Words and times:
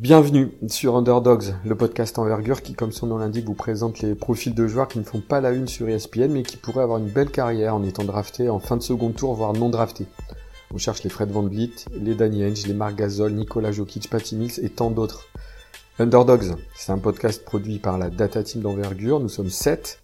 Bienvenue 0.00 0.52
sur 0.66 0.96
Underdogs, 0.96 1.54
le 1.62 1.74
podcast 1.74 2.18
envergure 2.18 2.62
qui, 2.62 2.72
comme 2.72 2.90
son 2.90 3.08
nom 3.08 3.18
l'indique, 3.18 3.44
vous 3.44 3.52
présente 3.52 4.00
les 4.00 4.14
profils 4.14 4.54
de 4.54 4.66
joueurs 4.66 4.88
qui 4.88 4.98
ne 4.98 5.04
font 5.04 5.20
pas 5.20 5.42
la 5.42 5.50
une 5.50 5.68
sur 5.68 5.90
ESPN 5.90 6.32
mais 6.32 6.42
qui 6.42 6.56
pourraient 6.56 6.84
avoir 6.84 7.00
une 7.00 7.10
belle 7.10 7.30
carrière 7.30 7.74
en 7.74 7.82
étant 7.82 8.04
draftés 8.04 8.48
en 8.48 8.60
fin 8.60 8.78
de 8.78 8.82
second 8.82 9.10
tour, 9.10 9.34
voire 9.34 9.52
non 9.52 9.68
draftés. 9.68 10.06
On 10.72 10.78
cherche 10.78 11.02
les 11.02 11.10
Fred 11.10 11.30
Van 11.30 11.42
Vliet, 11.42 11.84
les 11.92 12.14
Danny 12.14 12.42
Henge, 12.42 12.66
les 12.66 12.72
Marc 12.72 12.94
Gasol, 12.94 13.32
Nicolas 13.32 13.72
Jokic, 13.72 14.08
Patty 14.08 14.36
Mills 14.36 14.58
et 14.62 14.70
tant 14.70 14.90
d'autres. 14.90 15.26
Underdogs, 15.98 16.54
c'est 16.74 16.92
un 16.92 16.98
podcast 16.98 17.44
produit 17.44 17.78
par 17.78 17.98
la 17.98 18.08
Data 18.08 18.42
Team 18.42 18.62
d'envergure, 18.62 19.20
nous 19.20 19.28
sommes 19.28 19.50
7 19.50 20.00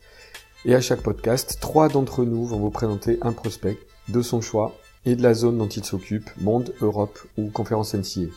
et 0.67 0.75
à 0.75 0.83
chaque 0.83 1.01
podcast, 1.01 1.57
trois 1.59 1.89
d'entre 1.89 2.23
nous 2.27 2.45
vont 2.45 2.59
vous 2.59 2.69
présenter 2.69 3.19
un 3.23 3.33
prospect 3.33 3.79
de 4.11 4.21
son 4.21 4.43
choix 4.43 4.75
et 5.07 5.17
de 5.17 5.23
la 5.23 5.33
zone 5.33 5.57
dont 5.57 5.69
il 5.69 5.87
s'occupe, 5.87 6.29
monde, 6.39 6.75
Europe 6.83 7.19
ou 7.39 7.49
conférence 7.49 7.95
NCA. 7.95 8.31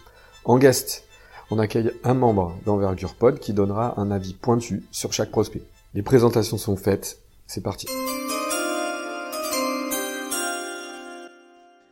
En 0.45 0.57
guest, 0.57 1.03
on 1.51 1.59
accueille 1.59 1.91
un 2.03 2.13
membre 2.13 2.57
d'Envergure 2.65 3.15
Pod 3.15 3.39
qui 3.39 3.53
donnera 3.53 3.99
un 3.99 4.11
avis 4.11 4.33
pointu 4.33 4.83
sur 4.91 5.13
chaque 5.13 5.31
prospect. 5.31 5.63
Les 5.93 6.03
présentations 6.03 6.57
sont 6.57 6.75
faites, 6.75 7.19
c'est 7.47 7.63
parti. 7.63 7.87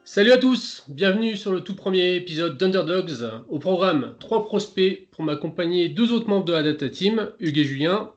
Salut 0.04 0.32
à 0.32 0.38
tous, 0.38 0.84
bienvenue 0.88 1.36
sur 1.36 1.52
le 1.52 1.62
tout 1.62 1.76
premier 1.76 2.16
épisode 2.16 2.58
d'Underdogs. 2.58 3.44
Au 3.50 3.60
programme, 3.60 4.16
trois 4.20 4.46
prospects 4.46 5.08
pour 5.12 5.24
m'accompagner 5.24 5.90
deux 5.90 6.12
autres 6.12 6.28
membres 6.28 6.46
de 6.46 6.54
la 6.54 6.64
Data 6.64 6.90
Team, 6.90 7.32
Hugues 7.40 7.60
et 7.60 7.64
Julien. 7.64 8.12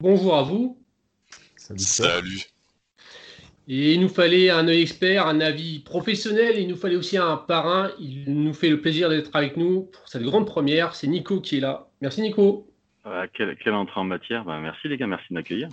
Bonjour 0.00 0.36
à 0.36 0.42
vous. 0.42 0.78
Salut. 1.76 2.51
Et 3.68 3.94
il 3.94 4.00
nous 4.00 4.08
fallait 4.08 4.50
un 4.50 4.66
œil 4.66 4.82
expert, 4.82 5.26
un 5.26 5.40
avis 5.40 5.78
professionnel, 5.80 6.56
il 6.58 6.66
nous 6.66 6.76
fallait 6.76 6.96
aussi 6.96 7.16
un 7.16 7.36
parrain. 7.36 7.90
Il 8.00 8.24
nous 8.26 8.54
fait 8.54 8.68
le 8.68 8.80
plaisir 8.80 9.08
d'être 9.08 9.34
avec 9.34 9.56
nous 9.56 9.82
pour 9.82 10.08
cette 10.08 10.22
grande 10.22 10.46
première. 10.46 10.94
C'est 10.94 11.06
Nico 11.06 11.40
qui 11.40 11.58
est 11.58 11.60
là. 11.60 11.86
Merci 12.00 12.22
Nico. 12.22 12.66
Euh, 13.06 13.26
quelle, 13.32 13.74
entrée 13.74 14.00
en 14.00 14.04
matière 14.04 14.44
ben, 14.44 14.60
Merci 14.60 14.88
les 14.88 14.96
gars, 14.96 15.06
merci 15.06 15.26
de 15.30 15.34
m'accueillir. 15.34 15.68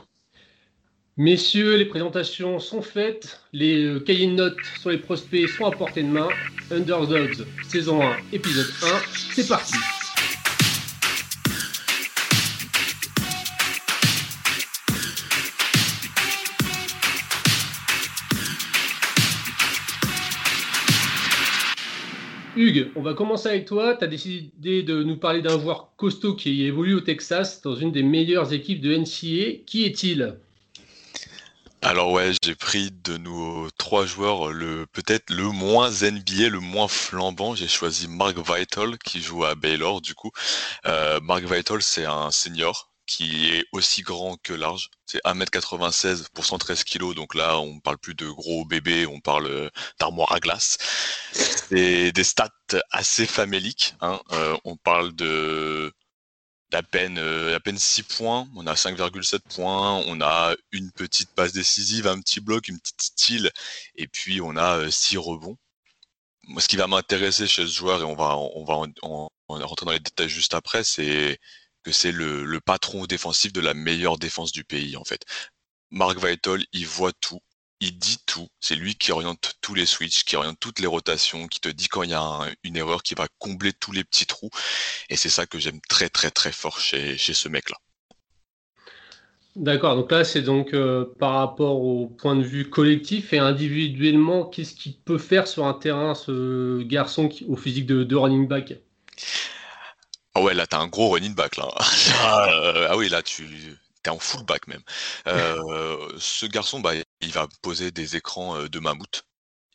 Messieurs, 1.18 1.76
les 1.76 1.86
présentations 1.86 2.60
sont 2.60 2.82
faites, 2.82 3.42
les 3.52 3.84
euh, 3.84 4.00
cahiers 4.00 4.28
de 4.28 4.36
notes 4.36 4.56
sur 4.80 4.90
les 4.90 4.98
prospects 4.98 5.50
sont 5.50 5.66
à 5.66 5.72
portée 5.72 6.04
de 6.04 6.08
main. 6.08 6.30
Underdogs, 6.72 7.46
saison 7.64 8.02
1, 8.02 8.16
épisode 8.32 8.72
1, 8.84 8.88
c'est 9.34 9.48
parti. 9.48 9.76
Hugues, 22.60 22.92
on 22.98 23.02
va 23.02 23.14
commencer 23.14 23.48
avec 23.48 23.64
toi. 23.64 23.96
Tu 23.96 24.04
as 24.04 24.08
décidé 24.08 24.84
de 24.84 25.02
nous 25.02 25.16
parler 25.16 25.42
d'un 25.42 25.58
joueur 25.58 25.94
costaud 25.96 26.36
qui 26.36 26.66
évolue 26.66 26.96
au 26.96 27.00
Texas 27.00 27.62
dans 27.62 27.74
une 27.74 27.94
des 27.94 28.04
meilleures 28.04 28.52
équipes 28.52 28.82
de 28.82 28.98
NCA. 28.98 29.64
Qui 29.66 29.86
est-il? 29.86 30.38
Alors 31.82 32.12
ouais, 32.12 32.34
j'ai 32.44 32.56
pris 32.56 32.92
de 33.06 33.16
nos 33.16 33.70
trois 33.78 34.06
joueurs 34.06 34.52
le 34.52 34.86
peut-être 34.92 35.30
le 35.30 35.44
moins 35.44 35.90
NBA, 35.90 36.50
le 36.50 36.60
moins 36.60 36.90
flambant. 36.90 37.56
J'ai 37.56 37.70
choisi 37.70 38.10
Mark 38.10 38.38
Vital 38.38 38.98
qui 38.98 39.22
joue 39.22 39.46
à 39.46 39.56
Baylor 39.56 40.02
du 40.02 40.14
coup. 40.14 40.32
Euh, 40.86 41.22
Mark 41.22 41.46
Vital 41.46 41.82
c'est 41.82 42.04
un 42.04 42.30
senior 42.32 42.89
qui 43.10 43.50
est 43.50 43.66
aussi 43.72 44.04
grand 44.04 44.38
que 44.38 44.54
large. 44.54 44.90
C'est 45.08 45.22
1m96 45.26 46.28
pour 46.34 46.46
113 46.46 46.84
kg, 46.84 47.16
donc 47.16 47.34
là 47.34 47.60
on 47.60 47.80
parle 47.80 47.98
plus 47.98 48.14
de 48.14 48.30
gros 48.30 48.66
bébés, 48.66 49.08
on 49.08 49.20
parle 49.20 49.48
euh, 49.48 49.70
d'armoire 50.00 50.32
à 50.32 50.40
glace. 50.40 50.78
C'est 51.34 52.12
des 52.12 52.24
stats 52.24 52.50
assez 52.92 53.26
faméliques. 53.26 53.96
Hein. 54.02 54.22
Euh, 54.34 54.56
on 54.64 54.78
parle 54.78 55.14
de 55.16 55.92
d'à 56.72 56.84
peine, 56.84 57.18
euh, 57.18 57.60
peine 57.60 57.80
6 57.80 58.04
points, 58.04 58.48
on 58.56 58.68
a 58.68 58.76
5,7 58.76 59.40
points, 59.56 60.04
on 60.06 60.22
a 60.22 60.56
une 60.72 60.92
petite 60.92 61.32
passe 61.34 61.52
décisive, 61.52 62.08
un 62.08 62.22
petit 62.22 62.42
bloc, 62.42 62.68
une 62.68 62.80
petite 62.80 63.02
style, 63.02 63.52
et 63.96 64.08
puis 64.08 64.40
on 64.42 64.56
a 64.56 64.92
6 64.92 65.18
rebonds. 65.18 65.58
Moi, 66.44 66.62
ce 66.62 66.68
qui 66.68 66.78
va 66.78 66.88
m'intéresser 66.88 67.48
chez 67.48 67.66
ce 67.66 67.72
joueur, 67.74 68.02
et 68.02 68.04
on 68.04 68.16
va, 68.16 68.38
on 68.38 68.66
va 68.66 68.76
rentrer 69.66 69.86
dans 69.86 69.92
les 69.94 70.00
détails 70.00 70.30
juste 70.30 70.54
après, 70.54 70.84
c'est 70.84 71.40
que 71.84 71.92
c'est 71.92 72.12
le, 72.12 72.60
patron 72.60 73.06
défensif 73.06 73.54
de 73.54 73.62
la 73.62 73.74
meilleure 73.74 74.18
défense 74.18 74.52
du 74.52 74.64
pays, 74.64 74.98
en 74.98 75.04
fait. 75.04 75.26
Mark 75.92 76.24
Vital, 76.24 76.64
il 76.74 76.86
voit 76.86 77.14
tout, 77.14 77.40
il 77.80 77.98
dit 77.98 78.18
tout. 78.26 78.48
C'est 78.60 78.76
lui 78.76 78.96
qui 78.96 79.12
oriente 79.12 79.56
tous 79.62 79.74
les 79.74 79.86
switches, 79.86 80.24
qui 80.24 80.36
oriente 80.36 80.60
toutes 80.60 80.80
les 80.80 80.88
rotations, 80.88 81.48
qui 81.48 81.60
te 81.60 81.70
dit 81.70 81.88
quand 81.88 82.04
il 82.04 82.12
y 82.12 82.14
a 82.14 82.48
une 82.64 82.78
erreur, 82.78 83.02
qui 83.04 83.16
va 83.16 83.28
combler 83.40 83.74
tous 83.74 83.92
les 83.92 84.04
petits 84.04 84.26
trous. 84.26 84.52
Et 85.10 85.16
c'est 85.16 85.30
ça 85.30 85.46
que 85.46 85.60
j'aime 85.60 85.80
très 85.90 86.10
très 86.10 86.32
très 86.32 86.52
fort 86.52 86.80
chez, 86.80 87.18
ce 87.18 87.50
mec-là. 87.50 87.78
D'accord, 89.56 89.96
donc 89.96 90.12
là 90.12 90.24
c'est 90.24 90.44
donc 90.44 90.74
euh, 90.74 91.06
par 91.18 91.34
rapport 91.34 91.82
au 91.82 92.08
point 92.08 92.36
de 92.36 92.44
vue 92.44 92.70
collectif 92.70 93.34
et 93.34 93.40
individuellement, 93.40 94.46
qu'est-ce 94.46 94.76
qu'il 94.76 94.96
peut 94.96 95.18
faire 95.18 95.48
sur 95.48 95.66
un 95.66 95.74
terrain 95.74 96.14
ce 96.14 96.82
garçon 96.84 97.30
au 97.48 97.56
physique 97.56 97.88
de 97.88 98.16
running 98.16 98.48
back? 98.48 98.76
Ah 100.40 100.42
ouais, 100.42 100.54
là, 100.54 100.66
t'as 100.66 100.80
un 100.80 100.88
gros 100.88 101.10
running 101.10 101.36
back, 101.36 101.58
là. 101.58 101.68
ah, 102.22 102.48
ah 102.90 102.98
oui, 102.98 103.10
là, 103.10 103.22
tu 103.22 103.78
es 104.06 104.10
en 104.10 104.20
fullback 104.20 104.68
même. 104.68 104.82
Euh, 105.28 106.14
ce 106.18 106.46
garçon, 106.46 106.80
bah, 106.80 106.94
il 107.20 107.32
va 107.34 107.48
poser 107.62 107.92
des 107.92 108.16
écrans 108.16 108.56
euh, 108.56 108.70
de 108.70 108.80
mammouth. 108.80 109.24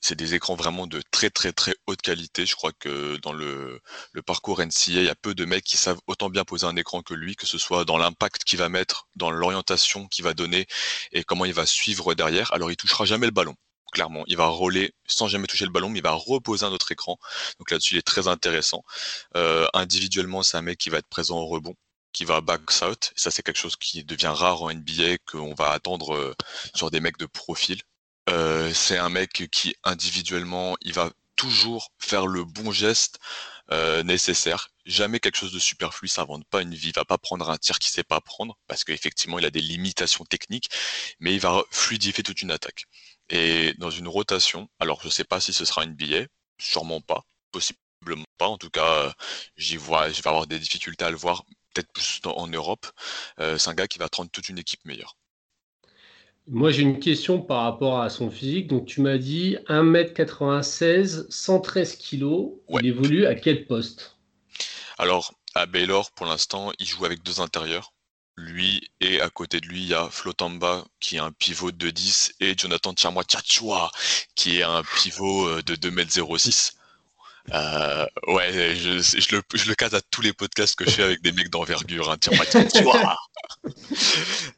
C'est 0.00 0.16
des 0.16 0.34
écrans 0.34 0.54
vraiment 0.54 0.86
de 0.86 1.02
très 1.10 1.28
très 1.30 1.52
très 1.52 1.74
haute 1.86 2.00
qualité. 2.00 2.46
Je 2.46 2.54
crois 2.56 2.72
que 2.72 3.16
dans 3.16 3.32
le, 3.32 3.80
le 4.12 4.22
parcours 4.22 4.60
NCA, 4.60 4.72
il 4.86 5.04
y 5.04 5.08
a 5.08 5.14
peu 5.14 5.34
de 5.34 5.44
mecs 5.44 5.64
qui 5.64 5.76
savent 5.76 6.00
autant 6.06 6.30
bien 6.30 6.44
poser 6.44 6.66
un 6.66 6.76
écran 6.76 7.02
que 7.02 7.14
lui, 7.14 7.36
que 7.36 7.46
ce 7.46 7.58
soit 7.58 7.84
dans 7.84 7.98
l'impact 7.98 8.44
qu'il 8.44 8.58
va 8.58 8.68
mettre, 8.70 9.08
dans 9.16 9.30
l'orientation 9.30 10.06
qu'il 10.08 10.24
va 10.24 10.34
donner 10.34 10.66
et 11.12 11.24
comment 11.24 11.44
il 11.44 11.54
va 11.54 11.66
suivre 11.66 12.14
derrière. 12.14 12.52
Alors 12.54 12.70
il 12.70 12.76
touchera 12.76 13.04
jamais 13.06 13.26
le 13.26 13.32
ballon 13.32 13.56
clairement. 13.94 14.24
Il 14.26 14.36
va 14.36 14.46
rouler 14.48 14.92
sans 15.06 15.28
jamais 15.28 15.46
toucher 15.46 15.64
le 15.64 15.70
ballon, 15.70 15.88
mais 15.88 16.00
il 16.00 16.02
va 16.02 16.12
reposer 16.12 16.66
un 16.66 16.72
autre 16.72 16.92
écran. 16.92 17.18
Donc 17.58 17.70
là-dessus, 17.70 17.94
il 17.94 17.98
est 17.98 18.02
très 18.02 18.28
intéressant. 18.28 18.84
Euh, 19.36 19.66
individuellement, 19.72 20.42
c'est 20.42 20.58
un 20.58 20.62
mec 20.62 20.78
qui 20.78 20.90
va 20.90 20.98
être 20.98 21.08
présent 21.08 21.38
au 21.38 21.46
rebond, 21.46 21.74
qui 22.12 22.26
va 22.26 22.42
back 22.42 22.62
out. 22.82 23.12
ça, 23.16 23.30
c'est 23.30 23.42
quelque 23.42 23.58
chose 23.58 23.76
qui 23.76 24.04
devient 24.04 24.32
rare 24.34 24.62
en 24.62 24.70
NBA, 24.74 25.18
qu'on 25.26 25.54
va 25.54 25.70
attendre 25.70 26.14
euh, 26.14 26.34
sur 26.74 26.90
des 26.90 27.00
mecs 27.00 27.18
de 27.18 27.26
profil. 27.26 27.80
Euh, 28.28 28.72
c'est 28.74 28.98
un 28.98 29.08
mec 29.08 29.48
qui, 29.50 29.74
individuellement, 29.84 30.76
il 30.82 30.92
va 30.92 31.10
toujours 31.36 31.90
faire 31.98 32.26
le 32.26 32.44
bon 32.44 32.70
geste 32.72 33.18
nécessaire. 34.04 34.68
Jamais 34.84 35.20
quelque 35.20 35.38
chose 35.38 35.52
de 35.52 35.58
superflu, 35.58 36.06
ça 36.06 36.22
invente 36.22 36.44
pas 36.44 36.60
une 36.60 36.74
vie. 36.74 36.88
Il 36.88 36.94
va 36.94 37.06
pas 37.06 37.16
prendre 37.16 37.48
un 37.48 37.56
tir 37.56 37.78
qu'il 37.78 37.90
sait 37.90 38.04
pas 38.04 38.20
prendre, 38.20 38.58
parce 38.68 38.84
qu'effectivement, 38.84 39.38
il 39.38 39.46
a 39.46 39.50
des 39.50 39.62
limitations 39.62 40.26
techniques, 40.26 40.68
mais 41.18 41.32
il 41.32 41.40
va 41.40 41.62
fluidifier 41.70 42.22
toute 42.22 42.42
une 42.42 42.50
attaque. 42.50 42.84
Et 43.30 43.74
dans 43.78 43.90
une 43.90 44.08
rotation, 44.08 44.68
alors 44.78 45.00
je 45.00 45.06
ne 45.06 45.12
sais 45.12 45.24
pas 45.24 45.40
si 45.40 45.52
ce 45.52 45.64
sera 45.64 45.84
une 45.84 45.94
billet, 45.94 46.28
sûrement 46.58 47.00
pas, 47.00 47.24
possiblement 47.52 48.24
pas. 48.38 48.48
En 48.48 48.58
tout 48.58 48.70
cas, 48.70 49.14
j'y 49.56 49.76
vois, 49.76 50.10
je 50.10 50.22
vais 50.22 50.28
avoir 50.28 50.46
des 50.46 50.58
difficultés 50.58 51.04
à 51.04 51.10
le 51.10 51.16
voir, 51.16 51.44
peut-être 51.72 51.92
plus 51.92 52.20
en 52.24 52.46
Europe. 52.46 52.86
Euh, 53.40 53.58
c'est 53.58 53.70
un 53.70 53.74
gars 53.74 53.88
qui 53.88 53.98
va 53.98 54.08
rendre 54.14 54.30
toute 54.30 54.48
une 54.48 54.58
équipe 54.58 54.84
meilleure. 54.84 55.16
Moi, 56.46 56.70
j'ai 56.70 56.82
une 56.82 57.00
question 57.00 57.40
par 57.40 57.62
rapport 57.62 58.00
à 58.00 58.10
son 58.10 58.30
physique. 58.30 58.66
Donc, 58.66 58.84
tu 58.84 59.00
m'as 59.00 59.16
dit 59.16 59.56
1m96, 59.68 61.24
113 61.30 61.96
kg. 61.96 62.50
Il 62.68 62.86
évolue 62.86 63.24
à 63.24 63.34
quel 63.34 63.66
poste? 63.66 64.18
Alors, 64.98 65.32
à 65.54 65.64
Baylor, 65.64 66.10
pour 66.10 66.26
l'instant, 66.26 66.70
il 66.78 66.86
joue 66.86 67.06
avec 67.06 67.22
deux 67.22 67.40
intérieurs 67.40 67.93
lui 68.36 68.90
et 69.00 69.20
à 69.20 69.30
côté 69.30 69.60
de 69.60 69.66
lui 69.66 69.82
il 69.82 69.88
y 69.88 69.94
a 69.94 70.08
Flotamba 70.10 70.84
qui 71.00 71.16
est 71.16 71.20
un 71.20 71.32
pivot 71.32 71.70
de 71.70 71.90
10 71.90 72.34
et 72.40 72.54
Jonathan 72.56 72.92
Tchamwa 72.92 73.22
qui 74.34 74.58
est 74.58 74.62
un 74.62 74.82
pivot 74.82 75.46
euh, 75.46 75.62
de 75.62 75.76
2m06. 75.76 76.72
Euh, 77.52 78.06
ouais, 78.26 78.74
je, 78.74 79.00
je, 79.00 79.36
le, 79.36 79.42
je 79.52 79.68
le 79.68 79.74
case 79.74 79.94
à 79.94 80.00
tous 80.00 80.22
les 80.22 80.32
podcasts 80.32 80.76
que 80.76 80.86
je 80.86 80.90
fais 80.90 81.02
avec 81.02 81.22
des 81.22 81.32
mecs 81.32 81.50
d'envergure. 81.50 82.10
Hein, 82.10 82.16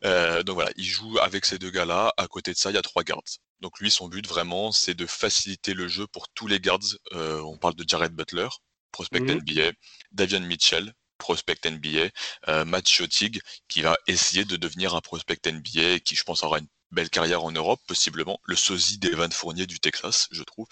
euh, 0.04 0.42
donc 0.44 0.54
voilà, 0.54 0.70
il 0.76 0.84
joue 0.84 1.18
avec 1.18 1.44
ces 1.44 1.58
deux 1.58 1.70
gars-là. 1.70 2.12
À 2.16 2.28
côté 2.28 2.52
de 2.52 2.56
ça, 2.56 2.70
il 2.70 2.74
y 2.74 2.78
a 2.78 2.82
trois 2.82 3.02
guards. 3.02 3.40
Donc 3.60 3.80
lui, 3.80 3.90
son 3.90 4.08
but 4.08 4.26
vraiment, 4.26 4.70
c'est 4.70 4.94
de 4.94 5.06
faciliter 5.06 5.74
le 5.74 5.88
jeu 5.88 6.06
pour 6.06 6.28
tous 6.28 6.46
les 6.46 6.60
guards. 6.60 6.78
Euh, 7.12 7.40
on 7.40 7.56
parle 7.56 7.74
de 7.74 7.84
Jared 7.86 8.12
Butler, 8.12 8.48
prospect 8.92 9.20
mhm. 9.20 9.40
NBA, 9.40 9.72
Davian 10.12 10.40
Mitchell, 10.40 10.92
prospect 11.18 11.66
NBA, 11.66 12.10
euh, 12.48 12.64
Matt 12.64 12.88
Schotig, 12.88 13.40
qui 13.68 13.82
va 13.82 13.96
essayer 14.06 14.44
de 14.44 14.56
devenir 14.56 14.94
un 14.94 15.00
prospect 15.00 15.40
NBA, 15.46 16.00
qui 16.00 16.14
je 16.16 16.24
pense 16.24 16.42
aura 16.42 16.58
une 16.58 16.68
belle 16.92 17.10
carrière 17.10 17.44
en 17.44 17.52
Europe, 17.52 17.80
possiblement. 17.86 18.40
Le 18.44 18.56
sosie 18.56 18.98
d'Evan 18.98 19.30
Fournier 19.32 19.66
du 19.66 19.80
Texas, 19.80 20.28
je 20.30 20.42
trouve. 20.42 20.66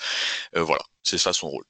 Euh, 0.57 0.63
voilà, 0.63 0.83
c'est 1.03 1.19
ça 1.19 1.33
son 1.33 1.49
rôle. 1.51 1.65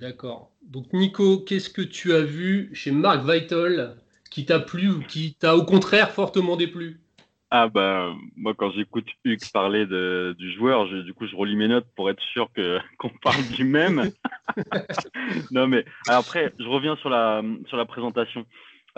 D'accord. 0.00 0.52
Donc 0.62 0.92
Nico, 0.92 1.40
qu'est-ce 1.40 1.70
que 1.70 1.82
tu 1.82 2.14
as 2.14 2.22
vu 2.22 2.70
chez 2.74 2.92
Mark 2.92 3.28
Vital 3.28 4.00
qui 4.30 4.46
t'a 4.46 4.60
plu 4.60 4.90
ou 4.90 5.02
qui 5.02 5.34
t'a 5.34 5.56
au 5.56 5.64
contraire 5.64 6.12
fortement 6.12 6.56
déplu? 6.56 7.00
Ah 7.50 7.68
bah 7.68 8.14
moi 8.36 8.52
quand 8.54 8.70
j'écoute 8.72 9.06
Hugues 9.24 9.50
parler 9.54 9.86
de, 9.86 10.36
du 10.38 10.52
joueur, 10.52 10.86
du 10.86 11.14
coup 11.14 11.26
je 11.26 11.34
relis 11.34 11.56
mes 11.56 11.68
notes 11.68 11.86
pour 11.96 12.10
être 12.10 12.22
sûr 12.22 12.52
que 12.52 12.78
qu'on 12.98 13.08
parle 13.22 13.42
du 13.54 13.64
même. 13.64 14.10
non 15.50 15.66
mais 15.66 15.86
après 16.08 16.52
je 16.58 16.66
reviens 16.66 16.96
sur 16.96 17.08
la 17.08 17.42
sur 17.66 17.78
la 17.78 17.86
présentation. 17.86 18.44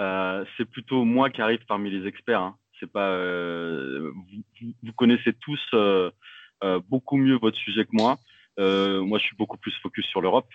Euh, 0.01 0.45
c'est 0.57 0.65
plutôt 0.65 1.05
moi 1.05 1.31
qui 1.31 1.43
arrive 1.43 1.65
parmi 1.67 1.91
les 1.91 2.09
experts. 2.09 2.41
Hein. 2.41 2.57
C'est 2.81 2.91
pas 2.91 3.11
euh, 3.11 4.11
vous, 4.83 4.93
connaissez 4.95 5.33
tous 5.35 5.61
euh, 5.75 6.11
beaucoup 6.89 7.19
mieux 7.19 7.37
votre 7.37 7.59
sujet 7.59 7.85
que 7.85 7.93
moi. 7.93 8.17
moi 8.59 9.19
je 9.19 9.25
suis 9.25 9.37
beaucoup 9.37 9.59
plus 9.59 9.75
focus 9.81 10.07
sur 10.07 10.21
l'Europe 10.21 10.51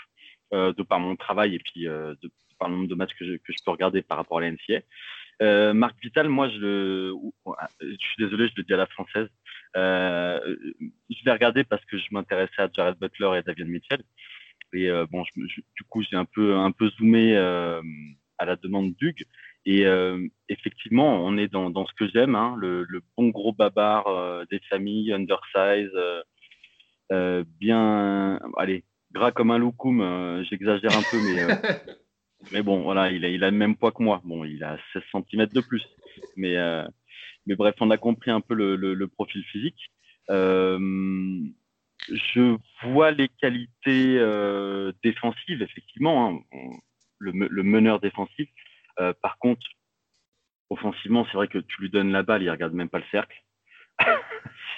de 0.52 0.84
par 0.84 1.00
mon 1.00 1.16
travail 1.16 1.56
et 1.56 1.60
puis 1.60 1.86
de, 1.86 2.32
par 2.60 2.68
le 2.68 2.76
nombre 2.76 2.90
de 2.90 2.96
matchs 2.96 3.14
que 3.18 3.26
je, 3.26 3.34
que 3.34 3.54
je 3.54 3.64
peux 3.64 3.72
regarder 3.72 4.02
par 4.02 4.18
rapport 4.18 4.40
à 4.40 4.42
la 4.42 4.52
NCA. 4.52 4.82
Euh, 5.42 5.74
Marc 5.74 5.96
Vital, 6.02 6.30
moi, 6.30 6.50
je 6.50 6.58
le, 6.58 7.14
je 7.82 7.98
suis 7.98 8.16
désolé, 8.18 8.48
je 8.48 8.54
le 8.58 8.64
dis 8.64 8.74
à 8.74 8.78
la 8.78 8.88
française. 8.88 9.28
Euh, 9.76 10.40
je 11.10 11.26
l'ai 11.26 11.32
regardé 11.32 11.64
parce 11.64 11.84
que 11.86 11.98
je 11.98 12.06
m'intéressais 12.12 12.62
à 12.62 12.70
Jared 12.72 12.98
Butler 12.98 13.40
et 13.40 13.44
David 13.44 13.68
Mitchell. 13.68 14.02
Et 14.74 14.90
euh, 14.90 15.06
bon, 15.10 15.24
du 15.36 15.84
coup, 15.90 16.02
j'ai 16.04 16.16
un 16.16 16.26
peu, 16.26 16.56
un 16.56 16.72
peu 16.72 16.90
zoomé 16.92 17.36
à 17.38 18.46
la 18.46 18.56
demande 18.56 18.94
d'Hugues. 18.96 19.26
Et 19.66 19.86
effectivement, 20.48 21.26
on 21.26 21.38
est 21.38 21.48
dans, 21.48 21.70
dans 21.70 21.86
ce 21.86 21.94
que 21.94 22.08
j'aime, 22.08 22.36
hein, 22.36 22.56
le, 22.58 22.86
bon 23.18 23.30
gros 23.30 23.52
babar 23.52 24.46
des 24.48 24.60
familles, 24.70 25.12
undersize, 25.12 25.92
bien, 27.60 28.40
allez, 28.58 28.84
gras 29.12 29.32
comme 29.32 29.52
un 29.52 29.58
loukoum. 29.58 30.44
J'exagère 30.50 30.96
un 30.98 31.04
peu, 31.10 31.18
mais 31.18 31.48
Mais 32.52 32.62
bon, 32.62 32.82
voilà, 32.82 33.12
il 33.12 33.44
a, 33.44 33.50
le 33.50 33.58
même 33.58 33.76
poids 33.76 33.92
que 33.92 34.04
moi. 34.04 34.22
Bon, 34.24 34.44
il 34.44 34.64
a 34.64 34.78
16 34.94 35.04
cm 35.12 35.48
de 35.48 35.62
plus. 35.62 35.84
Mais, 36.36 36.58
euh, 36.58 36.86
mais 37.46 37.56
bref, 37.56 37.76
on 37.80 37.92
a 37.92 37.98
compris 37.98 38.32
un 38.32 38.42
peu 38.42 38.54
le, 38.54 39.08
profil 39.08 39.44
physique. 39.46 39.92
Euh, 40.30 41.40
je 42.10 42.58
vois 42.84 43.12
les 43.12 43.30
qualités 43.30 44.18
euh, 44.20 44.92
défensives, 45.04 45.62
effectivement, 45.62 46.44
hein. 46.54 46.78
le, 47.20 47.64
meneur 47.64 48.00
défensif. 48.00 48.50
Par 49.22 49.38
contre, 49.40 49.66
offensivement, 50.70 51.26
c'est 51.26 51.38
vrai 51.38 51.48
que 51.48 51.60
tu 51.60 51.82
lui 51.82 51.90
donnes 51.90 52.12
la 52.12 52.24
balle, 52.24 52.44
il 52.44 52.50
regarde 52.50 52.74
même 52.74 52.90
pas 52.90 53.00
le 53.00 53.06
cercle. 53.12 53.42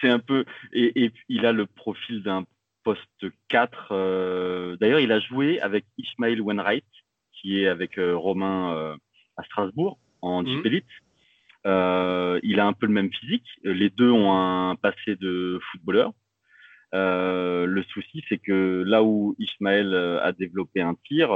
c'est 0.00 0.08
un 0.08 0.18
peu. 0.18 0.44
Et, 0.72 1.12
il 1.28 1.46
a 1.46 1.52
le 1.52 1.66
profil 1.66 2.22
d'un 2.22 2.44
poste 2.84 3.26
4. 3.48 3.88
Euh, 3.90 4.76
d'ailleurs, 4.76 5.00
il 5.00 5.10
a 5.10 5.18
joué 5.18 5.60
avec 5.60 5.84
Ismail 5.98 6.40
Wenright, 6.40 6.84
qui 7.32 7.60
est 7.60 7.66
avec 7.66 7.98
euh, 7.98 8.16
Romain 8.16 8.74
euh, 8.74 8.96
à 9.36 9.42
Strasbourg 9.44 9.98
en 10.20 10.42
mmh. 10.42 10.62
Elite. 10.64 10.84
il 11.64 12.60
a 12.60 12.66
un 12.66 12.72
peu 12.72 12.86
le 12.86 12.92
même 12.92 13.12
physique. 13.12 13.46
Les 13.64 13.90
deux 13.90 14.10
ont 14.10 14.32
un 14.32 14.76
passé 14.76 15.16
de 15.16 15.58
footballeur. 15.70 16.12
le 16.92 17.82
souci, 17.88 18.22
c'est 18.28 18.38
que 18.38 18.84
là 18.86 19.02
où 19.02 19.34
Ismaël 19.38 19.94
a 20.22 20.32
développé 20.32 20.80
un 20.80 20.94
tir, 21.06 21.28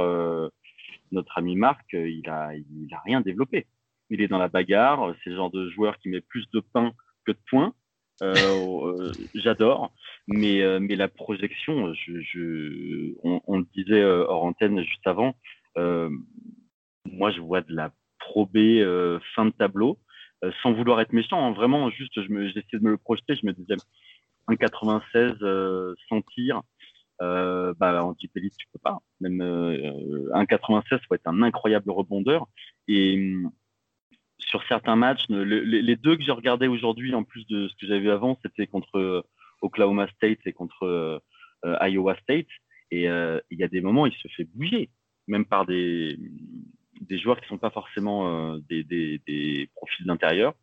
notre 1.11 1.37
ami 1.37 1.55
Marc, 1.55 1.85
il 1.93 2.29
a, 2.29 2.53
il 2.55 2.93
a 2.93 3.01
rien 3.05 3.21
développé. 3.21 3.67
Il 4.09 4.21
est 4.21 4.27
dans 4.27 4.39
la 4.39 4.47
bagarre. 4.47 5.13
C'est 5.23 5.29
le 5.31 5.35
genre 5.35 5.51
de 5.51 5.69
joueur 5.69 5.97
qui 5.99 6.09
met 6.09 6.21
plus 6.21 6.49
de 6.51 6.61
pain 6.61 6.93
que 7.25 7.31
de 7.31 7.39
points. 7.49 7.73
Euh, 8.21 9.11
j'adore, 9.33 9.93
mais, 10.27 10.61
euh, 10.61 10.79
mais 10.79 10.95
la 10.95 11.07
projection, 11.07 11.93
je, 11.93 12.19
je 12.21 13.13
on, 13.23 13.59
le 13.59 13.65
disait 13.75 14.01
euh, 14.01 14.25
hors 14.27 14.43
antenne 14.43 14.81
juste 14.83 15.05
avant, 15.07 15.35
moi 17.05 17.31
je 17.31 17.39
vois 17.41 17.61
de 17.61 17.73
la 17.73 17.91
probée 18.19 18.83
fin 19.35 19.45
de 19.45 19.51
tableau, 19.51 19.97
sans 20.61 20.73
vouloir 20.73 21.01
être 21.01 21.13
méchant, 21.13 21.45
hein, 21.45 21.53
vraiment 21.53 21.89
juste, 21.89 22.13
j'essayais 22.15 22.63
de 22.73 22.83
me 22.83 22.91
le 22.91 22.97
projeter, 22.97 23.35
je 23.35 23.45
me 23.45 23.53
disais 23.53 23.75
1,96 24.47 25.95
sans 26.09 26.21
tir, 26.33 26.61
euh, 27.21 27.73
bah, 27.77 28.03
en 28.03 28.13
type 28.13 28.31
tu 28.33 28.67
peux 28.71 28.79
pas. 28.81 28.99
Même 29.19 29.41
euh, 29.41 30.29
1,96 30.33 30.99
faut 31.07 31.15
être 31.15 31.27
un 31.27 31.41
incroyable 31.41 31.91
rebondeur. 31.91 32.47
Et 32.87 33.33
sur 34.39 34.63
certains 34.67 34.95
matchs, 34.95 35.25
les, 35.29 35.95
deux 35.95 36.15
que 36.15 36.23
j'ai 36.23 36.31
regardés 36.31 36.67
aujourd'hui, 36.67 37.13
en 37.13 37.23
plus 37.23 37.45
de 37.47 37.67
ce 37.67 37.75
que 37.75 37.85
j'avais 37.87 37.99
vu 37.99 38.11
avant, 38.11 38.37
c'était 38.41 38.67
contre 38.67 38.97
euh, 38.97 39.21
Oklahoma 39.61 40.07
State 40.15 40.39
et 40.45 40.53
contre 40.53 40.83
euh, 40.83 41.19
euh, 41.65 41.87
Iowa 41.87 42.15
State. 42.21 42.47
Et 42.91 43.03
il 43.03 43.59
y 43.59 43.63
a 43.63 43.67
des 43.67 43.81
moments, 43.81 44.07
il 44.07 44.13
se 44.13 44.27
fait 44.29 44.45
bouger, 44.45 44.89
même 45.27 45.45
par 45.45 45.67
des, 45.67 46.17
des 47.01 47.19
joueurs 47.19 47.37
qui 47.37 47.43
ne 47.43 47.49
sont 47.49 47.57
pas 47.59 47.69
forcément 47.69 48.57
des, 48.67 48.83
des, 48.83 49.69
profils 49.75 50.07
d'intérieur. 50.07 50.55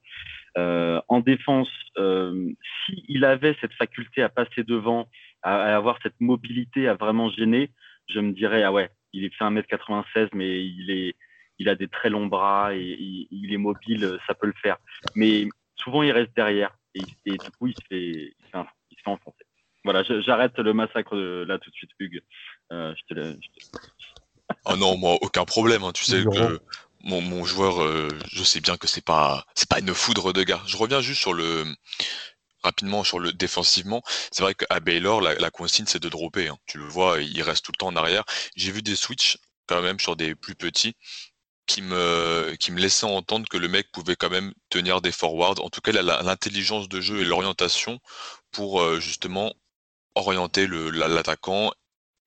en 0.57 1.21
défense, 1.21 1.69
s'il 1.95 3.25
avait 3.25 3.57
cette 3.61 3.75
faculté 3.75 4.23
à 4.23 4.29
passer 4.29 4.65
devant, 4.65 5.07
à, 5.43 5.77
avoir 5.77 6.01
cette 6.03 6.21
mobilité 6.21 6.89
à 6.89 6.95
vraiment 6.95 7.31
gêner, 7.31 7.71
je 8.09 8.19
me 8.19 8.33
dirais, 8.33 8.65
ah 8.65 8.73
ouais, 8.73 8.91
il 9.13 9.25
est 9.25 9.33
fait 9.33 9.45
1m96, 9.45 10.31
mais 10.35 10.65
il 10.67 10.91
est, 10.91 11.15
il 11.59 11.69
a 11.69 11.75
des 11.75 11.89
très 11.89 12.11
longs 12.11 12.27
bras 12.27 12.75
et, 12.75 13.27
il 13.31 13.53
est 13.53 13.59
mobile, 13.59 14.19
ça 14.27 14.35
peut 14.35 14.47
le 14.47 14.55
faire. 14.63 14.77
Mais 15.15 15.49
souvent, 15.77 16.03
il 16.03 16.13
reste 16.13 16.35
derrière 16.37 16.77
et, 16.95 17.03
du 17.27 17.51
coup, 17.59 17.67
il 17.67 17.75
se 17.75 17.85
fait, 17.89 18.11
il 18.11 18.97
se 18.97 19.03
fait, 19.03 19.11
enfoncer. 19.11 19.45
Voilà, 19.85 20.03
j'arrête 20.03 20.59
le 20.59 20.73
massacre 20.73 21.17
là 21.17 21.59
tout 21.59 21.71
de 21.71 21.75
suite, 21.77 21.91
Hugues. 22.01 22.23
Euh, 22.73 22.93
je 22.97 23.15
te, 23.15 23.37
oh 24.65 24.77
non, 24.77 24.97
moi, 24.97 25.17
aucun 25.21 25.45
problème. 25.45 25.85
Hein. 25.85 25.93
Tu 25.93 26.05
sais 26.05 26.25
que 26.25 26.61
mon, 27.05 27.21
mon 27.21 27.45
joueur, 27.45 27.83
euh, 27.83 28.09
je 28.33 28.43
sais 28.43 28.61
bien 28.61 28.77
que 28.77 28.89
c'est 28.89 29.05
pas, 29.05 29.47
c'est 29.55 29.69
pas 29.69 29.79
une 29.79 29.95
foudre 29.95 30.33
de 30.33 30.43
gars. 30.43 30.63
Je 30.67 30.77
reviens 30.77 31.01
juste 31.01 31.21
sur 31.21 31.35
le, 31.35 31.65
rapidement 32.63 33.05
sur 33.05 33.21
le 33.21 33.33
défensivement. 33.33 34.03
C'est 34.33 34.43
vrai 34.43 34.55
qu'à 34.55 34.81
Baylor, 34.81 35.21
la, 35.21 35.35
la 35.37 35.51
consigne, 35.51 35.87
c'est 35.87 36.03
de 36.03 36.09
dropper. 36.09 36.49
Hein. 36.49 36.59
Tu 36.67 36.79
le 36.79 36.85
vois, 36.85 37.21
il 37.21 37.43
reste 37.43 37.65
tout 37.65 37.73
le 37.73 37.79
temps 37.79 37.89
en 37.89 37.97
arrière. 37.97 38.25
J'ai 38.57 38.73
vu 38.73 38.83
des 38.83 38.97
switches 38.97 39.39
quand 39.67 39.83
même 39.83 40.01
sur 40.01 40.17
des 40.17 40.35
plus 40.35 40.55
petits 40.55 40.97
qui 41.67 41.83
me, 41.83 42.55
qui 42.59 42.73
me 42.73 42.81
laissait 42.81 43.07
entendre 43.07 43.49
que 43.49 43.57
le 43.57 43.69
mec 43.69 43.91
pouvait 43.93 44.17
quand 44.17 44.31
même 44.31 44.53
tenir 44.71 45.01
des 45.01 45.13
forwards. 45.13 45.61
En 45.63 45.69
tout 45.69 45.81
cas, 45.81 45.93
l'intelligence 45.93 46.89
de 46.89 47.01
jeu 47.01 47.21
et 47.21 47.25
l'orientation 47.25 47.99
pour 48.53 48.81
euh, 48.81 49.01
justement 49.01 49.53
orienter 50.15 50.67
l'attaquant 50.67 51.73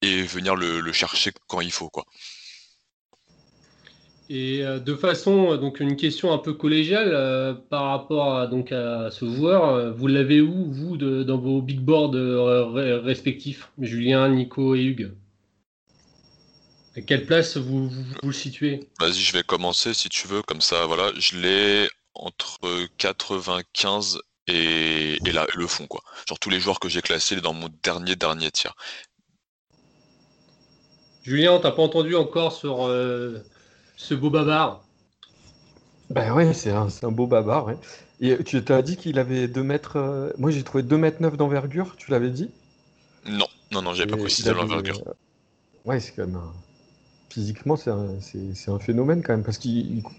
et 0.02 0.22
venir 0.22 0.56
le, 0.56 0.92
chercher 0.92 1.32
quand 1.48 1.62
il 1.62 1.72
faut. 1.72 1.90
Quoi. 1.90 2.06
Et 4.30 4.64
euh, 4.64 4.80
de 4.80 4.94
façon, 4.94 5.58
donc 5.58 5.80
une 5.80 5.96
question 5.96 6.32
un 6.32 6.38
peu 6.38 6.54
collégiale 6.54 7.10
euh, 7.12 7.54
par 7.54 7.86
rapport 7.86 8.36
à, 8.36 8.48
donc 8.48 8.72
à 8.72 9.10
ce 9.10 9.26
joueur, 9.26 9.94
vous 9.96 10.08
l'avez 10.08 10.42
où, 10.42 10.72
vous, 10.72 10.98
dans 10.98 11.38
vos 11.38 11.62
big 11.62 11.80
boards 11.80 12.14
respectifs, 13.04 13.72
Julien, 13.80 14.30
Nico 14.30 14.76
et 14.76 14.84
Hugues? 14.84 15.14
À 16.96 17.02
quelle 17.02 17.26
place 17.26 17.58
vous, 17.58 17.90
vous, 17.90 18.04
le 18.24 18.34
situez? 18.34 18.90
Vas-y, 19.00 19.14
je 19.14 19.34
vais 19.34 19.44
commencer 19.44 19.94
si 19.94 20.10
tu 20.10 20.28
veux, 20.28 20.42
comme 20.42 20.62
ça, 20.62 20.86
voilà. 20.86 21.12
Je 21.18 21.38
l'ai 21.38 21.90
entre 22.16 22.88
95 22.98 24.20
et, 24.48 25.18
et 25.26 25.32
là, 25.32 25.48
le 25.56 25.68
fond, 25.68 25.88
quoi. 25.88 26.02
Genre 26.28 26.40
tous 26.40 26.50
les 26.50 26.60
joueurs 26.60 26.80
que 26.80 26.90
j'ai 26.90 27.02
classés 27.02 27.40
dans 27.42 27.54
mon 27.54 27.70
dernier, 27.84 28.16
dernier 28.16 28.52
tiers. 28.52 28.76
Julien, 31.24 31.60
t'as 31.60 31.72
pas 31.72 31.84
entendu 31.84 32.16
encore 32.16 32.54
sur 32.54 32.88
euh, 32.88 33.44
ce 33.98 34.16
beau 34.16 34.30
bavard? 34.30 34.84
Ben 36.10 36.34
ouais, 36.34 36.54
c'est 36.54 36.72
un, 36.72 36.88
un, 37.04 37.12
beau 37.12 37.28
bavard, 37.28 37.66
ouais. 37.66 37.78
Et 38.20 38.44
tu 38.44 38.64
t'as 38.64 38.82
dit 38.82 38.98
qu'il 38.98 39.20
avait 39.20 39.48
2 39.48 39.62
mètres. 39.62 39.98
Euh, 39.98 40.32
moi 40.38 40.50
j'ai 40.50 40.64
trouvé 40.64 40.82
2 40.82 40.98
mètres 40.98 41.22
9 41.22 41.38
d'envergure, 41.38 41.96
tu 41.98 42.10
l'avais 42.10 42.32
dit? 42.32 42.50
Non, 43.26 43.46
non, 43.72 43.84
non, 43.84 43.94
j'avais 43.94 44.10
pas 44.10 44.18
précisé 44.18 44.52
l'envergure. 44.52 45.04
Euh, 45.06 45.14
ouais, 45.86 46.00
c'est 46.00 46.14
quand 46.14 46.26
même 46.26 46.38
un 46.38 46.54
physiquement, 47.30 47.76
c'est 47.76 47.92
un, 47.92 48.18
un, 48.68 48.80
phénomène 48.80 49.22
quand 49.22 49.34
même, 49.34 49.44
parce 49.44 49.58
que 49.58 49.70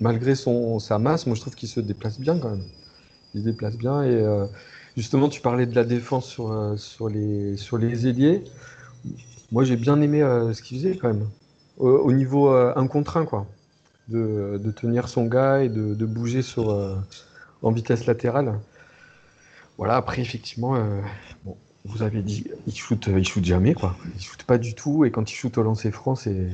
malgré 0.00 0.34
son, 0.34 0.78
sa 0.78 0.98
masse, 0.98 1.26
moi 1.26 1.34
je 1.34 1.40
trouve 1.40 1.54
qu'il 1.54 1.68
se 1.68 1.80
déplace 1.80 2.20
bien 2.20 2.38
quand 2.38 2.50
même. 2.50 2.64
Il 3.34 3.40
se 3.40 3.44
déplace 3.44 3.76
bien, 3.76 4.02
et 4.02 4.14
euh, 4.14 4.46
justement, 4.96 5.28
tu 5.28 5.40
parlais 5.40 5.66
de 5.66 5.74
la 5.74 5.84
défense 5.84 6.26
sur, 6.26 6.52
euh, 6.52 6.76
sur, 6.76 7.08
les, 7.08 7.56
sur 7.56 7.78
les 7.78 8.06
ailiers. 8.06 8.44
Moi 9.52 9.64
j'ai 9.64 9.76
bien 9.76 10.00
aimé 10.00 10.22
euh, 10.22 10.52
ce 10.52 10.62
qu'il 10.62 10.78
faisait 10.78 10.96
quand 10.96 11.08
même, 11.08 11.26
au, 11.78 12.12
niveau 12.12 12.50
un 12.50 12.86
contre 12.86 13.16
un, 13.16 13.24
quoi. 13.24 13.46
De, 14.08 14.60
de, 14.60 14.70
tenir 14.72 15.08
son 15.08 15.26
gars 15.26 15.62
et 15.62 15.68
de, 15.68 15.94
de 15.94 16.06
bouger 16.06 16.42
sur, 16.42 16.76
en 17.62 17.70
vitesse 17.70 18.06
latérale. 18.06 18.58
Voilà, 19.78 19.94
après, 19.94 20.20
effectivement, 20.20 20.76
bon, 21.44 21.56
vous 21.84 22.02
avez 22.02 22.20
dit, 22.20 22.44
il 22.66 22.74
shoot, 22.74 23.08
il 23.16 23.24
shoot 23.24 23.44
jamais, 23.44 23.72
quoi. 23.72 23.96
Il 24.16 24.20
shoot 24.20 24.42
pas 24.42 24.58
du 24.58 24.74
tout, 24.74 25.04
et 25.04 25.12
quand 25.12 25.30
il 25.30 25.34
shoot 25.34 25.56
au 25.58 25.62
lancer 25.62 25.92
franc, 25.92 26.16
c'est 26.16 26.48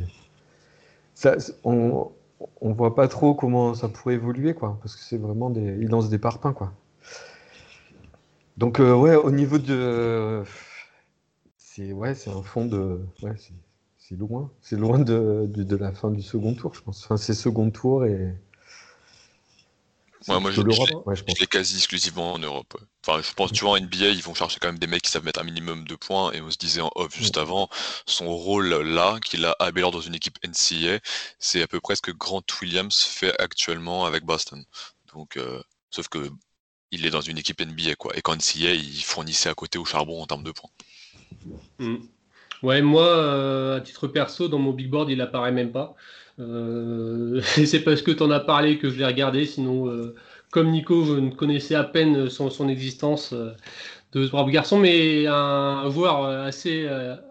on, 1.64 2.12
on 2.60 2.72
voit 2.72 2.94
pas 2.94 3.08
trop 3.08 3.34
comment 3.34 3.74
ça 3.74 3.88
pourrait 3.88 4.14
évoluer, 4.14 4.54
quoi, 4.54 4.78
parce 4.80 4.96
que 4.96 5.02
c'est 5.02 5.18
vraiment 5.18 5.50
des, 5.50 5.76
il 5.80 5.88
lance 5.88 6.10
des 6.10 6.18
parpaings, 6.18 6.52
quoi. 6.52 6.72
Donc 8.56 8.80
euh, 8.80 8.94
ouais, 8.94 9.14
au 9.14 9.30
niveau 9.30 9.58
de, 9.58 10.42
c'est 11.58 11.92
ouais, 11.92 12.14
c'est 12.14 12.30
un 12.30 12.42
fond 12.42 12.64
de, 12.64 13.00
ouais, 13.22 13.34
c'est 13.98 14.16
loin, 14.16 14.50
c'est 14.62 14.76
loin 14.76 14.98
de, 14.98 15.46
de, 15.46 15.76
la 15.76 15.92
fin 15.92 16.10
du 16.10 16.22
second 16.22 16.54
tour, 16.54 16.74
je 16.74 16.80
pense. 16.80 17.04
Enfin, 17.04 17.16
c'est 17.16 17.34
second 17.34 17.70
tour 17.70 18.04
et 18.04 18.34
moi, 20.28 20.50
je, 20.50 20.60
l'ai 21.40 21.46
quasi 21.46 21.76
exclusivement 21.76 22.32
en 22.32 22.38
Europe. 22.38 22.76
Enfin, 23.06 23.22
je 23.22 23.32
pense, 23.34 23.52
tu 23.52 23.64
vois, 23.64 23.72
en 23.72 23.80
NBA, 23.80 24.08
ils 24.08 24.22
vont 24.22 24.34
chercher 24.34 24.58
quand 24.60 24.68
même 24.68 24.78
des 24.78 24.86
mecs 24.86 25.02
qui 25.02 25.10
savent 25.10 25.24
mettre 25.24 25.40
un 25.40 25.44
minimum 25.44 25.86
de 25.86 25.94
points. 25.94 26.32
Et 26.32 26.40
on 26.40 26.50
se 26.50 26.56
disait 26.56 26.80
en 26.80 26.90
off 26.94 27.16
juste 27.16 27.36
avant, 27.36 27.68
son 28.06 28.28
rôle 28.28 28.68
là, 28.68 29.18
qu'il 29.24 29.44
a 29.44 29.54
à 29.58 29.70
dans 29.70 30.00
une 30.00 30.14
équipe 30.14 30.38
NCA, 30.44 31.00
c'est 31.38 31.62
à 31.62 31.66
peu 31.66 31.80
près 31.80 31.96
ce 31.96 32.02
que 32.02 32.10
Grant 32.10 32.42
Williams 32.60 32.98
fait 33.02 33.38
actuellement 33.40 34.06
avec 34.06 34.24
Boston. 34.24 34.64
Donc, 35.14 35.36
euh, 35.36 35.62
sauf 35.90 36.08
que 36.08 36.30
il 36.92 37.04
est 37.04 37.10
dans 37.10 37.20
une 37.20 37.38
équipe 37.38 37.60
NBA, 37.60 37.96
quoi. 37.96 38.16
Et 38.16 38.22
qu'en 38.22 38.36
NCA, 38.36 38.72
il 38.74 39.02
fournissait 39.02 39.48
à 39.48 39.54
côté 39.54 39.78
au 39.78 39.84
charbon 39.84 40.22
en 40.22 40.26
termes 40.26 40.44
de 40.44 40.52
points. 40.52 40.70
Mm. 41.78 41.96
Ouais, 42.62 42.80
moi, 42.80 43.06
euh, 43.06 43.76
à 43.76 43.80
titre 43.80 44.08
perso, 44.08 44.48
dans 44.48 44.58
mon 44.58 44.72
big 44.72 44.88
board, 44.88 45.10
il 45.10 45.20
apparaît 45.20 45.52
même 45.52 45.72
pas. 45.72 45.94
Euh, 46.38 47.40
c'est 47.64 47.80
parce 47.80 48.02
que 48.02 48.10
tu 48.10 48.22
en 48.22 48.30
as 48.30 48.40
parlé 48.40 48.78
que 48.78 48.90
je 48.90 48.98
l'ai 48.98 49.06
regardé. 49.06 49.46
Sinon, 49.46 49.88
euh, 49.88 50.14
comme 50.50 50.70
Nico, 50.70 51.04
je 51.04 51.14
ne 51.14 51.30
connaissais 51.30 51.74
à 51.74 51.84
peine 51.84 52.28
son, 52.28 52.68
existence 52.68 53.34
de 54.12 54.24
ce 54.24 54.30
brave 54.30 54.50
garçon, 54.50 54.78
mais 54.78 55.26
un 55.26 55.90
joueur 55.90 56.24
assez, 56.24 56.88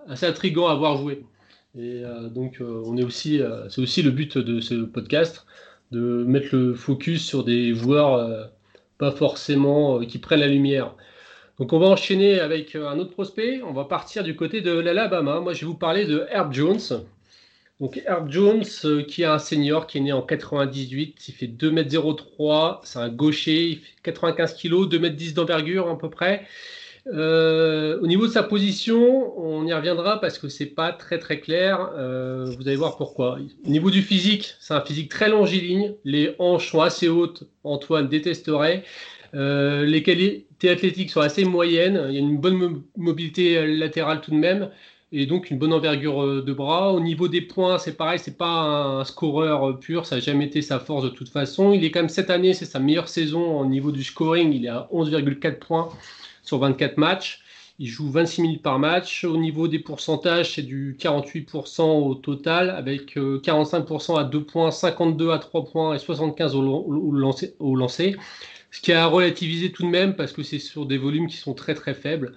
assez 0.07 0.25
intriguant 0.25 0.67
à 0.67 0.75
voir 0.75 0.97
jouer. 0.97 1.23
Et 1.77 2.03
donc, 2.33 2.61
on 2.61 2.97
est 2.97 3.03
aussi, 3.03 3.41
c'est 3.69 3.81
aussi 3.81 4.03
le 4.03 4.11
but 4.11 4.37
de 4.37 4.59
ce 4.59 4.75
podcast, 4.75 5.45
de 5.91 6.23
mettre 6.23 6.55
le 6.55 6.75
focus 6.75 7.25
sur 7.25 7.43
des 7.43 7.73
joueurs 7.73 8.49
pas 8.99 9.11
forcément 9.11 9.99
qui 10.01 10.19
prennent 10.19 10.41
la 10.41 10.47
lumière. 10.47 10.93
Donc 11.57 11.71
on 11.71 11.79
va 11.79 11.87
enchaîner 11.87 12.39
avec 12.39 12.75
un 12.75 12.99
autre 12.99 13.11
prospect. 13.11 13.61
On 13.63 13.71
va 13.71 13.85
partir 13.85 14.23
du 14.23 14.35
côté 14.35 14.61
de 14.61 14.71
l'Alabama. 14.71 15.39
Moi, 15.39 15.53
je 15.53 15.61
vais 15.61 15.67
vous 15.67 15.75
parler 15.75 16.05
de 16.05 16.25
Herb 16.29 16.51
Jones. 16.53 16.79
Donc 17.81 18.01
Herb 18.05 18.31
Jones, 18.31 18.63
euh, 18.85 19.03
qui 19.03 19.23
est 19.23 19.25
un 19.25 19.39
senior, 19.39 19.85
qui 19.85 19.97
est 19.97 20.01
né 20.01 20.13
en 20.13 20.21
98, 20.21 21.27
il 21.27 21.33
fait 21.33 21.47
2m03, 21.47 22.79
c'est 22.83 22.99
un 22.99 23.09
gaucher, 23.09 23.67
il 23.67 23.77
fait 23.79 23.91
95 24.03 24.55
kg, 24.55 24.87
2m10 24.87 25.33
d'envergure 25.33 25.89
à 25.89 25.97
peu 25.97 26.09
près. 26.09 26.45
Euh, 27.07 27.99
au 28.01 28.07
niveau 28.07 28.27
de 28.27 28.31
sa 28.31 28.43
position, 28.43 29.37
on 29.37 29.67
y 29.67 29.73
reviendra 29.73 30.21
parce 30.21 30.39
que 30.39 30.47
c'est 30.47 30.65
pas 30.67 30.93
très 30.93 31.19
très 31.19 31.39
clair. 31.41 31.91
Euh, 31.97 32.45
vous 32.57 32.65
allez 32.67 32.77
voir 32.77 32.95
pourquoi. 32.95 33.37
Au 33.65 33.69
niveau 33.69 33.91
du 33.91 34.01
physique, 34.01 34.55
c'est 34.59 34.73
un 34.73 34.81
physique 34.81 35.09
très 35.09 35.29
longiligne. 35.29 35.95
Les 36.05 36.33
hanches 36.39 36.71
sont 36.71 36.81
assez 36.81 37.09
hautes. 37.09 37.43
Antoine 37.65 38.07
détesterait. 38.07 38.83
les 39.33 40.01
qualités 40.01 40.69
athlétiques 40.69 41.11
sont 41.11 41.21
assez 41.21 41.43
moyennes. 41.43 42.05
Il 42.07 42.13
y 42.13 42.17
a 42.17 42.21
une 42.21 42.37
bonne 42.37 42.81
mobilité 42.95 43.67
latérale 43.67 44.21
tout 44.21 44.31
de 44.31 44.37
même 44.37 44.69
et 45.15 45.25
donc 45.25 45.49
une 45.49 45.57
bonne 45.57 45.71
envergure 45.71 46.21
euh, 46.21 46.41
de 46.41 46.53
bras. 46.53 46.91
Au 46.93 46.99
niveau 46.99 47.27
des 47.27 47.41
points, 47.41 47.77
c'est 47.77 47.95
pareil, 47.95 48.19
c'est 48.19 48.37
pas 48.37 48.99
un 48.99 49.05
scoreur 49.05 49.69
euh, 49.69 49.73
pur, 49.73 50.05
ça 50.05 50.15
n'a 50.15 50.21
jamais 50.21 50.45
été 50.45 50.61
sa 50.61 50.79
force 50.79 51.05
de 51.05 51.09
toute 51.09 51.29
façon. 51.29 51.71
Il 51.71 51.85
est 51.85 51.91
quand 51.91 52.01
même 52.01 52.09
cette 52.09 52.29
année, 52.29 52.53
c'est 52.53 52.65
sa 52.65 52.79
meilleure 52.79 53.07
saison 53.07 53.59
au 53.59 53.65
niveau 53.65 53.91
du 53.91 54.03
scoring, 54.03 54.51
il 54.53 54.65
est 54.65 54.69
à 54.69 54.89
11,4 54.93 55.59
points 55.59 55.89
sur 56.43 56.59
24 56.59 56.97
matchs. 56.97 57.41
Il 57.77 57.87
joue 57.87 58.09
26 58.09 58.41
minutes 58.41 58.61
par 58.61 58.79
match. 58.79 59.25
Au 59.25 59.37
niveau 59.37 59.67
des 59.67 59.79
pourcentages, 59.79 60.53
c'est 60.55 60.61
du 60.61 60.95
48% 60.97 61.81
au 61.81 62.15
total, 62.15 62.69
avec 62.69 63.17
45% 63.17 64.13
euh, 64.13 64.15
à 64.17 64.23
2 64.23 64.43
points, 64.43 64.71
52 64.71 65.31
à 65.31 65.39
3 65.39 65.65
points 65.65 65.95
et 65.95 65.99
75 65.99 66.55
au, 66.55 67.11
lancer, 67.11 67.53
au 67.59 67.75
lancer. 67.75 68.15
Ce 68.71 68.81
qui 68.81 68.93
a 68.93 69.05
relativisé 69.07 69.71
tout 69.71 69.83
de 69.83 69.89
même 69.89 70.15
parce 70.15 70.31
que 70.31 70.43
c'est 70.43 70.59
sur 70.59 70.85
des 70.85 70.97
volumes 70.97 71.27
qui 71.27 71.37
sont 71.37 71.53
très 71.53 71.73
très 71.73 71.93
faibles. 71.93 72.33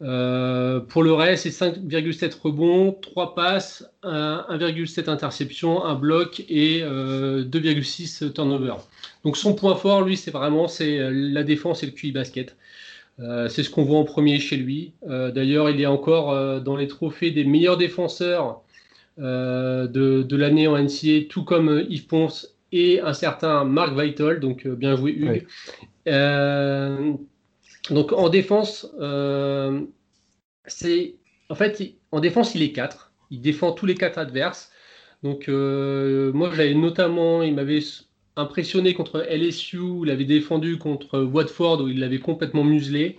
Euh, 0.00 0.78
pour 0.78 1.02
le 1.02 1.12
reste, 1.12 1.50
c'est 1.50 1.70
5,7 1.70 2.40
rebonds, 2.40 2.92
3 2.92 3.34
passes, 3.34 3.84
1,7 4.04 5.10
interceptions, 5.10 5.84
un 5.84 5.94
bloc 5.94 6.44
et 6.48 6.82
2,6 6.82 8.24
euh, 8.24 8.28
turnover. 8.30 8.74
Donc 9.24 9.36
son 9.36 9.54
point 9.54 9.74
fort, 9.74 10.02
lui, 10.02 10.16
c'est 10.16 10.30
vraiment 10.30 10.68
c'est 10.68 10.98
euh, 10.98 11.10
la 11.12 11.42
défense 11.42 11.82
et 11.82 11.86
le 11.86 11.92
QI 11.92 12.12
basket. 12.12 12.56
c'est 13.18 13.64
ce 13.64 13.70
qu'on 13.70 13.82
voit 13.82 13.98
en 13.98 14.04
premier 14.04 14.38
chez 14.38 14.56
lui. 14.56 14.92
D'ailleurs, 15.04 15.68
il 15.70 15.80
est 15.80 15.86
encore 15.86 16.60
dans 16.60 16.76
les 16.76 16.86
trophées 16.86 17.32
des 17.32 17.44
meilleurs 17.44 17.76
défenseurs 17.76 18.62
de, 19.18 20.36
l'année 20.36 20.68
en 20.68 20.78
NCA, 20.78 21.26
tout 21.28 21.42
comme 21.42 21.84
Yves 21.88 22.06
Ponce 22.06 22.54
et 22.70 23.00
un 23.00 23.14
certain 23.14 23.64
Mark 23.64 23.98
Vital. 23.98 24.38
Donc 24.38 24.68
bien 24.68 24.94
joué 24.94 25.10
Hugues. 25.12 25.46
Donc 27.90 28.12
en 28.12 28.28
défense, 28.28 28.86
euh, 29.00 29.80
c'est 30.66 31.16
en 31.48 31.54
fait 31.54 31.94
en 32.12 32.20
défense 32.20 32.54
il 32.54 32.62
est 32.62 32.72
4. 32.72 33.12
Il 33.30 33.40
défend 33.40 33.72
tous 33.72 33.86
les 33.86 33.94
quatre 33.94 34.18
adverses. 34.18 34.70
Donc 35.22 35.48
euh, 35.48 36.32
moi 36.32 36.50
j'avais 36.54 36.74
notamment, 36.74 37.42
il 37.42 37.54
m'avait 37.54 37.80
impressionné 38.36 38.94
contre 38.94 39.26
LSU, 39.28 40.02
il 40.04 40.10
avait 40.10 40.24
défendu 40.24 40.78
contre 40.78 41.20
Watford 41.20 41.82
où 41.82 41.88
il 41.88 42.00
l'avait 42.00 42.20
complètement 42.20 42.64
muselé. 42.64 43.18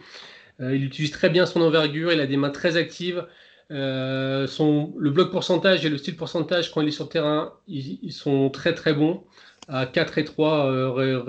Euh, 0.62 0.76
il 0.76 0.86
utilise 0.86 1.12
très 1.12 1.30
bien 1.30 1.46
son 1.46 1.62
envergure, 1.62 2.12
il 2.12 2.20
a 2.20 2.28
des 2.28 2.38
mains 2.38 2.50
très 2.50 2.78
actives. 2.78 3.26
le 3.70 5.10
bloc 5.10 5.32
pourcentage 5.32 5.86
et 5.86 5.90
le 5.90 5.98
style 5.98 6.16
pourcentage 6.16 6.72
quand 6.72 6.82
il 6.82 6.88
est 6.88 6.92
sur 6.92 7.10
terrain, 7.10 7.54
ils 7.68 8.14
sont 8.14 8.50
très 8.50 8.74
très 8.74 8.94
bons 8.94 9.24
à 9.70 9.86
4 9.86 10.18
et 10.18 10.24
3 10.26 10.72
euh, 10.72 11.22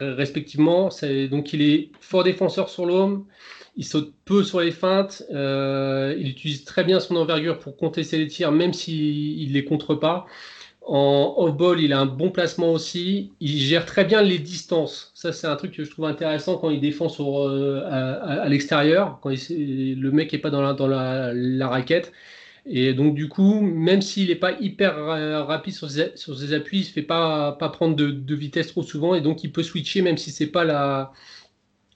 respectivement. 0.00 0.88
Donc 1.30 1.52
il 1.52 1.62
est 1.62 1.90
fort 2.00 2.24
défenseur 2.24 2.68
sur 2.68 2.86
l'homme, 2.86 3.26
il 3.76 3.84
saute 3.84 4.12
peu 4.24 4.42
sur 4.42 4.60
les 4.60 4.72
feintes, 4.72 5.22
euh, 5.32 6.14
il 6.18 6.28
utilise 6.28 6.64
très 6.64 6.84
bien 6.84 6.98
son 7.00 7.16
envergure 7.16 7.58
pour 7.58 7.76
contester 7.76 8.18
les 8.18 8.26
tirs, 8.26 8.50
même 8.50 8.72
s'il 8.72 9.48
ne 9.48 9.52
les 9.52 9.64
contre 9.64 9.94
pas. 9.94 10.26
En 10.88 11.34
off-ball, 11.38 11.80
il 11.80 11.92
a 11.92 11.98
un 11.98 12.06
bon 12.06 12.30
placement 12.30 12.72
aussi. 12.72 13.32
Il 13.40 13.58
gère 13.58 13.84
très 13.86 14.04
bien 14.04 14.22
les 14.22 14.38
distances. 14.38 15.10
Ça, 15.14 15.32
c'est 15.32 15.48
un 15.48 15.56
truc 15.56 15.72
que 15.72 15.82
je 15.82 15.90
trouve 15.90 16.04
intéressant 16.04 16.58
quand 16.58 16.70
il 16.70 16.80
défend 16.80 17.08
sur, 17.08 17.40
euh, 17.40 17.82
à, 17.84 18.48
l'extérieur, 18.48 19.18
quand 19.20 19.30
le 19.30 20.10
mec 20.10 20.32
n'est 20.32 20.38
pas 20.38 20.50
dans, 20.50 20.62
la, 20.62 20.74
dans 20.74 20.86
la 20.86 21.68
raquette. 21.68 22.12
Et 22.68 22.94
donc, 22.94 23.14
du 23.14 23.28
coup, 23.28 23.60
même 23.60 24.02
s'il 24.02 24.28
n'est 24.28 24.34
pas 24.34 24.52
hyper 24.60 24.96
rapide 25.46 25.74
sur 25.74 25.90
ses, 25.90 26.16
sur 26.16 26.36
ses, 26.36 26.52
appuis, 26.52 26.78
il 26.78 26.80
ne 26.80 26.86
se 26.86 26.92
fait 26.92 27.02
pas, 27.02 27.52
pas 27.52 27.68
prendre 27.68 27.94
de, 27.94 28.34
vitesse 28.34 28.68
trop 28.68 28.82
souvent. 28.82 29.14
Et 29.14 29.20
donc, 29.20 29.44
il 29.44 29.52
peut 29.52 29.62
switcher, 29.62 30.02
même 30.02 30.16
si 30.16 30.32
ce 30.32 30.44
n'est 30.44 30.50
pas 30.50 30.64
la, 30.64 31.12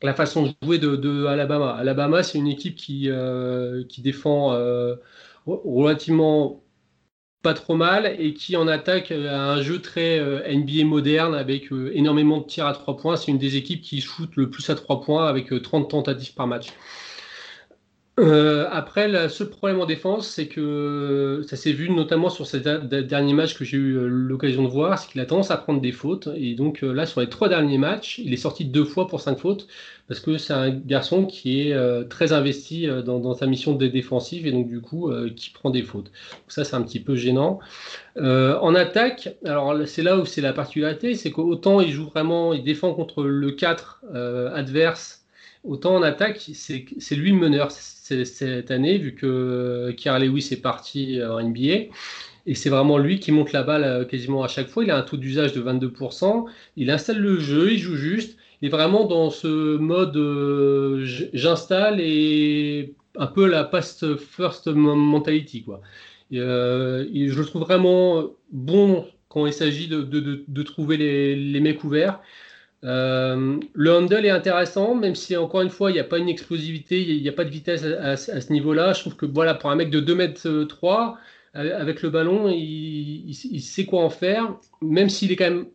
la 0.03 0.15
façon 0.15 0.45
de 0.45 0.53
jouer 0.63 0.79
de, 0.79 0.97
de 0.97 1.27
Alabama. 1.27 1.73
Alabama, 1.73 2.23
c'est 2.23 2.39
une 2.39 2.47
équipe 2.47 2.77
qui, 2.77 3.11
euh, 3.11 3.85
qui 3.89 4.03
défend 4.03 4.53
euh, 4.53 4.97
relativement 5.47 6.63
pas 7.43 7.55
trop 7.55 7.75
mal 7.75 8.17
et 8.19 8.35
qui 8.35 8.57
en 8.57 8.69
attaque 8.69 9.13
a 9.13 9.53
un 9.53 9.63
jeu 9.63 9.81
très 9.81 10.19
euh, 10.19 10.43
NBA 10.53 10.85
moderne 10.85 11.35
avec 11.35 11.71
énormément 11.93 12.39
de 12.39 12.45
tirs 12.45 12.67
à 12.67 12.73
3 12.73 12.97
points. 12.97 13.17
C'est 13.17 13.31
une 13.31 13.39
des 13.39 13.57
équipes 13.57 13.83
qui 13.83 14.01
shoot 14.01 14.31
le 14.37 14.51
plus 14.51 14.69
à 14.71 14.75
3 14.75 15.01
points 15.01 15.27
avec 15.27 15.51
30 15.63 15.91
tentatives 15.91 16.35
par 16.35 16.47
match. 16.47 16.69
Euh, 18.19 18.69
après, 18.71 19.09
le 19.09 19.29
seul 19.29 19.49
problème 19.49 19.81
en 19.81 19.87
défense, 19.87 20.29
c'est 20.29 20.47
que 20.47 21.43
ça 21.47 21.57
s'est 21.57 21.73
vu 21.73 21.91
notamment 21.91 22.29
sur 22.29 22.47
ces 22.47 22.61
derniers 22.61 23.33
matchs 23.33 23.57
que 23.57 23.65
j'ai 23.65 23.79
eu 23.79 23.97
euh, 23.97 24.09
l'occasion 24.09 24.63
de 24.63 24.69
voir, 24.69 24.99
c'est 24.99 25.11
qu'il 25.11 25.21
a 25.21 25.27
tendance 25.27 25.51
à 25.51 25.57
prendre 25.57 25.81
des 25.81 25.93
fautes. 25.93 26.29
Et 26.37 26.55
donc 26.55 26.83
euh, 26.83 26.93
là, 26.93 27.07
sur 27.07 27.21
les 27.21 27.29
trois 27.29 27.49
derniers 27.49 27.79
matchs, 27.79 28.19
il 28.19 28.33
est 28.35 28.37
sorti 28.37 28.65
deux 28.67 28.85
fois 28.85 29.07
pour 29.07 29.21
cinq 29.21 29.39
fautes, 29.39 29.69
parce 30.09 30.21
que 30.21 30.37
c'est 30.37 30.53
un 30.53 30.71
garçon 30.71 31.25
qui 31.25 31.61
est 31.61 32.09
très 32.09 32.33
investi 32.33 32.89
dans, 33.05 33.35
sa 33.35 33.47
mission 33.47 33.75
défensive 33.75 34.47
et 34.47 34.51
donc 34.53 34.69
du 34.69 34.81
coup 34.81 35.11
qui 35.37 35.51
prend 35.51 35.71
des 35.71 35.83
fautes. 35.83 36.07
Donc 36.07 36.45
ça, 36.49 36.65
c'est 36.65 36.75
un 36.75 36.83
petit 36.83 36.99
peu 36.99 37.15
gênant. 37.15 37.61
en 38.17 38.75
attaque, 38.75 39.37
alors 39.45 39.75
c'est 39.87 40.03
là 40.03 40.19
où 40.19 40.27
c'est 40.27 40.41
la 40.41 40.53
particularité, 40.53 41.15
c'est 41.15 41.31
qu'autant 41.31 41.81
il 41.81 41.93
joue 41.93 42.07
vraiment, 42.07 42.53
il 42.53 42.65
défend 42.65 42.93
contre 42.93 43.23
le 43.23 43.53
4 43.53 44.03
adverse 44.53 45.20
Autant 45.63 45.97
en 45.97 46.03
attaque, 46.03 46.51
c'est 46.55 47.17
lui 47.17 47.31
le 47.31 47.37
meneur 47.37 47.71
cette 47.71 48.71
année, 48.71 48.99
vu 48.99 49.15
que 49.15 49.95
Kiara 49.97 50.19
Lewis 50.19 50.49
est 50.53 50.63
parti 50.63 51.23
en 51.23 51.43
NBA. 51.43 51.91
Et 52.47 52.55
c'est 52.55 52.71
vraiment 52.71 52.99
lui 52.99 53.21
qui 53.21 53.33
monte 53.33 53.53
la 53.53 53.63
balle 53.63 53.85
euh, 53.85 54.05
quasiment 54.05 54.43
à 54.43 54.49
chaque 54.49 54.69
fois. 54.69 54.85
Il 54.85 54.91
a 54.91 54.97
un 54.97 55.03
taux 55.03 55.17
d'usage 55.17 55.53
de 55.53 55.63
22%. 55.63 56.47
Il 56.77 56.91
installe 56.91 57.19
le 57.19 57.39
jeu, 57.39 57.73
il 57.73 57.79
joue 57.79 57.97
juste. 57.97 58.39
Il 58.63 58.69
est 58.69 58.71
vraiment 58.71 59.05
dans 59.05 59.31
ce 59.31 59.77
mode 59.77 60.17
euh, 60.17 61.05
j'installe 61.33 62.01
et 62.01 62.95
un 63.17 63.27
peu 63.27 63.47
la 63.47 63.65
past 63.65 64.17
first 64.17 64.69
mentality. 64.69 65.63
Quoi. 65.63 65.81
Euh, 66.33 67.07
je 67.13 67.39
le 67.39 67.45
trouve 67.45 67.63
vraiment 67.63 68.25
bon 68.53 69.07
quand 69.29 69.47
il 69.47 69.53
s'agit 69.53 69.89
de, 69.89 70.63
trouver 70.63 70.97
les, 70.97 71.37
les 71.37 71.61
mecs 71.61 71.85
ouverts. 71.85 72.21
Euh, 72.85 73.61
le 73.75 73.93
handle 73.95 74.25
est 74.25 74.31
intéressant, 74.31 74.95
même 74.95 75.15
si 75.15 75.37
encore 75.37 75.61
une 75.61 75.71
fois, 75.71 75.91
il 75.91 75.95
n'y 75.95 76.01
a 76.01 76.05
pas 76.05 76.19
une 76.19 76.29
explosivité, 76.29 77.01
il 77.03 77.23
n'y 77.23 77.29
a, 77.29 77.33
pas 77.33 77.45
de 77.45 77.51
vitesse 77.51 77.85
à, 77.85 78.17
ce 78.17 78.53
niveau-là. 78.53 78.93
Je 78.95 79.01
trouve 79.01 79.17
que 79.17 79.27
voilà, 79.27 79.55
pour 79.55 79.71
un 79.71 79.77
mec 79.77 79.91
de 79.91 80.01
2 80.01 80.15
mètres 80.15 80.65
3, 80.65 81.19
euh, 81.57 81.81
avec 81.81 82.03
le 82.03 82.11
ballon, 82.11 82.49
il, 82.49 83.35
sait 83.35 83.85
quoi 83.85 84.03
en 84.03 84.11
faire, 84.11 84.57
même 84.81 85.09
s'il 85.09 85.33
est 85.33 85.37
quand 85.37 85.51
même 85.51 85.67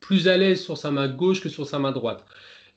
plus 0.00 0.28
à 0.28 0.36
l'aise 0.36 0.62
sur 0.62 0.78
sa 0.78 0.90
main 0.90 1.08
gauche 1.08 1.40
que 1.40 1.48
sur 1.48 1.66
sa 1.66 1.78
main 1.78 1.92
droite. 1.92 2.24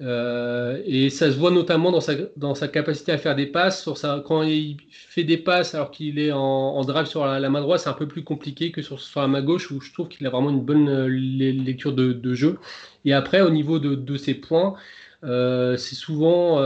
Euh, 0.02 0.82
et 0.86 1.10
ça 1.12 1.32
se 1.32 1.38
voit 1.38 1.52
notamment 1.52 1.92
dans 1.92 2.02
sa, 2.02 2.14
dans 2.36 2.56
sa 2.56 2.68
capacité 2.68 3.12
à 3.12 3.18
faire 3.18 3.36
des 3.36 3.46
passes. 3.46 3.88
Quand 4.26 4.42
il 4.44 4.78
fait 4.92 5.24
des 5.24 5.38
passes 5.38 5.76
alors 5.76 5.92
qu'il 5.92 6.18
est 6.18 6.32
en, 6.32 6.82
drive 6.84 7.06
sur 7.06 7.26
la, 7.26 7.50
main 7.50 7.62
droite, 7.62 7.82
c'est 7.82 7.90
un 7.90 7.94
peu 7.94 8.08
plus 8.08 8.24
compliqué 8.24 8.72
que 8.72 8.82
sur, 8.82 9.00
sur 9.00 9.22
la 9.22 9.28
main 9.28 9.42
gauche 9.42 9.70
où 9.72 9.80
je 9.80 9.94
trouve 9.94 10.08
qu'il 10.08 10.26
a 10.26 10.30
vraiment 10.30 10.50
une 10.50 10.62
bonne 10.62 10.90
euh, 10.90 11.08
lecture 11.08 11.94
de, 11.94 12.34
jeu. 12.34 12.58
Et 13.06 13.14
après, 13.14 13.42
au 13.42 13.52
niveau 13.52 13.80
de, 13.80 13.94
de 13.96 14.18
ses 14.18 14.34
points, 14.34 14.76
euh, 15.24 15.78
c'est 15.78 15.96
souvent 15.96 16.58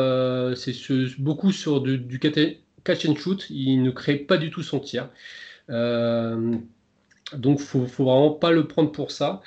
c'est 0.55 0.73
beaucoup 1.19 1.51
sur 1.51 1.81
du, 1.81 2.19
catch 2.19 3.05
and 3.05 3.15
shoot. 3.15 3.47
Il 3.49 3.83
ne 3.83 3.91
crée 3.91 4.15
pas 4.15 4.37
du 4.37 4.49
tout 4.49 4.63
son 4.63 4.79
tir. 4.79 5.09
donc, 5.67 7.59
faut, 7.59 7.85
faut 7.85 8.05
vraiment 8.05 8.31
pas 8.31 8.51
le 8.51 8.65
prendre 8.67 8.91
pour 8.91 9.11
ça. 9.11 9.41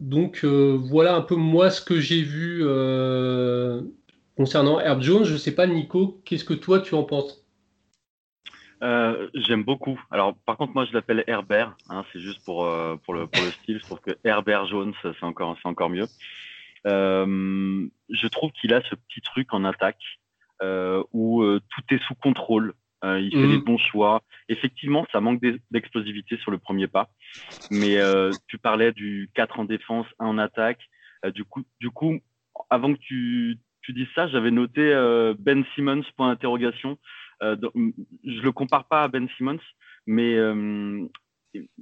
Donc 0.00 0.44
euh, 0.44 0.78
voilà 0.78 1.14
un 1.14 1.22
peu 1.22 1.36
moi 1.36 1.70
ce 1.70 1.80
que 1.80 2.00
j'ai 2.00 2.22
vu 2.22 2.60
euh, 2.62 3.82
concernant 4.36 4.78
Herb 4.78 5.00
Jones. 5.00 5.24
Je 5.24 5.32
ne 5.32 5.38
sais 5.38 5.54
pas, 5.54 5.66
Nico, 5.66 6.20
qu'est-ce 6.24 6.44
que 6.44 6.54
toi 6.54 6.80
tu 6.80 6.94
en 6.94 7.04
penses? 7.04 7.42
Euh, 8.82 9.28
J'aime 9.32 9.64
beaucoup. 9.64 9.98
Alors 10.10 10.36
par 10.44 10.58
contre, 10.58 10.74
moi 10.74 10.84
je 10.84 10.92
l'appelle 10.92 11.24
Herbert. 11.26 11.76
Hein, 11.88 12.04
c'est 12.12 12.20
juste 12.20 12.44
pour, 12.44 12.68
pour, 13.04 13.14
le, 13.14 13.26
pour 13.26 13.42
le 13.42 13.50
style. 13.52 13.78
Je 13.78 13.84
trouve 13.84 14.00
que 14.00 14.16
Herbert 14.22 14.66
Jones, 14.66 14.92
c'est 15.00 15.22
encore, 15.22 15.56
encore 15.64 15.88
mieux. 15.88 16.06
je 16.84 18.26
trouve 18.28 18.52
qu'il 18.52 18.74
a 18.74 18.82
ce 18.82 18.94
petit 18.94 19.22
truc 19.22 19.54
en 19.54 19.64
attaque 19.64 20.02
où 21.12 21.42
tout 21.42 21.94
est 21.94 22.02
sous 22.06 22.14
contrôle. 22.16 22.74
Euh, 23.06 23.20
il 23.20 23.30
fait 23.30 23.46
les 23.46 23.58
mm. 23.58 23.64
bons 23.64 23.78
choix. 23.78 24.22
Effectivement, 24.48 25.06
ça 25.12 25.20
manque 25.20 25.40
d'explosivité 25.70 26.36
sur 26.38 26.50
le 26.50 26.58
premier 26.58 26.88
pas. 26.88 27.08
Mais 27.70 27.98
euh, 27.98 28.30
tu 28.48 28.58
parlais 28.58 28.92
du 28.92 29.30
4 29.34 29.60
en 29.60 29.64
défense, 29.64 30.06
1 30.18 30.26
en 30.26 30.38
attaque. 30.38 30.80
Euh, 31.24 31.30
du, 31.30 31.44
coup, 31.44 31.62
du 31.80 31.90
coup, 31.90 32.18
avant 32.68 32.92
que 32.92 32.98
tu, 32.98 33.58
tu 33.82 33.92
dises 33.92 34.08
ça, 34.14 34.28
j'avais 34.28 34.50
noté 34.50 34.82
Ben 35.38 35.64
Simmons, 35.74 36.02
point 36.16 36.28
d'interrogation. 36.28 36.98
je 37.40 38.42
le 38.42 38.52
compare 38.52 38.88
pas 38.88 39.04
à 39.04 39.08
Ben 39.08 39.28
Simmons, 39.36 39.60
mais 40.06 40.36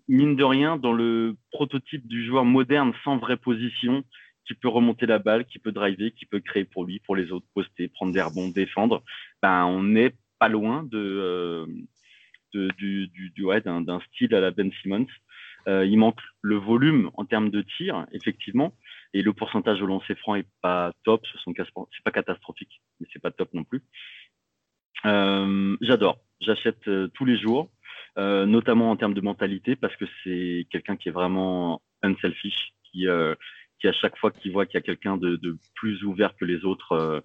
mine 0.09 0.37
de 0.37 0.45
rien, 0.45 0.77
dans 0.77 0.93
le 0.93 1.37
prototype 1.51 2.07
du 2.07 2.27
joueur 2.27 2.45
moderne 2.45 2.93
sans 3.03 3.17
vraie 3.17 3.39
position, 3.39 4.05
qui 4.47 4.53
peut 4.53 4.69
remonter 4.69 5.07
la 5.07 5.19
balle, 5.19 5.47
qui 5.47 5.59
peut 5.59 5.73
driver, 5.73 6.13
qui 6.13 6.27
peut 6.27 6.41
créer 6.41 6.65
pour 6.65 6.85
lui, 6.85 6.99
pour 7.01 7.17
les 7.17 7.33
autres, 7.33 7.47
poster, 7.55 7.89
prendre 7.89 8.13
des 8.13 8.21
rebonds, 8.21 8.49
défendre, 8.49 9.03
ben 9.41 9.65
on 9.65 9.97
est 9.97 10.15
pas 10.45 10.49
loin 10.51 10.83
de, 10.83 10.99
euh, 12.55 12.69
du, 12.77 13.09
du, 13.09 13.45
ouais, 13.45 13.63
d'un, 13.63 14.01
style 14.09 14.35
à 14.35 14.41
la 14.41 14.51
Ben 14.51 14.71
Simmons. 14.83 15.07
Euh, 15.67 15.87
il 15.87 15.97
manque 15.97 16.21
le 16.43 16.57
volume 16.57 17.11
en 17.15 17.25
termes 17.25 17.49
de 17.49 17.63
tir, 17.63 18.07
effectivement, 18.13 18.77
et 19.15 19.23
le 19.23 19.33
pourcentage 19.33 19.81
au 19.81 19.87
lancer 19.87 20.15
franc 20.17 20.35
est 20.35 20.47
pas 20.61 20.93
top. 21.05 21.25
C'est 21.47 22.05
pas 22.05 22.11
catastrophique, 22.11 22.83
mais 23.01 23.07
c'est 23.11 23.23
pas 23.23 23.31
top 23.31 23.55
non 23.55 23.65
plus. 23.65 23.83
Euh, 25.07 25.77
j'adore, 25.81 26.19
j'achète 26.43 26.91
tous 27.15 27.25
les 27.25 27.39
jours, 27.39 27.71
notamment 28.19 28.91
en 28.91 28.97
termes 28.97 29.15
de 29.15 29.23
mentalité, 29.23 29.77
parce 29.77 29.97
que 29.97 30.05
c'est 30.23 30.67
quelqu'un 30.71 30.97
qui 30.97 31.09
est 31.09 31.13
vraiment 31.13 31.81
unselfish, 32.03 32.75
qui, 32.85 33.07
qui 33.81 33.89
à 33.89 33.93
chaque 33.95 34.19
fois 34.19 34.31
qu'il 34.31 34.53
voit 34.53 34.67
qu'il 34.67 34.75
y 34.75 34.83
a 34.83 34.87
quelqu'un 34.91 35.17
de, 35.17 35.37
de, 35.37 35.57
plus 35.75 36.05
ouvert 36.05 36.37
que 36.37 36.45
les 36.45 36.67
autres, 36.67 37.23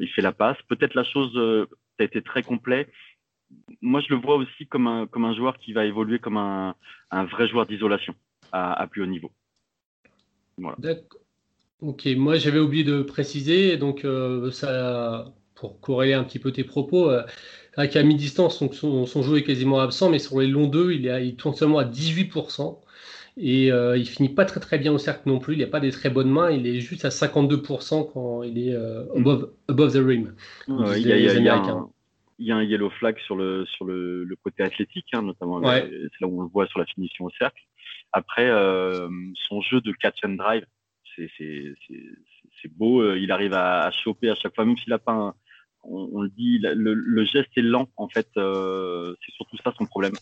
il 0.00 0.08
fait 0.14 0.22
la 0.22 0.32
passe. 0.32 0.56
Peut-être 0.70 0.94
la 0.94 1.04
chose 1.04 1.36
ça 1.98 2.04
a 2.04 2.06
été 2.06 2.22
très 2.22 2.42
complet. 2.42 2.88
Moi, 3.80 4.00
je 4.00 4.14
le 4.14 4.20
vois 4.20 4.36
aussi 4.36 4.66
comme 4.66 4.86
un, 4.86 5.34
joueur 5.34 5.58
qui 5.58 5.72
va 5.72 5.84
évoluer 5.84 6.18
comme 6.18 6.36
un, 6.36 6.74
vrai 7.10 7.48
joueur 7.48 7.66
d'isolation 7.66 8.14
à, 8.52 8.86
plus 8.86 9.02
haut 9.02 9.06
niveau. 9.06 9.30
D'accord. 10.78 11.20
Ok, 11.80 12.06
moi 12.16 12.36
j'avais 12.38 12.58
oublié 12.58 12.82
de 12.82 13.02
préciser, 13.02 13.76
donc 13.76 14.04
euh, 14.04 14.50
ça, 14.50 15.32
pour 15.54 15.80
corréler 15.80 16.14
un 16.14 16.24
petit 16.24 16.40
peu 16.40 16.50
tes 16.50 16.64
propos, 16.64 17.08
euh, 17.08 17.22
qu'à 17.86 18.02
mi-distance, 18.02 18.58
son, 18.72 19.22
jeu 19.22 19.36
est 19.36 19.44
quasiment 19.44 19.78
absent, 19.78 20.10
mais 20.10 20.18
sur 20.18 20.40
les 20.40 20.48
longs 20.48 20.66
deux, 20.66 20.90
il, 20.90 21.06
il 21.06 21.36
tourne 21.36 21.54
seulement 21.54 21.78
à 21.78 21.84
18%. 21.84 22.80
Et 23.40 23.70
euh, 23.70 23.96
il 23.96 24.06
finit 24.06 24.28
pas 24.28 24.44
très 24.44 24.58
très 24.58 24.78
bien 24.78 24.92
au 24.92 24.98
cercle 24.98 25.28
non 25.28 25.38
plus. 25.38 25.54
Il 25.54 25.60
n'a 25.60 25.66
pas 25.66 25.80
des 25.80 25.92
très 25.92 26.10
bonnes 26.10 26.30
mains. 26.30 26.50
Il 26.50 26.66
est 26.66 26.80
juste 26.80 27.04
à 27.04 27.08
52% 27.10 28.10
quand 28.12 28.42
il 28.42 28.58
est 28.58 28.74
euh, 28.74 29.04
above, 29.14 29.52
above, 29.68 29.92
the 29.92 30.04
rim. 30.04 30.34
il, 30.66 31.06
y 31.06 31.12
a, 31.12 31.18
y 31.18 31.28
un, 31.28 31.34
il 32.38 32.46
y, 32.46 32.50
a 32.52 32.56
un, 32.56 32.62
yellow 32.64 32.90
flag 32.90 33.16
sur 33.20 33.36
le, 33.36 33.64
sur 33.66 33.84
le, 33.84 34.24
le 34.24 34.36
côté 34.36 34.64
athlétique, 34.64 35.06
hein, 35.12 35.22
notamment. 35.22 35.62
C'est 35.62 36.20
là 36.20 36.26
où 36.26 36.40
on 36.40 36.42
le 36.42 36.48
voit 36.48 36.66
sur 36.66 36.80
la 36.80 36.86
finition 36.86 37.26
au 37.26 37.30
cercle. 37.30 37.62
Après, 38.12 38.48
euh, 38.48 39.08
son 39.48 39.60
jeu 39.60 39.80
de 39.80 39.92
catch 39.92 40.18
and 40.24 40.30
drive, 40.30 40.64
c'est 41.16 42.76
beau. 42.76 43.02
Euh, 43.02 43.18
il 43.18 43.30
arrive 43.30 43.54
à, 43.54 43.84
à, 43.84 43.90
choper 43.92 44.30
à 44.30 44.34
chaque 44.34 44.54
fois, 44.54 44.64
même 44.64 44.76
s'il 44.76 44.90
n'a 44.90 44.98
pas 44.98 45.12
un, 45.12 45.34
on, 45.84 46.10
on, 46.12 46.22
le 46.22 46.28
dit, 46.30 46.58
le, 46.58 46.94
le, 46.94 47.24
geste 47.24 47.50
est 47.56 47.62
lent 47.62 47.88
en 47.96 48.08
fait. 48.08 48.28
Euh, 48.36 49.14
c'est 49.24 49.32
surtout 49.32 49.56
ça 49.62 49.72
son 49.78 49.86
problème. 49.86 50.14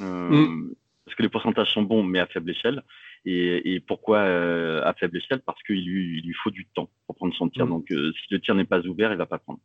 Euh, 0.00 0.30
mm 0.30 0.74
parce 1.04 1.16
que 1.16 1.22
les 1.22 1.28
pourcentages 1.28 1.72
sont 1.72 1.82
bons, 1.82 2.02
mais 2.02 2.20
à 2.20 2.26
faible 2.26 2.50
échelle. 2.50 2.82
Et, 3.24 3.80
pourquoi 3.86 4.18
euh, 4.18 4.82
à 4.84 4.94
faible 4.94 5.16
échelle? 5.16 5.40
Parce 5.46 5.62
qu'il 5.62 5.84
lui, 5.84 6.20
lui, 6.22 6.34
faut 6.42 6.50
du 6.50 6.66
temps 6.74 6.90
pour 7.06 7.16
prendre 7.16 7.34
son 7.34 7.48
tir. 7.48 7.66
Mm. 7.66 7.70
Donc, 7.70 7.92
euh, 7.92 8.12
si 8.12 8.34
le 8.34 8.40
tir 8.40 8.54
n'est 8.54 8.64
pas 8.64 8.80
ouvert, 8.80 9.12
il 9.12 9.18
va 9.18 9.26
pas 9.26 9.38
prendre. 9.38 9.60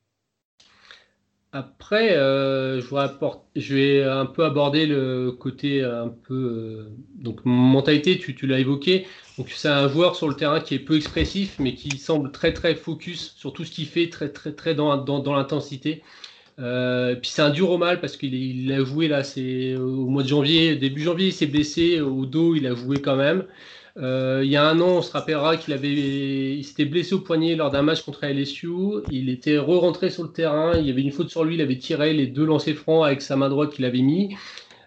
Après, 1.54 2.16
euh, 2.18 2.82
je, 2.82 2.88
je, 3.56 3.76
vais 3.76 4.04
un 4.04 4.26
peu 4.26 4.44
aborder 4.44 4.86
le 4.86 5.32
côté 5.32 5.84
un 5.84 6.10
peu 6.10 6.90
donc 7.16 7.46
mentalité. 7.46 8.20
Tu, 8.20 8.36
tu 8.36 8.46
l'as 8.46 8.60
évoqué. 8.60 9.08
Donc, 9.38 9.50
c'est 9.50 9.70
un 9.70 9.88
joueur 9.88 10.16
sur 10.16 10.28
le 10.28 10.36
terrain 10.36 10.60
qui 10.60 10.76
est 10.76 10.80
peu 10.80 10.98
expressif, 10.98 11.58
mais 11.60 11.74
qui 11.74 11.98
semble 11.98 12.32
très 12.32 12.54
très 12.54 12.76
focus 12.76 13.34
sur 13.38 13.54
tout 13.54 13.64
ce 13.64 13.72
qu'il 13.72 13.88
fait, 13.88 14.10
très 14.10 14.30
très 14.30 14.54
très 14.54 14.76
dans, 14.76 14.98
dans, 14.98 15.20
dans 15.20 15.34
l'intensité. 15.34 16.04
Euh, 16.60 17.16
puis 17.16 17.30
c'est 17.30 17.42
un 17.42 17.52
dur 17.52 17.70
au 17.70 17.78
mal 17.78 18.02
parce 18.02 18.18
qu'il 18.18 18.72
a 18.72 18.84
joué 18.84 19.08
là, 19.08 19.24
c'est 19.24 19.76
au 19.76 20.08
mois 20.08 20.24
de 20.24 20.28
janvier, 20.28 20.76
début 20.76 21.02
janvier, 21.04 21.28
il 21.28 21.34
s'est 21.34 21.46
blessé 21.46 22.02
au 22.02 22.26
dos, 22.26 22.56
il 22.56 22.66
a 22.66 22.74
joué 22.74 23.00
quand 23.02 23.16
même. 23.16 23.46
Euh, 23.98 24.42
il 24.44 24.50
y 24.50 24.56
a 24.56 24.68
un 24.68 24.80
an, 24.80 24.98
on 24.98 25.02
se 25.02 25.12
rappellera 25.12 25.58
qu'il 25.58 25.74
avait, 25.74 25.90
il 25.90 26.64
s'était 26.64 26.86
blessé 26.86 27.16
au 27.16 27.20
poignet 27.20 27.56
lors 27.56 27.72
d'un 27.72 27.82
match 27.82 28.04
contre 28.04 28.26
LSU. 28.26 28.68
Il 29.12 29.30
était 29.30 29.58
re-rentré 29.58 30.12
sur 30.12 30.24
le 30.24 30.30
terrain. 30.30 30.74
Il 30.78 30.86
y 30.86 30.92
avait 30.92 31.02
une 31.02 31.12
faute 31.12 31.30
sur 31.30 31.44
lui. 31.44 31.56
Il 31.56 31.62
avait 31.62 31.78
tiré 31.78 32.14
les 32.14 32.28
deux 32.28 32.46
lancers 32.46 32.76
francs 32.76 33.06
avec 33.06 33.22
sa 33.22 33.36
main 33.36 33.50
droite 33.50 33.74
qu'il 33.74 33.86
avait 33.86 34.02
mis. 34.02 34.36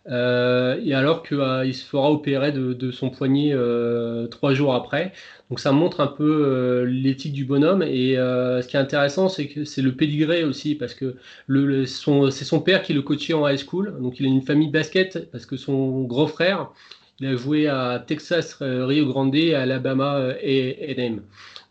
Euh, 0.09 0.81
et 0.83 0.95
alors 0.95 1.23
qu'il 1.23 1.39
euh, 1.39 1.73
se 1.73 1.85
fera 1.85 2.11
opérer 2.11 2.53
de, 2.53 2.91
son 2.91 3.11
poignet 3.11 3.53
euh, 3.53 4.27
trois 4.29 4.55
jours 4.55 4.75
après. 4.75 5.13
Donc 5.51 5.61
ça 5.61 5.73
montre 5.73 6.01
un 6.01 6.07
peu 6.07 6.85
l'éthique 6.85 7.33
du 7.33 7.45
bonhomme. 7.45 7.83
Et 7.83 8.15
ce 8.15 8.67
qui 8.67 8.77
est 8.77 8.81
intéressant, 8.81 9.29
c'est 9.29 9.49
que 9.49 9.65
c'est 9.65 9.83
le 9.83 9.95
pédigré 9.95 10.45
aussi, 10.45 10.75
parce 10.75 10.95
que 10.95 11.17
le, 11.47 11.87
c'est 11.87 12.45
son 12.45 12.61
père 12.61 12.83
qui 12.83 12.93
le 12.93 13.03
coachait 13.03 13.35
en 13.35 13.49
high 13.49 13.59
school. 13.59 13.97
Donc 14.01 14.21
il 14.21 14.27
a 14.27 14.29
une 14.29 14.43
famille 14.43 14.71
basket, 14.71 15.31
parce 15.33 15.47
que 15.47 15.57
son 15.57 16.05
grand 16.05 16.29
frère, 16.29 16.71
il 17.19 17.27
a 17.27 17.37
joué 17.37 17.67
à 17.67 18.03
Texas, 18.07 18.59
Rio 18.61 19.07
Grande, 19.07 19.35
à 19.55 19.63
Alabama 19.63 20.35
et 20.41 20.95
A&M. 20.97 21.21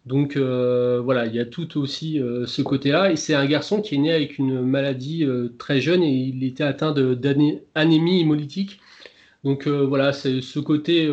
Donc 0.05 0.37
euh, 0.37 1.01
voilà, 1.03 1.25
il 1.25 1.35
y 1.35 1.39
a 1.39 1.45
tout 1.45 1.77
aussi 1.79 2.19
euh, 2.19 2.45
ce 2.45 2.61
côté-là. 2.61 3.11
Et 3.11 3.15
c'est 3.15 3.35
un 3.35 3.45
garçon 3.45 3.81
qui 3.81 3.95
est 3.95 3.97
né 3.99 4.11
avec 4.13 4.37
une 4.37 4.61
maladie 4.61 5.25
euh, 5.25 5.53
très 5.57 5.81
jeune 5.81 6.03
et 6.03 6.11
il 6.11 6.43
était 6.43 6.63
atteint 6.63 6.91
d'anémie 6.93 8.21
hémolytique. 8.21 8.79
Donc 9.45 9.67
voilà, 9.69 10.11
c'est 10.11 10.41
ce 10.41 10.59
côté 10.59 11.05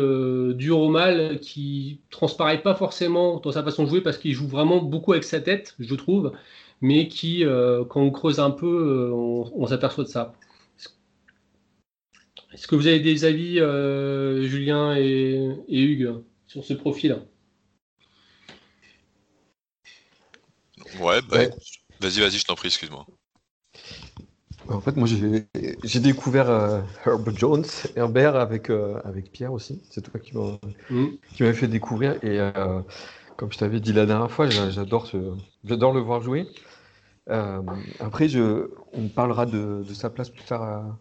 dur 0.55 0.79
au 0.79 0.89
mal 0.89 1.39
qui 1.39 2.01
transparaît 2.09 2.61
pas 2.61 2.75
forcément 2.75 3.39
dans 3.39 3.53
sa 3.53 3.63
façon 3.63 3.85
de 3.85 3.89
jouer 3.89 4.01
parce 4.01 4.17
qu'il 4.17 4.33
joue 4.33 4.47
vraiment 4.49 4.81
beaucoup 4.83 5.13
avec 5.13 5.23
sa 5.23 5.39
tête, 5.39 5.75
je 5.79 5.95
trouve, 5.95 6.33
mais 6.81 7.07
qui, 7.07 7.45
quand 7.89 8.01
on 8.01 8.11
creuse 8.11 8.41
un 8.41 8.51
peu, 8.51 9.11
on, 9.13 9.65
s'aperçoit 9.67 10.03
de 10.03 10.09
ça. 10.09 10.33
Est-ce 12.53 12.67
que 12.67 12.75
vous 12.75 12.87
avez 12.87 12.99
des 12.99 13.23
avis, 13.23 13.59
Julien 14.45 14.97
et, 14.97 15.49
et 15.69 15.81
Hugues, 15.81 16.15
sur 16.47 16.65
ce 16.65 16.73
profil? 16.73 17.21
Ouais, 20.99 21.21
bah, 21.29 21.39
vas-y, 21.99 22.19
vas-y, 22.19 22.37
je 22.37 22.45
t'en 22.45 22.55
prie, 22.55 22.67
excuse-moi. 22.67 23.05
En 24.69 24.81
fait, 24.81 24.95
moi, 24.97 25.07
j'ai 25.83 25.99
découvert 25.99 26.49
euh, 26.49 26.81
Herbert 27.05 27.37
Jones, 27.37 27.65
Herbert 27.95 28.35
avec, 28.35 28.69
euh, 28.69 28.99
avec 29.05 29.31
Pierre 29.31 29.53
aussi. 29.53 29.81
C'est 29.89 30.01
toi 30.01 30.19
qui 30.19 30.33
mm. 30.35 31.07
m'avait 31.39 31.53
fait 31.53 31.67
découvrir. 31.67 32.15
Et 32.23 32.39
euh, 32.39 32.81
comme 33.37 33.51
je 33.51 33.57
t'avais 33.57 33.79
dit 33.79 33.93
la 33.93 34.05
dernière 34.05 34.31
fois, 34.31 34.47
j'adore 34.49 35.07
le 35.13 35.99
voir 35.99 36.21
jouer. 36.21 36.47
après, 37.27 38.27
je, 38.27 38.69
on 38.91 39.07
parlera 39.07 39.45
de, 39.45 39.83
sa 39.93 40.09
place 40.09 40.29
plus 40.29 40.43
tard 40.43 40.99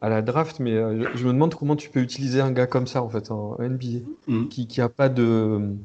à, 0.00 0.08
la 0.08 0.22
draft, 0.22 0.60
mais 0.60 0.72
je, 1.14 1.26
me 1.26 1.32
demande 1.32 1.54
comment 1.54 1.76
tu 1.76 1.90
peux 1.90 2.00
utiliser 2.00 2.40
un 2.40 2.52
gars 2.52 2.66
comme 2.66 2.86
ça 2.86 3.02
en 3.02 3.10
fait 3.10 3.30
en 3.30 3.56
NBA, 3.58 4.06
mm. 4.26 4.48
qui 4.48 4.68
n'a 4.78 4.88
pas 4.88 5.10
de 5.10 5.76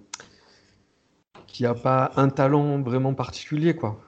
qui 1.52 1.64
n'a 1.64 1.74
pas 1.74 2.12
un 2.16 2.30
talent 2.30 2.82
vraiment 2.82 3.14
particulier, 3.14 3.76
quoi. 3.76 4.00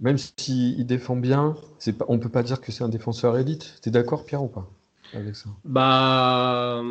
Même 0.00 0.18
s'il 0.18 0.84
défend 0.86 1.16
bien, 1.16 1.54
c'est 1.78 1.96
pas, 1.96 2.04
on 2.08 2.18
peut 2.18 2.28
pas 2.28 2.42
dire 2.42 2.60
que 2.60 2.72
c'est 2.72 2.82
un 2.82 2.88
défenseur 2.88 3.38
élite. 3.38 3.78
Tu 3.82 3.88
es 3.88 3.92
d'accord, 3.92 4.24
Pierre, 4.24 4.42
ou 4.42 4.48
pas 4.48 4.68
avec 5.14 5.36
ça? 5.36 5.50
Bah, 5.64 6.82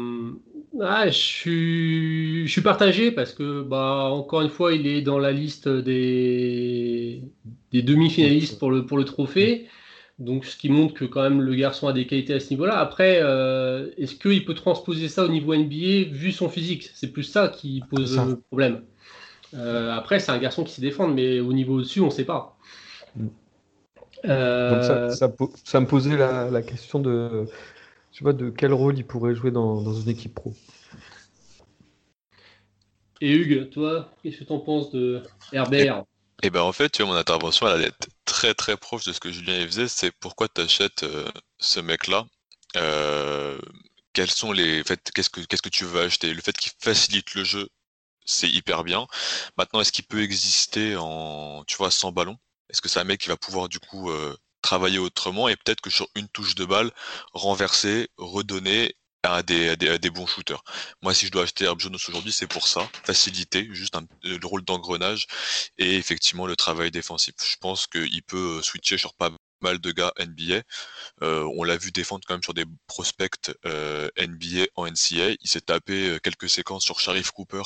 ah, 0.79 1.09
je, 1.09 1.17
suis, 1.17 2.47
je 2.47 2.51
suis 2.51 2.61
partagé 2.61 3.11
parce 3.11 3.33
que, 3.33 3.61
bah, 3.63 4.09
encore 4.11 4.41
une 4.41 4.49
fois, 4.49 4.73
il 4.73 4.87
est 4.87 5.01
dans 5.01 5.19
la 5.19 5.31
liste 5.31 5.67
des, 5.67 7.23
des 7.71 7.81
demi-finalistes 7.81 8.59
pour 8.59 8.71
le, 8.71 8.85
pour 8.85 8.97
le 8.97 9.05
trophée. 9.05 9.67
Donc, 10.19 10.45
ce 10.45 10.55
qui 10.55 10.69
montre 10.69 10.93
que 10.93 11.05
quand 11.05 11.23
même 11.23 11.41
le 11.41 11.55
garçon 11.55 11.87
a 11.87 11.93
des 11.93 12.05
qualités 12.05 12.35
à 12.35 12.39
ce 12.39 12.51
niveau-là. 12.51 12.77
Après, 12.77 13.19
euh, 13.21 13.89
est-ce 13.97 14.15
qu'il 14.15 14.45
peut 14.45 14.53
transposer 14.53 15.09
ça 15.09 15.25
au 15.25 15.29
niveau 15.29 15.55
NBA 15.55 16.11
vu 16.11 16.31
son 16.31 16.47
physique? 16.47 16.91
C'est 16.93 17.11
plus 17.11 17.23
ça 17.23 17.47
qui 17.47 17.81
pose 17.89 18.17
le 18.17 18.35
problème. 18.35 18.81
Euh, 19.53 19.91
après, 19.91 20.19
c'est 20.19 20.31
un 20.31 20.37
garçon 20.37 20.63
qui 20.63 20.73
s'y 20.73 20.81
défend, 20.81 21.07
mais 21.07 21.39
au 21.39 21.53
niveau 21.53 21.75
au-dessus, 21.75 22.01
on 22.01 22.05
ne 22.05 22.11
sait 22.11 22.25
pas. 22.25 22.57
Mm. 23.15 23.27
Euh, 24.25 25.09
ça, 25.09 25.27
me 25.79 25.85
posait 25.85 26.15
la, 26.17 26.61
question 26.61 26.99
de, 26.99 27.45
tu 28.11 28.23
vois, 28.23 28.33
de 28.33 28.49
quel 28.49 28.73
rôle 28.73 28.97
il 28.97 29.05
pourrait 29.05 29.35
jouer 29.35 29.51
dans, 29.51 29.81
dans 29.81 29.93
une 29.93 30.09
équipe 30.09 30.35
pro. 30.35 30.53
Et 33.19 33.31
Hugues, 33.31 33.69
toi, 33.69 34.09
qu'est-ce 34.21 34.37
que 34.37 34.43
tu 34.43 34.53
en 34.53 34.59
penses 34.59 34.91
de 34.91 35.21
RBR 35.53 36.03
et 36.43 36.49
ben 36.49 36.61
en 36.61 36.71
fait, 36.71 36.89
tu 36.89 37.03
vois, 37.03 37.13
mon 37.13 37.17
intervention, 37.17 37.67
elle 37.67 37.73
allait 37.73 37.87
être 37.87 38.07
très 38.25 38.53
très 38.53 38.77
proche 38.77 39.05
de 39.05 39.13
ce 39.13 39.19
que 39.19 39.31
Julien 39.31 39.63
faisait. 39.65 39.87
C'est 39.87 40.11
pourquoi 40.11 40.47
tu 40.47 40.61
achètes 40.61 41.03
euh, 41.03 41.29
ce 41.59 41.79
mec-là? 41.79 42.25
Euh, 42.77 43.57
quels 44.13 44.31
sont 44.31 44.51
les. 44.51 44.83
fait, 44.83 45.11
qu'est-ce 45.13 45.29
que 45.29 45.41
qu'est-ce 45.41 45.61
que 45.61 45.69
tu 45.69 45.85
veux 45.85 46.01
acheter? 46.01 46.33
Le 46.33 46.41
fait 46.41 46.57
qu'il 46.57 46.71
facilite 46.79 47.35
le 47.35 47.43
jeu, 47.43 47.69
c'est 48.25 48.49
hyper 48.49 48.83
bien. 48.83 49.07
Maintenant, 49.57 49.81
est-ce 49.81 49.91
qu'il 49.91 50.05
peut 50.05 50.21
exister 50.21 50.95
en, 50.97 51.63
tu 51.65 51.75
vois, 51.77 51.91
sans 51.91 52.11
ballon? 52.11 52.37
Est-ce 52.69 52.81
que 52.81 52.89
c'est 52.89 52.99
un 52.99 53.03
mec 53.03 53.21
qui 53.21 53.27
va 53.29 53.37
pouvoir 53.37 53.69
du 53.69 53.79
coup 53.79 54.09
euh, 54.11 54.35
travailler 54.61 54.99
autrement 54.99 55.49
et 55.49 55.55
peut-être 55.55 55.81
que 55.81 55.89
sur 55.89 56.07
une 56.15 56.29
touche 56.29 56.55
de 56.55 56.65
balle, 56.65 56.91
renverser, 57.33 58.09
redonner 58.17 58.95
à 59.23 59.43
des, 59.43 60.09
bons 60.09 60.27
shooters? 60.27 60.63
Moi, 61.01 61.13
si 61.13 61.27
je 61.27 61.31
dois 61.31 61.43
acheter 61.43 61.65
Herb 61.65 61.79
Jones 61.79 61.95
aujourd'hui, 61.95 62.31
c'est 62.31 62.47
pour 62.47 62.67
ça, 62.67 62.89
faciliter, 63.03 63.67
juste 63.71 63.95
un, 63.95 64.05
le 64.23 64.45
rôle 64.45 64.63
d'engrenage 64.63 65.27
et 65.77 65.95
effectivement 65.95 66.47
le 66.47 66.55
travail 66.55 66.91
défensif. 66.91 67.35
Je 67.43 67.55
pense 67.59 67.87
qu'il 67.87 68.23
peut 68.23 68.59
euh, 68.59 68.61
switcher 68.61 68.97
sur 68.97 69.13
pas 69.15 69.31
mal 69.61 69.79
de 69.79 69.91
gars 69.91 70.13
NBA. 70.19 70.61
Euh, 71.21 71.49
on 71.55 71.63
l'a 71.63 71.77
vu 71.77 71.91
défendre 71.91 72.23
quand 72.27 72.33
même 72.33 72.43
sur 72.43 72.53
des 72.53 72.65
prospects 72.87 73.51
euh, 73.65 74.09
NBA 74.17 74.65
en 74.75 74.87
NCA. 74.87 75.31
Il 75.39 75.49
s'est 75.49 75.61
tapé 75.61 76.17
quelques 76.23 76.49
séquences 76.49 76.83
sur 76.83 76.99
Sharif 76.99 77.31
Cooper, 77.31 77.63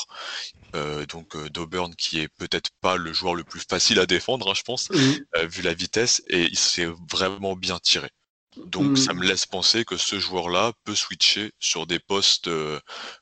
donc 1.09 1.37
d'Auburn, 1.51 1.95
qui 1.95 2.19
est 2.19 2.27
peut-être 2.27 2.69
pas 2.81 2.97
le 2.97 3.13
joueur 3.13 3.35
le 3.35 3.43
plus 3.43 3.61
facile 3.67 3.99
à 3.99 4.05
défendre, 4.05 4.49
hein, 4.49 4.53
je 4.55 4.63
pense, 4.63 4.89
mmh. 4.89 5.45
vu 5.45 5.61
la 5.61 5.73
vitesse, 5.73 6.21
et 6.27 6.43
il 6.43 6.57
s'est 6.57 6.89
vraiment 7.09 7.55
bien 7.55 7.79
tiré. 7.79 8.09
Donc 8.57 8.97
ça 8.97 9.13
mmh. 9.13 9.19
me 9.19 9.27
laisse 9.27 9.45
penser 9.45 9.85
que 9.85 9.97
ce 9.97 10.19
joueur-là 10.19 10.71
peut 10.85 10.95
switcher 10.95 11.51
sur 11.59 11.85
des 11.87 11.99
postes 11.99 12.47
euh, 12.47 12.79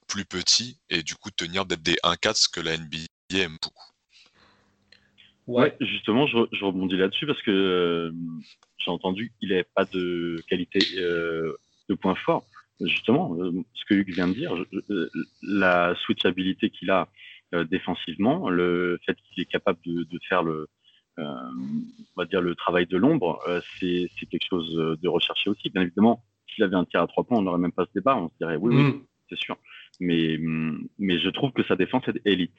plus 0.07 0.25
petits 0.25 0.79
et 0.89 1.01
du 1.01 1.15
coup 1.15 1.31
tenir 1.31 1.65
d'être 1.65 1.81
des 1.81 1.97
1-4, 2.03 2.35
ce 2.35 2.49
que 2.49 2.59
la 2.59 2.77
NBA 2.77 3.05
aime 3.31 3.57
beaucoup. 3.61 3.92
Ouais, 5.47 5.75
justement, 5.81 6.25
je, 6.27 6.63
rebondis 6.63 6.97
là-dessus 6.97 7.25
parce 7.25 7.41
que 7.41 7.51
euh, 7.51 8.11
j'ai 8.77 8.91
entendu 8.91 9.33
qu'il 9.39 9.49
n'avait 9.49 9.67
pas 9.75 9.85
de 9.85 10.37
qualité 10.47 10.79
euh, 10.97 11.53
de 11.89 11.95
point 11.95 12.15
fort. 12.15 12.45
Justement, 12.81 13.37
ce 13.73 13.85
que 13.85 13.93
Hugues 13.93 14.13
vient 14.13 14.27
de 14.27 14.33
dire, 14.33 14.53
la 15.41 15.95
switchabilité 15.95 16.69
qu'il 16.69 16.89
a 16.89 17.07
défensivement, 17.69 18.49
le 18.49 18.99
fait 19.05 19.15
qu'il 19.15 19.43
est 19.43 19.45
capable 19.45 19.79
de 19.85 20.19
faire 20.27 20.43
le, 20.43 20.67
euh, 21.19 21.23
on 22.15 22.21
va 22.21 22.25
dire 22.25 22.41
le 22.41 22.55
travail 22.55 22.87
de 22.87 22.97
l'ombre, 22.97 23.39
euh, 23.47 23.61
c'est 23.79 24.09
quelque 24.29 24.47
chose 24.49 24.73
de 24.73 25.07
recherché 25.07 25.49
aussi. 25.49 25.69
Bien 25.69 25.83
évidemment, 25.83 26.23
s'il 26.47 26.63
avait 26.63 26.75
un 26.75 26.85
tir 26.85 27.01
à 27.01 27.07
trois 27.07 27.23
points, 27.23 27.37
on 27.37 27.43
n'aurait 27.43 27.59
même 27.59 27.71
pas 27.71 27.85
ce 27.85 27.91
débat. 27.93 28.17
On 28.17 28.29
se 28.29 28.33
dirait 28.39 28.55
oui, 28.55 28.75
oui, 28.75 28.83
mm. 28.83 29.05
c'est 29.29 29.37
sûr. 29.37 29.57
Mais, 29.99 30.39
mais 30.97 31.19
je 31.19 31.29
trouve 31.29 31.51
que 31.51 31.63
sa 31.63 31.75
défense 31.75 32.03
est 32.07 32.19
élite. 32.25 32.51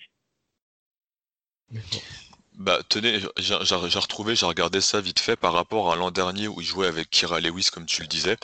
Bah, 2.55 2.81
tenez, 2.89 3.21
j'ai 3.39 3.55
retrouvé, 3.99 4.37
j'ai 4.37 4.47
regardé 4.47 4.81
ça 4.81 5.01
vite 5.01 5.19
fait 5.19 5.37
par 5.37 5.53
rapport 5.53 5.93
à 5.93 5.97
l'an 5.97 6.13
dernier 6.13 6.47
où 6.47 6.61
il 6.61 6.67
jouait 6.67 6.87
avec 6.87 7.11
Kira 7.11 7.41
Lewis, 7.41 7.69
comme 7.73 7.87
tu 7.87 8.03
le 8.03 8.09
disais. 8.09 8.37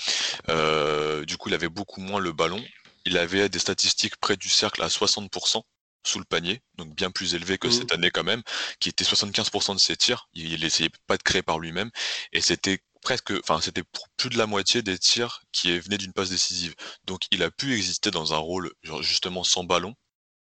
Euh, 0.49 1.25
du 1.25 1.37
coup, 1.37 1.49
il 1.49 1.55
avait 1.55 1.69
beaucoup 1.69 2.01
moins 2.01 2.21
le 2.21 2.33
ballon. 2.33 2.63
Il 3.05 3.17
avait 3.17 3.49
des 3.49 3.61
statistiques 3.61 4.17
près 4.17 4.37
du 4.37 4.49
cercle 4.49 4.83
à 4.83 4.89
60% 4.89 5.63
sous 6.05 6.19
le 6.19 6.25
panier, 6.25 6.61
donc 6.77 6.95
bien 6.95 7.11
plus 7.11 7.35
élevé 7.35 7.59
que 7.59 7.71
cette 7.71 7.93
mmh. 7.93 7.95
année 7.95 8.11
quand 8.11 8.25
même, 8.25 8.43
qui 8.81 8.89
était 8.89 9.05
75% 9.05 9.75
de 9.75 9.81
ses 9.81 9.97
tirs. 9.97 10.29
Il, 10.33 10.65
essayait 10.65 10.91
pas 11.07 11.17
de 11.17 11.23
créer 11.23 11.43
par 11.43 11.59
lui-même, 11.59 11.91
et 12.33 12.41
c'était 12.41 12.81
presque, 13.03 13.33
enfin 13.43 13.61
c'était 13.61 13.85
plus 14.17 14.31
de 14.31 14.39
la 14.39 14.47
moitié 14.47 14.83
des 14.83 14.99
tirs 14.99 15.43
qui 15.53 15.79
venaient 15.79 15.99
d'une 15.99 16.13
passe 16.13 16.31
décisive. 16.31 16.75
Donc 17.05 17.23
il 17.31 17.43
a 17.43 17.51
pu 17.51 17.75
exister 17.75 18.11
dans 18.11 18.35
un 18.35 18.39
rôle 18.39 18.73
justement 19.01 19.45
sans 19.45 19.65
ballon, 19.65 19.95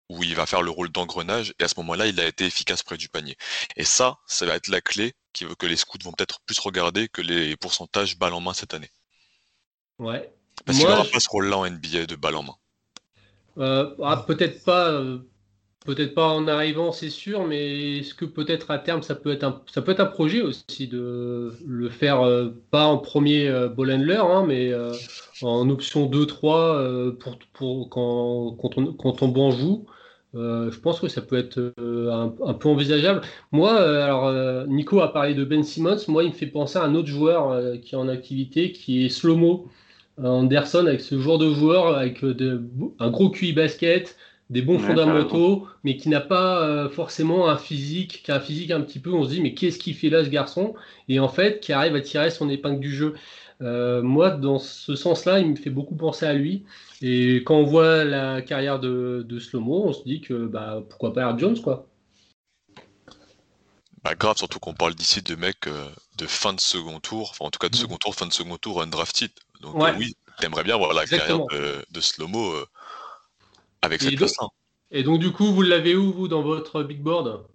où 0.10 0.24
il 0.24 0.36
va 0.36 0.45
faire 0.45 0.62
le 0.62 0.72
rôle 0.72 0.89
d'engrenage, 0.89 1.54
et 1.60 1.63
à 1.63 1.67
ce 1.67 1.76
moment-là, 1.78 2.08
il 2.08 2.19
a 2.19 2.28
été 2.28 2.45
efficace 2.45 2.84
près 2.84 2.98
du 2.98 3.10
panier. 3.10 3.38
Et 3.78 3.86
ça, 3.86 4.17
ça 4.26 4.45
va 4.45 4.56
être 4.56 4.67
la 4.67 4.82
clé 4.82 5.13
qui 5.34 5.45
veut 5.45 5.56
que 5.56 5.67
les 5.67 5.76
scouts 5.76 6.00
vont 6.04 6.12
peut-être 6.12 6.39
plus 6.45 6.60
regarder 6.60 7.08
que 7.08 7.22
les 7.22 7.56
pourcentages 7.56 8.17
balles 8.17 8.34
en 8.34 8.41
main 8.41 8.54
cette 8.54 8.74
année. 8.74 8.89
Ouais. 10.00 10.32
Parce 10.65 10.78
qu'il 10.78 10.88
n'aura 10.88 11.06
pas 11.06 11.19
ce 11.19 11.30
rôle-là 11.30 11.58
en 11.58 11.69
NBA 11.69 12.06
de 12.06 12.15
balle 12.15 12.36
en 12.36 12.43
main. 12.43 12.56
Euh, 13.58 13.93
ah, 14.04 14.24
peut-être 14.26 14.63
pas. 14.63 14.89
Euh, 14.89 15.19
Peut-être 15.86 16.13
pas 16.13 16.28
en 16.28 16.45
arrivant, 16.50 16.91
c'est 16.91 17.10
sûr, 17.10 17.48
mais 17.48 18.00
est-ce 18.00 18.13
que 18.13 18.26
peut-être 18.26 18.69
à 18.69 18.80
terme, 18.80 19.02
ça 19.02 19.15
peut 19.15 19.32
être 19.32 19.45
un, 19.45 19.62
ça 19.74 19.82
peut 19.82 19.93
être 19.93 20.02
un 20.02 20.08
projet 20.08 20.41
aussi 20.41 20.89
de 20.89 21.56
le 21.65 21.89
faire 21.89 22.22
euh, 22.22 22.50
pas 22.69 22.84
en 22.84 22.98
premier 22.98 23.48
euh, 23.48 23.69
ball 23.69 23.93
handler, 23.93 24.17
hein, 24.17 24.43
mais 24.45 24.74
en 25.41 25.69
option 25.69 26.08
2-3 26.08 27.17
pour, 27.17 27.39
pour, 27.54 27.89
quand, 27.89 28.58
quand, 28.62 28.78
on, 28.78 28.93
quand 28.93 29.22
on 29.24 29.30
bon 29.30 29.52
joue. 29.52 29.88
Je 30.33 30.79
pense 30.79 30.99
que 30.99 31.07
ça 31.07 31.21
peut 31.21 31.37
être 31.37 31.73
un, 31.77 32.53
peu 32.53 32.69
envisageable. 32.69 33.21
Moi, 33.51 33.71
alors 33.71 34.67
Nico 34.67 35.01
a 35.01 35.11
parlé 35.11 35.33
de 35.33 35.43
Ben 35.43 35.63
Simmons. 35.63 35.97
Moi, 36.07 36.23
il 36.23 36.29
me 36.29 36.35
fait 36.35 36.47
penser 36.47 36.77
à 36.77 36.83
un 36.83 36.95
autre 36.95 37.07
joueur 37.07 37.61
qui 37.81 37.95
est 37.95 37.97
en 37.97 38.07
activité, 38.07 38.71
qui 38.71 39.05
est 39.05 39.09
Slomo 39.09 39.67
Anderson, 40.23 40.85
avec 40.85 41.01
ce 41.01 41.19
genre 41.19 41.37
de 41.37 41.53
joueur 41.53 41.95
avec 41.95 42.23
un 42.99 43.09
gros 43.09 43.29
QI 43.29 43.53
basket, 43.53 44.15
des 44.49 44.61
bons 44.61 44.79
fondamentaux, 44.79 45.67
mais 45.83 45.97
qui 45.97 46.09
n'a 46.09 46.21
pas 46.21 46.63
euh, 46.63 46.89
forcément 46.89 47.49
un 47.49 47.57
physique, 47.57 48.23
qui 48.23 48.31
a 48.31 48.35
un 48.35 48.39
physique 48.39 48.71
un 48.71 48.81
petit 48.81 48.99
peu, 48.99 49.11
on 49.13 49.23
se 49.23 49.29
dit 49.29 49.41
mais 49.41 49.53
qu'est-ce 49.53 49.77
qu'il 49.77 49.93
fait 49.93 50.09
là 50.09 50.23
ce 50.23 50.29
garçon? 50.29 50.73
Et 51.07 51.19
en 51.19 51.29
fait, 51.29 51.59
qui 51.59 51.71
arrive 51.71 51.95
à 51.95 52.01
tirer 52.01 52.31
son 52.31 52.49
épingle 52.49 52.79
du 52.79 52.93
jeu. 52.93 53.13
Euh, 53.62 54.02
moi, 54.02 54.32
dans 54.32 54.60
ce 54.60 54.95
sens-là, 54.95 55.39
il 55.39 55.50
me 55.50 55.56
fait 55.56 55.69
beaucoup 55.69 55.95
penser 55.95 56.26
à 56.26 56.34
lui. 56.34 56.65
Et 57.02 57.38
quand 57.38 57.56
on 57.56 57.65
voit 57.65 58.06
la 58.06 58.41
carrière 58.41 58.80
de, 58.80 59.26
de 59.28 59.39
Slomo, 59.39 59.84
on 59.86 59.93
se 59.93 60.04
dit 60.04 60.22
que 60.22 60.45
bah, 60.45 60.82
pourquoi 60.89 61.13
pas 61.13 61.22
Air 61.22 61.38
Jones, 61.38 61.62
quoi. 61.62 61.86
Bah 64.02 64.15
grave, 64.15 64.38
surtout 64.38 64.60
qu'on 64.60 64.74
parle 64.74 64.95
d'ici 64.95 65.22
de 65.22 65.36
mecs 65.36 65.67
euh, 65.67 65.89
de 66.17 66.26
fin 66.26 66.54
de 66.54 66.60
second 66.62 67.02
tour, 67.02 67.32
enfin 67.32 67.43
en 67.43 67.50
tout 67.50 67.60
cas 67.60 67.67
de 67.67 67.76
mm. 67.76 67.80
second 67.80 67.98
tour, 67.98 68.15
fin 68.15 68.28
de 68.28 68.32
second 68.32 68.56
tour 68.56 68.82
undrafted. 68.82 69.30
Donc 69.60 69.76
oui, 69.98 70.15
t'aimerais 70.39 70.63
bien 70.63 70.78
voir 70.78 70.93
la 70.93 71.06
carrière 71.06 71.45
de, 71.48 71.84
de 71.91 72.00
Slomo 72.00 72.54
avec 73.82 74.02
cette 74.02 74.15
donc, 74.15 74.30
Et 74.91 75.04
donc, 75.04 75.19
du 75.19 75.32
coup, 75.32 75.54
vous 75.54 75.62
l'avez 75.62 75.95
où, 75.95 76.12
vous, 76.12 76.28
dans 76.28 76.41
votre 76.41 76.84
big 76.84 77.02
board? 77.02 77.45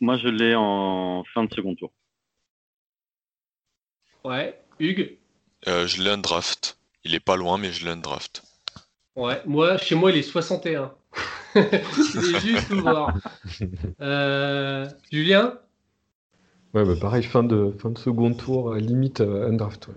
Moi, 0.00 0.18
je 0.18 0.28
l'ai 0.28 0.54
en 0.54 1.24
fin 1.34 1.44
de 1.44 1.54
second 1.54 1.74
tour. 1.74 1.92
Ouais. 4.28 4.60
Hugues? 4.78 5.16
Euh, 5.66 5.86
Je 5.86 6.02
l'ai 6.02 6.10
un 6.10 6.18
draft. 6.18 6.78
Il 7.04 7.14
est 7.14 7.20
pas 7.20 7.36
loin, 7.36 7.56
mais 7.56 7.72
je 7.72 7.84
l'ai 7.84 7.92
un 7.92 7.96
draft. 7.96 8.42
Ouais, 9.16 9.40
moi, 9.46 9.78
chez 9.78 9.94
moi, 9.94 10.10
il 10.12 10.18
est 10.18 10.22
61. 10.22 10.92
il 11.56 11.62
est 11.62 12.40
juste 12.40 12.70
voir. 12.72 13.14
Euh, 14.00 14.86
Julien? 15.10 15.58
Ouais, 16.74 16.84
bah 16.84 16.94
pareil, 17.00 17.22
fin 17.22 17.42
de, 17.42 17.72
fin 17.78 17.90
de 17.90 17.98
second 17.98 18.34
tour, 18.34 18.74
limite 18.74 19.22
euh, 19.22 19.48
un 19.48 19.54
draft. 19.54 19.88
Ouais. 19.88 19.94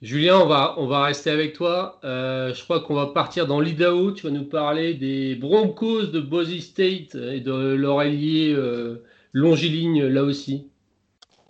Julien, 0.00 0.38
on 0.38 0.46
va, 0.46 0.74
on 0.78 0.86
va 0.86 1.04
rester 1.04 1.30
avec 1.30 1.52
toi. 1.52 2.00
Euh, 2.04 2.54
je 2.54 2.62
crois 2.64 2.80
qu'on 2.80 2.94
va 2.94 3.06
partir 3.06 3.46
dans 3.46 3.60
l'Idaho. 3.60 4.12
Tu 4.12 4.26
vas 4.26 4.32
nous 4.32 4.44
parler 4.44 4.94
des 4.94 5.34
Broncos 5.36 6.06
de 6.06 6.20
Boise 6.20 6.56
State 6.60 7.14
et 7.14 7.40
de 7.40 7.74
leur 7.74 7.98
allié 8.00 8.52
euh, 8.52 9.04
longiligne 9.32 10.04
là 10.06 10.24
aussi. 10.24 10.71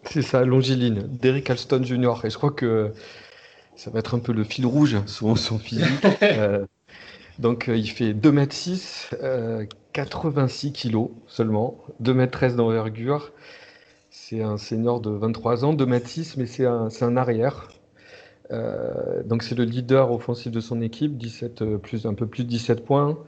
C'est 0.05 0.23
ça, 0.23 0.45
longiligne. 0.45 1.03
Derrick 1.09 1.49
Alston 1.51 1.83
Jr. 1.83 2.15
Et 2.25 2.31
je 2.31 2.37
crois 2.37 2.51
que 2.51 2.93
ça 3.77 3.91
va 3.91 4.01
être 4.01 4.15
un 4.15 4.19
peu 4.19 4.33
le 4.33 4.45
fil 4.45 4.67
rouge 4.67 4.99
sur 5.07 5.37
son 5.39 5.59
physique. 5.59 6.07
Euh, 6.23 6.67
donc 7.39 7.69
il 7.69 7.89
fait 7.91 8.13
2m6, 8.15 9.11
86 9.93 10.73
kg 10.73 11.09
seulement, 11.27 11.79
2m13 12.03 12.57
d'envergure. 12.57 13.33
C'est 14.11 14.43
un 14.43 14.59
senior 14.59 15.01
de 15.01 15.11
23 15.11 15.65
ans, 15.65 15.75
2m6, 15.75 16.35
mais 16.37 16.47
c'est 16.47 16.67
un, 16.67 16.89
un 17.01 17.17
arrière. 17.17 17.69
Euh, 18.51 19.23
donc 19.25 19.43
c'est 19.43 19.55
le 19.55 19.65
leader 19.65 20.13
offensif 20.13 20.53
de 20.53 20.61
son 20.61 20.81
équipe, 20.83 21.17
17, 21.17 21.63
euh, 21.63 21.79
plus, 21.79 22.07
un 22.07 22.15
peu 22.15 22.27
plus 22.27 22.45
de 22.45 22.49
17 22.51 22.85
points, 22.85 23.19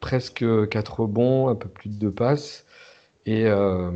presque 0.00 0.44
4 0.68 1.00
rebonds, 1.00 1.48
un 1.48 1.56
peu 1.56 1.68
plus 1.68 1.90
de 1.90 1.96
2 1.96 2.12
passes. 2.12 2.64
Et 3.24 3.46
euh, 3.46 3.90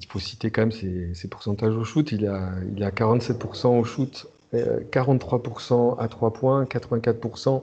il 0.00 0.06
faut 0.08 0.18
citer 0.18 0.50
quand 0.50 0.62
même 0.62 0.72
ses, 0.72 1.28
pourcentages 1.28 1.74
au 1.74 1.84
shoot. 1.84 2.10
Il 2.12 2.26
a, 2.26 2.52
il 2.74 2.82
a 2.82 2.90
47% 2.90 3.78
au 3.78 3.84
shoot, 3.84 4.26
43% 4.52 5.98
à 5.98 6.08
3 6.08 6.32
points, 6.32 6.64
84% 6.64 7.62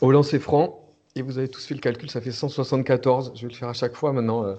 au 0.00 0.12
lancer 0.12 0.38
franc. 0.38 0.78
Et 1.14 1.20
vous 1.20 1.36
avez 1.36 1.48
tous 1.48 1.66
fait 1.66 1.74
le 1.74 1.80
calcul, 1.80 2.08
ça 2.10 2.22
fait 2.22 2.30
174. 2.30 3.32
Je 3.34 3.42
vais 3.42 3.52
le 3.52 3.58
faire 3.58 3.68
à 3.68 3.74
chaque 3.74 3.96
fois 3.96 4.12
maintenant. 4.12 4.56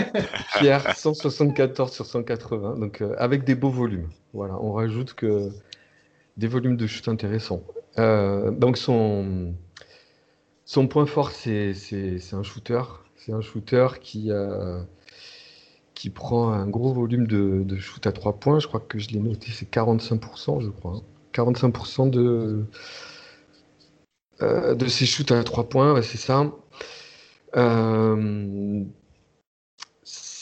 Pierre, 0.58 0.94
174 0.96 1.92
sur 1.92 2.04
180. 2.04 2.78
Donc 2.78 3.02
avec 3.16 3.44
des 3.44 3.54
beaux 3.54 3.70
volumes. 3.70 4.08
Voilà, 4.34 4.58
on 4.60 4.72
rajoute 4.72 5.14
que 5.14 5.50
des 6.36 6.48
volumes 6.48 6.76
de 6.76 6.86
chute 6.88 7.06
intéressants. 7.08 7.62
donc 7.96 8.76
son, 8.76 9.54
son 10.64 10.88
point 10.88 11.06
fort, 11.06 11.30
c'est 11.30 11.72
un 12.32 12.42
shooter. 12.42 12.82
C'est 13.24 13.32
un 13.32 13.40
shooter 13.40 13.86
qui, 14.00 14.30
qui 15.94 16.10
prend 16.10 16.52
un 16.52 16.66
gros 16.66 16.92
volume 16.92 17.26
de, 17.26 17.76
shoot 17.78 18.06
à 18.06 18.12
3 18.12 18.34
points. 18.38 18.58
Je 18.58 18.66
crois 18.66 18.80
que 18.80 18.98
je 18.98 19.08
l'ai 19.10 19.20
noté, 19.20 19.50
c'est 19.52 19.70
45%, 19.70 20.60
je 20.60 20.68
crois. 20.68 21.00
45% 21.32 22.10
de, 22.10 22.66
euh, 24.42 24.74
de 24.74 24.86
ses 24.86 25.06
shoots 25.06 25.32
à 25.32 25.42
3 25.42 25.68
points, 25.68 26.02
c'est 26.02 26.18
ça. 26.18 26.52
Euh, 27.56 28.84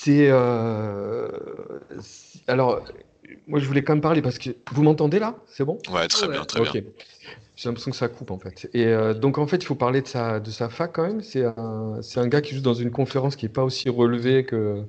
euh, 0.09 1.29
c'est. 2.01 2.49
alors, 2.49 2.83
moi, 3.47 3.61
je 3.61 3.67
voulais 3.67 3.83
quand 3.83 3.95
même 3.95 4.03
parler 4.03 4.23
parce 4.23 4.39
que. 4.39 4.51
Vous 4.73 4.83
m'entendez 4.83 5.19
là? 5.19 5.37
C'est 5.47 5.65
bon? 5.65 5.79
Ouais, 5.93 6.09
très 6.09 6.29
bien, 6.29 6.45
très 6.45 6.61
bien. 6.61 6.83
J'ai 7.55 7.69
l'impression 7.69 7.91
que 7.91 7.97
ça 7.97 8.09
coupe 8.09 8.31
en 8.31 8.39
fait. 8.39 8.69
Et 8.73 8.95
donc 9.15 9.39
en 9.39 9.47
fait, 9.47 9.59
il 9.59 9.67
faut 9.67 9.75
parler 9.75 10.01
de 10.01 10.09
sa, 10.09 10.41
de 10.41 10.51
sa 10.51 10.69
fac 10.69 10.93
quand 10.93 11.07
même. 11.07 11.21
C'est 11.21 11.45
un, 11.45 12.01
un, 12.17 12.27
gars 12.27 12.41
qui 12.41 12.55
joue 12.55 12.63
dans 12.63 12.75
une 12.75 12.91
conférence 12.91 13.37
qui 13.37 13.45
n'est 13.45 13.53
pas 13.53 13.63
aussi 13.63 13.89
relevée 13.91 14.45
que, 14.45 14.85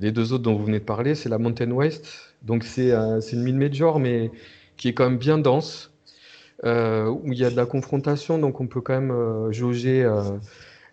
les 0.00 0.12
deux 0.12 0.32
autres 0.32 0.42
dont 0.42 0.56
vous 0.56 0.64
venez 0.64 0.80
de 0.80 0.84
parler, 0.84 1.14
c'est 1.14 1.28
la 1.28 1.38
Mountain 1.38 1.70
West. 1.70 2.34
Donc 2.42 2.64
c'est 2.64 2.90
euh, 2.90 3.20
une 3.20 3.42
mid-major, 3.42 4.00
mais 4.00 4.30
qui 4.76 4.88
est 4.88 4.94
quand 4.94 5.04
même 5.04 5.18
bien 5.18 5.38
dense, 5.38 5.92
euh, 6.64 7.06
où 7.08 7.32
il 7.32 7.38
y 7.38 7.44
a 7.44 7.50
de 7.50 7.56
la 7.56 7.66
confrontation, 7.66 8.38
donc 8.38 8.60
on 8.60 8.66
peut 8.66 8.80
quand 8.80 8.94
même 8.94 9.10
euh, 9.10 9.52
jauger 9.52 10.08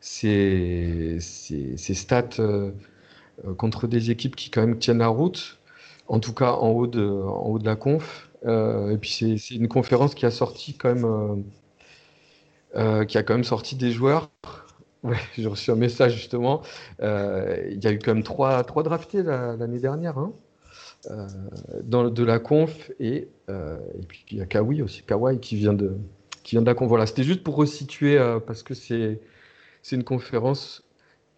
ses, 0.01 1.19
stats 1.19 2.29
contre 3.57 3.87
des 3.87 4.11
équipes 4.11 4.35
qui 4.35 4.49
quand 4.49 4.61
même 4.61 4.77
tiennent 4.77 4.99
la 4.99 5.07
route, 5.07 5.56
en 6.07 6.19
tout 6.19 6.33
cas 6.33 6.53
en 6.53 6.69
haut 6.69 6.87
de, 6.87 7.03
en 7.05 7.47
haut 7.47 7.59
de 7.59 7.65
la 7.65 7.75
conf. 7.75 8.29
et 8.45 8.97
puis 8.99 9.37
c'est 9.39 9.55
une 9.55 9.67
conférence 9.67 10.15
qui 10.15 10.25
a 10.25 10.31
sorti 10.31 10.73
quand 10.75 10.93
même, 10.93 11.43
qui 13.05 13.17
a 13.17 13.23
quand 13.23 13.33
même 13.33 13.43
sorti 13.43 13.75
des 13.75 13.91
joueurs 13.91 14.29
Ouais, 15.03 15.17
j'ai 15.37 15.47
reçu 15.47 15.71
un 15.71 15.75
message 15.75 16.15
justement. 16.15 16.61
Euh, 17.01 17.67
il 17.71 17.83
y 17.83 17.87
a 17.87 17.91
eu 17.91 17.99
quand 17.99 18.13
même 18.13 18.23
trois, 18.23 18.63
trois 18.63 18.83
draftés 18.83 19.23
l'année 19.23 19.79
dernière, 19.79 20.17
hein, 20.17 20.33
euh, 21.11 21.27
dans, 21.83 22.09
de 22.09 22.23
la 22.23 22.39
conf 22.39 22.91
et, 22.99 23.27
euh, 23.49 23.77
et 23.99 24.05
puis 24.05 24.25
il 24.31 24.37
y 24.37 24.41
a 24.41 24.45
Kawi 24.45 24.81
aussi, 24.81 25.03
Kawai 25.03 25.39
qui 25.39 25.55
vient 25.55 25.73
de, 25.73 25.97
qui 26.43 26.55
vient 26.55 26.61
de 26.61 26.67
la 26.67 26.73
conf. 26.73 26.89
Voilà, 26.89 27.05
c'était 27.05 27.23
juste 27.23 27.43
pour 27.43 27.55
resituer 27.55 28.17
parce 28.45 28.63
que 28.63 28.73
c'est 28.73 29.21
c'est 29.81 29.95
une 29.95 30.03
conférence 30.03 30.83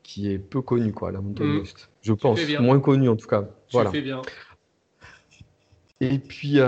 qui 0.01 0.31
est 0.31 0.39
peu 0.39 0.61
connue, 0.61 0.91
quoi, 0.91 1.11
la 1.11 1.21
Mountain 1.21 1.43
mm. 1.43 1.59
West. 1.59 1.89
Je 2.01 2.13
pense, 2.13 2.39
moins 2.59 2.79
connue 2.79 3.09
en 3.09 3.15
tout 3.15 3.27
cas. 3.27 3.43
Voilà. 3.71 3.91
bien. 3.91 4.21
Et 6.01 6.19
puis, 6.19 6.59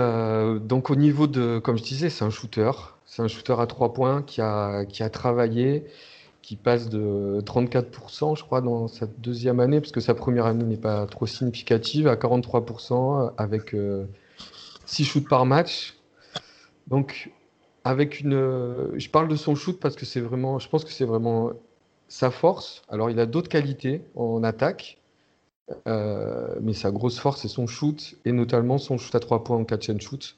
donc 0.60 0.90
au 0.90 0.96
niveau 0.96 1.26
de, 1.26 1.58
comme 1.58 1.78
je 1.78 1.82
disais, 1.82 2.10
c'est 2.10 2.24
un 2.24 2.30
shooter. 2.30 2.70
C'est 3.06 3.22
un 3.22 3.28
shooter 3.28 3.56
à 3.58 3.66
trois 3.66 3.92
points 3.92 4.22
qui 4.22 4.40
a, 4.40 4.84
qui 4.86 5.02
a 5.02 5.10
travaillé, 5.10 5.84
qui 6.42 6.56
passe 6.56 6.88
de 6.88 7.40
34%, 7.44 8.36
je 8.36 8.42
crois, 8.42 8.60
dans 8.60 8.88
sa 8.88 9.06
deuxième 9.06 9.60
année, 9.60 9.80
parce 9.80 9.92
que 9.92 10.00
sa 10.00 10.14
première 10.14 10.46
année 10.46 10.64
n'est 10.64 10.76
pas 10.76 11.06
trop 11.06 11.26
significative, 11.26 12.08
à 12.08 12.16
43% 12.16 13.32
avec 13.36 13.70
6 13.70 13.74
euh, 13.76 14.06
shoots 14.86 15.28
par 15.28 15.46
match. 15.46 15.94
Donc, 16.88 17.30
avec 17.84 18.20
une. 18.20 18.92
je 18.96 19.08
parle 19.08 19.28
de 19.28 19.36
son 19.36 19.54
shoot 19.54 19.78
parce 19.78 19.96
que 19.96 20.04
c'est 20.04 20.20
vraiment. 20.20 20.58
Je 20.58 20.68
pense 20.68 20.84
que 20.84 20.90
c'est 20.90 21.04
vraiment 21.04 21.52
sa 22.08 22.30
force. 22.30 22.82
Alors, 22.88 23.10
il 23.10 23.18
a 23.20 23.26
d'autres 23.26 23.48
qualités 23.48 24.02
en 24.14 24.42
attaque, 24.42 24.98
euh, 25.86 26.54
mais 26.60 26.72
sa 26.72 26.90
grosse 26.90 27.18
force, 27.18 27.42
c'est 27.42 27.48
son 27.48 27.66
shoot, 27.66 28.14
et 28.24 28.32
notamment 28.32 28.78
son 28.78 28.98
shoot 28.98 29.14
à 29.14 29.20
3 29.20 29.44
points 29.44 29.56
en 29.56 29.64
catch 29.64 29.90
and 29.90 30.00
shoot, 30.00 30.36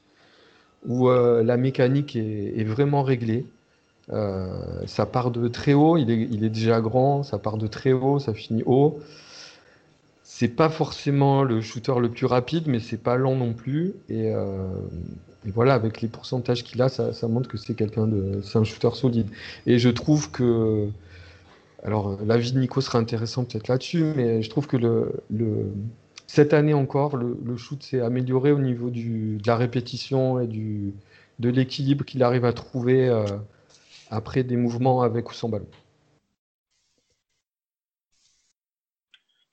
où 0.86 1.08
euh, 1.08 1.42
la 1.42 1.56
mécanique 1.56 2.16
est, 2.16 2.64
vraiment 2.64 3.02
réglée. 3.02 3.46
Euh, 4.12 4.86
ça 4.86 5.06
part 5.06 5.30
de 5.30 5.48
très 5.48 5.72
haut, 5.72 5.96
il 5.96 6.10
est, 6.10 6.28
il 6.30 6.44
est, 6.44 6.50
déjà 6.50 6.80
grand, 6.80 7.22
ça 7.22 7.38
part 7.38 7.56
de 7.56 7.66
très 7.66 7.92
haut, 7.92 8.18
ça 8.18 8.34
finit 8.34 8.62
haut. 8.66 9.00
C'est 10.24 10.48
pas 10.48 10.68
forcément 10.68 11.42
le 11.42 11.60
shooter 11.60 11.94
le 12.00 12.10
plus 12.10 12.26
rapide, 12.26 12.64
mais 12.66 12.80
c'est 12.80 12.96
pas 13.02 13.16
lent 13.16 13.36
non 13.36 13.52
plus. 13.52 13.94
Et, 14.08 14.34
euh, 14.34 14.68
voilà, 15.46 15.74
avec 15.74 16.00
les 16.00 16.08
pourcentages 16.08 16.64
qu'il 16.64 16.80
a, 16.82 16.88
ça, 16.88 17.12
ça, 17.12 17.28
montre 17.28 17.48
que 17.48 17.58
c'est 17.58 17.74
quelqu'un 17.74 18.06
de, 18.06 18.40
c'est 18.42 18.58
un 18.58 18.64
shooter 18.64 18.90
solide. 18.94 19.28
Et 19.66 19.78
je 19.78 19.90
trouve 19.90 20.30
que, 20.30 20.88
alors 21.84 22.18
l'avis 22.24 22.52
de 22.52 22.58
Nico 22.58 22.80
sera 22.80 22.98
intéressant 22.98 23.44
peut-être 23.44 23.68
là-dessus, 23.68 24.12
mais 24.16 24.42
je 24.42 24.50
trouve 24.50 24.66
que 24.66 24.76
le, 24.76 25.12
le 25.30 25.72
cette 26.26 26.52
année 26.52 26.74
encore, 26.74 27.16
le, 27.16 27.36
le 27.44 27.56
shoot 27.56 27.82
s'est 27.82 28.00
amélioré 28.00 28.50
au 28.50 28.58
niveau 28.58 28.90
du, 28.90 29.36
de 29.36 29.46
la 29.46 29.56
répétition 29.56 30.40
et 30.40 30.46
du, 30.46 30.94
de 31.38 31.48
l'équilibre 31.50 32.04
qu'il 32.04 32.22
arrive 32.22 32.44
à 32.44 32.52
trouver. 32.52 33.08
Euh, 33.08 33.24
après 34.10 34.44
des 34.44 34.56
mouvements 34.56 35.02
avec 35.02 35.30
ou 35.30 35.34
sans 35.34 35.48
ballon. 35.48 35.68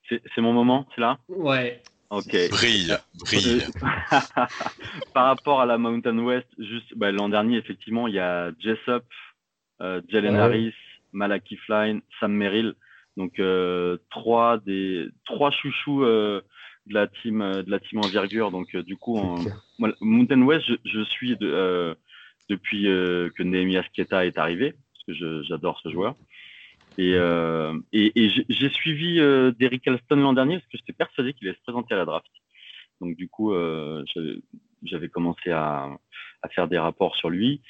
C'est 0.09 0.41
mon 0.41 0.51
moment, 0.51 0.85
c'est 0.93 0.99
là? 0.99 1.19
Ouais. 1.29 1.81
Ok. 2.09 2.35
Brille, 2.49 2.97
brille. 3.15 3.63
Par 5.13 5.25
rapport 5.25 5.61
à 5.61 5.65
la 5.65 5.77
Mountain 5.77 6.17
West, 6.19 6.47
juste 6.57 6.93
bah, 6.97 7.13
l'an 7.13 7.29
dernier, 7.29 7.57
effectivement, 7.57 8.07
il 8.07 8.15
y 8.15 8.19
a 8.19 8.51
Jessup, 8.59 9.05
euh, 9.79 10.01
Jalen 10.09 10.35
Harris, 10.35 10.73
Malaki 11.13 11.57
Flynn, 11.57 12.01
Sam 12.19 12.33
Merrill. 12.33 12.73
Donc 13.17 13.39
euh, 13.39 13.97
trois 14.09 14.57
des 14.57 15.09
trois 15.25 15.51
chouchous 15.51 16.03
euh, 16.03 16.41
de 16.87 16.93
la 16.93 17.07
team 17.07 17.39
de 17.39 17.69
la 17.69 17.79
team 17.79 17.99
envergure. 17.99 18.51
Donc 18.51 18.75
du 18.75 18.95
coup, 18.95 19.19
Mountain 19.99 20.41
West, 20.43 20.65
je, 20.67 20.75
je 20.85 21.03
suis 21.03 21.35
de, 21.37 21.95
depuis 22.51 22.87
euh, 22.87 23.29
que 23.35 23.43
Nehemias 23.43 23.85
Keta 23.93 24.25
est 24.25 24.37
arrivé, 24.37 24.73
parce 24.93 25.19
que 25.19 25.43
j'adore 25.43 25.79
ce 25.81 25.89
joueur. 25.89 26.15
Et, 26.97 27.13
euh, 27.15 27.73
j'ai 27.93 28.69
suivi 28.69 29.19
euh, 29.19 29.51
Derrick 29.57 29.87
Alston 29.87 30.17
l'an 30.17 30.33
dernier 30.33 30.57
parce 30.57 30.67
que 30.67 30.77
j'étais 30.77 30.93
persuadé 30.93 31.33
qu'il 31.33 31.47
allait 31.47 31.57
se 31.57 31.63
présenter 31.63 31.93
à 31.93 31.97
la 31.97 32.05
draft. 32.05 32.27
Donc 32.99 33.15
du 33.15 33.29
coup, 33.29 33.53
j'avais 34.83 35.09
commencé 35.09 35.49
à, 35.49 35.89
faire 36.51 36.67
des 36.67 36.77
rapports 36.77 37.15
sur 37.15 37.29
lui. 37.29 37.61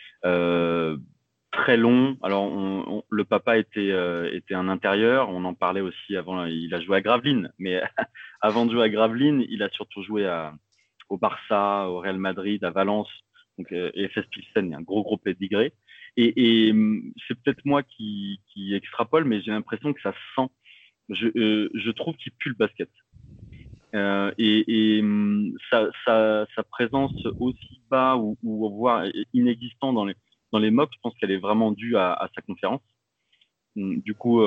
Très 1.52 1.78
long. 1.78 2.18
Alors, 2.24 3.04
le 3.10 3.26
papa 3.26 3.58
était, 3.58 3.92
était 4.34 4.54
un 4.54 4.70
intérieur. 4.70 5.30
On 5.30 5.44
en 5.46 5.54
parlait 5.54 5.82
aussi 5.82 6.16
avant. 6.16 6.46
Il 6.46 6.74
a 6.74 6.82
joué 6.82 6.98
à 6.98 7.02
Gravelines, 7.02 7.52
mais 7.60 7.82
avant 8.42 8.66
de 8.66 8.72
jouer 8.72 8.84
à 8.84 8.90
Gravelines, 8.90 9.46
il 9.50 9.64
a 9.64 9.70
surtout 9.70 10.04
joué 10.04 10.28
au 11.10 11.18
Barça, 11.18 11.90
au 11.90 12.00
Real 12.00 12.18
Madrid, 12.18 12.64
à 12.64 12.72
Valence 12.72 13.10
donc 13.58 13.72
euh, 13.74 13.92
EFS 13.94 14.28
Pilsen, 14.32 14.66
il 14.66 14.72
y 14.72 14.74
a 14.74 14.78
un 14.78 14.82
gros 14.82 15.04
gros 15.04 15.18
pédigré. 15.18 15.74
Et, 16.18 16.72
hum, 16.72 17.14
c'est 17.28 17.42
peut-être 17.42 17.64
moi 17.64 17.84
qui, 17.84 18.42
qui, 18.48 18.74
extrapole, 18.74 19.24
mais 19.24 19.42
j'ai 19.42 19.52
l'impression 19.52 19.94
que 19.94 20.02
ça 20.02 20.14
sent. 20.36 20.48
Je, 21.10 21.28
euh, 21.38 21.70
je 21.74 21.92
trouve 21.92 22.16
qu'il 22.16 22.32
pue 22.34 22.50
le 22.50 22.56
basket. 22.56 22.90
Euh, 23.94 24.32
et, 24.38 25.00
hum, 25.02 25.56
sa, 25.70 26.64
présence 26.70 27.14
aussi 27.40 27.82
bas 27.90 28.16
ou, 28.18 28.38
ou 28.44 28.70
voire 28.70 29.06
inexistant 29.34 29.94
dans 29.94 30.06
les, 30.06 30.16
dans 30.52 30.60
les 30.60 30.72
mocks, 30.72 30.92
je 30.94 31.00
pense 31.02 31.14
qu'elle 31.18 31.32
est 31.32 31.38
vraiment 31.38 31.72
due 31.72 31.98
à, 31.98 32.30
sa 32.36 32.42
conférence. 32.42 32.82
Hum, 33.78 34.02
du 34.02 34.14
coup, 34.14 34.42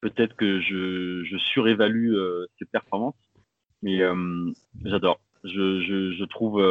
peut-être 0.00 0.36
que 0.36 0.60
je, 0.60 1.36
surévalue 1.38 2.14
ses 2.58 2.64
performances, 2.66 3.14
mais 3.82 4.00
j'adore. 4.84 5.20
Je, 5.44 5.82
je, 5.82 6.12
je, 6.12 6.24
trouve 6.24 6.62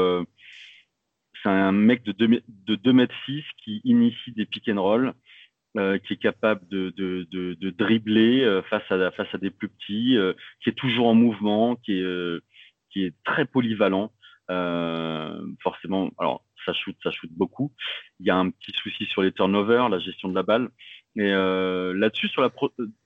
c'est 1.44 1.50
un 1.50 1.72
mec 1.72 2.04
de 2.04 2.12
2, 2.14 2.42
de 2.48 2.76
2 2.76 2.94
mètres 2.94 3.16
6 3.26 3.44
qui 3.64 3.82
initie 3.84 4.32
des 4.32 4.46
pick 4.46 4.70
and 4.70 4.82
roll, 4.82 5.14
euh, 5.78 5.98
qui 5.98 6.14
est 6.14 6.18
capable 6.18 6.68
de, 6.70 6.94
dribbler 7.78 8.44
euh, 8.44 8.62
face, 8.64 8.84
à, 8.90 9.38
des 9.38 9.50
plus 9.50 9.70
petits, 9.70 10.18
euh, 10.18 10.34
qui 10.62 10.70
est 10.70 10.74
toujours 10.74 11.08
en 11.08 11.16
mouvement, 11.16 11.76
qui 11.76 11.98
est, 11.98 12.02
euh, 12.02 12.42
qui 12.92 13.04
est 13.04 13.14
très 13.24 13.46
polyvalent. 13.46 14.12
forcément, 15.62 16.12
alors 16.18 16.44
ça 16.66 16.74
shoot, 16.74 16.96
ça 17.04 17.12
shoot 17.12 17.30
beaucoup. 17.32 17.72
Il 18.20 18.26
y 18.26 18.30
a 18.30 18.38
un 18.38 18.50
petit 18.50 18.72
souci 18.74 19.06
sur 19.06 19.22
les 19.22 19.32
turnovers, 19.32 19.90
la 19.90 20.00
gestion 20.00 20.30
de 20.30 20.36
la 20.36 20.44
balle. 20.44 20.70
Et 21.16 21.30
là-dessus, 21.30 22.28
sur 22.30 22.42
la 22.42 22.50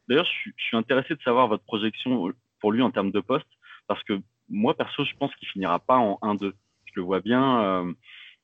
d'ailleurs, 0.08 0.26
je, 0.26 0.52
suis 0.58 0.78
intéressé 0.78 1.16
de 1.16 1.22
savoir 1.22 1.48
votre 1.48 1.64
projection 1.64 2.32
pour 2.62 2.72
lui 2.72 2.82
en 2.82 2.92
termes 2.92 3.12
de 3.12 3.20
poste, 3.20 3.48
parce 3.88 4.02
que 4.04 4.22
moi 4.50 4.76
perso, 4.76 5.04
je 5.04 5.14
pense 5.18 5.36
qu'il 5.36 5.48
finira 5.50 5.80
pas 5.80 5.98
en 5.98 6.18
1-2. 6.22 6.54
Je 6.86 6.92
le 6.96 7.02
vois 7.02 7.20
bien 7.20 7.94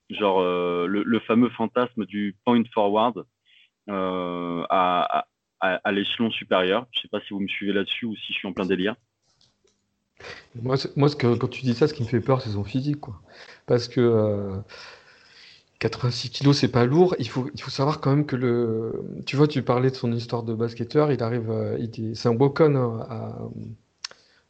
genre 0.10 0.42
euh, 0.42 0.86
le, 0.88 1.20
fameux 1.22 1.50
fantasme 1.50 2.06
du 2.06 2.36
point 2.46 2.64
forward 2.74 3.26
euh, 3.90 4.64
à, 4.70 5.26
l'échelon 5.92 6.32
supérieur. 6.32 6.88
Je 6.92 7.00
ne 7.00 7.02
sais 7.04 7.08
pas 7.08 7.22
si 7.22 7.34
vous 7.34 7.40
me 7.40 7.48
suivez 7.48 7.74
là-dessus 7.74 8.06
ou 8.06 8.16
si 8.16 8.34
je 8.34 8.40
suis 8.40 8.48
en 8.48 8.54
plein 8.54 8.66
délire. 8.66 8.96
Moi, 10.56 10.76
moi 10.96 11.10
quand 11.20 11.48
tu 11.50 11.62
dis 11.62 11.74
ça, 11.74 11.88
ce 11.88 11.94
qui 11.94 12.04
me 12.04 12.08
fait 12.08 12.22
peur, 12.22 12.42
c'est 12.42 12.52
son 12.52 12.64
physique. 12.64 13.00
Quoi. 13.00 13.22
Parce 13.66 13.88
que 13.88 14.62
86 15.84 16.30
kilos, 16.30 16.58
c'est 16.58 16.70
pas 16.70 16.86
lourd. 16.86 17.16
Il 17.20 17.28
faut, 17.28 17.50
il 17.54 17.62
faut 17.62 17.70
savoir 17.70 18.00
quand 18.00 18.16
même 18.16 18.26
que 18.26 18.38
le. 18.38 19.04
Tu 19.26 19.36
vois, 19.36 19.48
tu 19.48 19.62
parlais 19.64 19.90
de 19.90 19.96
son 19.96 20.14
histoire 20.14 20.44
de 20.44 20.54
basketteur. 20.54 21.12
Il 21.12 21.22
arrive. 21.22 21.52
Euh, 21.52 21.78
c'est 22.14 22.30
un 22.30 22.36
Wokon 22.36 22.76
hein, 22.76 23.06
à, 23.10 23.38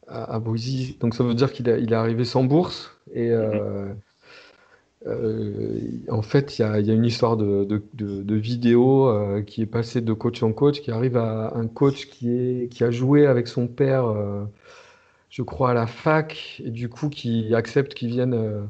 à, 0.08 0.36
à 0.36 0.40
Boise. 0.40 0.98
Donc 1.00 1.16
ça 1.16 1.24
veut 1.24 1.34
dire 1.34 1.52
qu'il 1.52 1.68
il 1.68 1.92
est 1.92 1.96
arrivé 1.96 2.24
sans 2.24 2.44
bourse. 2.44 2.92
Et 3.14 3.32
euh, 3.32 3.94
euh, 5.08 5.80
en 6.10 6.22
fait, 6.22 6.60
il 6.60 6.62
y 6.62 6.66
a, 6.66 6.80
y 6.80 6.92
a, 6.92 6.94
une 6.94 7.06
histoire 7.06 7.36
de, 7.36 7.66
de, 7.66 7.82
de, 7.94 8.36
vidéo 8.36 9.10
euh, 9.10 9.42
qui 9.42 9.62
est 9.62 9.66
passée 9.66 10.02
de 10.02 10.14
coach 10.14 10.44
en 10.44 10.54
coach, 10.54 10.82
qui 10.82 10.92
arrive 10.92 11.18
à 11.18 11.54
un 11.56 11.68
coach 11.68 12.08
qui, 12.08 12.30
est, 12.30 12.70
qui 12.72 12.84
a 12.84 12.92
joué 12.92 13.26
avec 13.28 13.48
son 13.48 13.68
père, 13.68 14.06
euh, 14.06 14.46
je 15.30 15.42
crois, 15.42 15.72
à 15.72 15.74
la 15.74 15.88
fac, 15.88 16.62
et 16.64 16.70
du 16.70 16.90
coup 16.90 17.10
qui 17.10 17.54
accepte 17.54 17.94
qu'il 17.96 18.10
vienne 18.10 18.68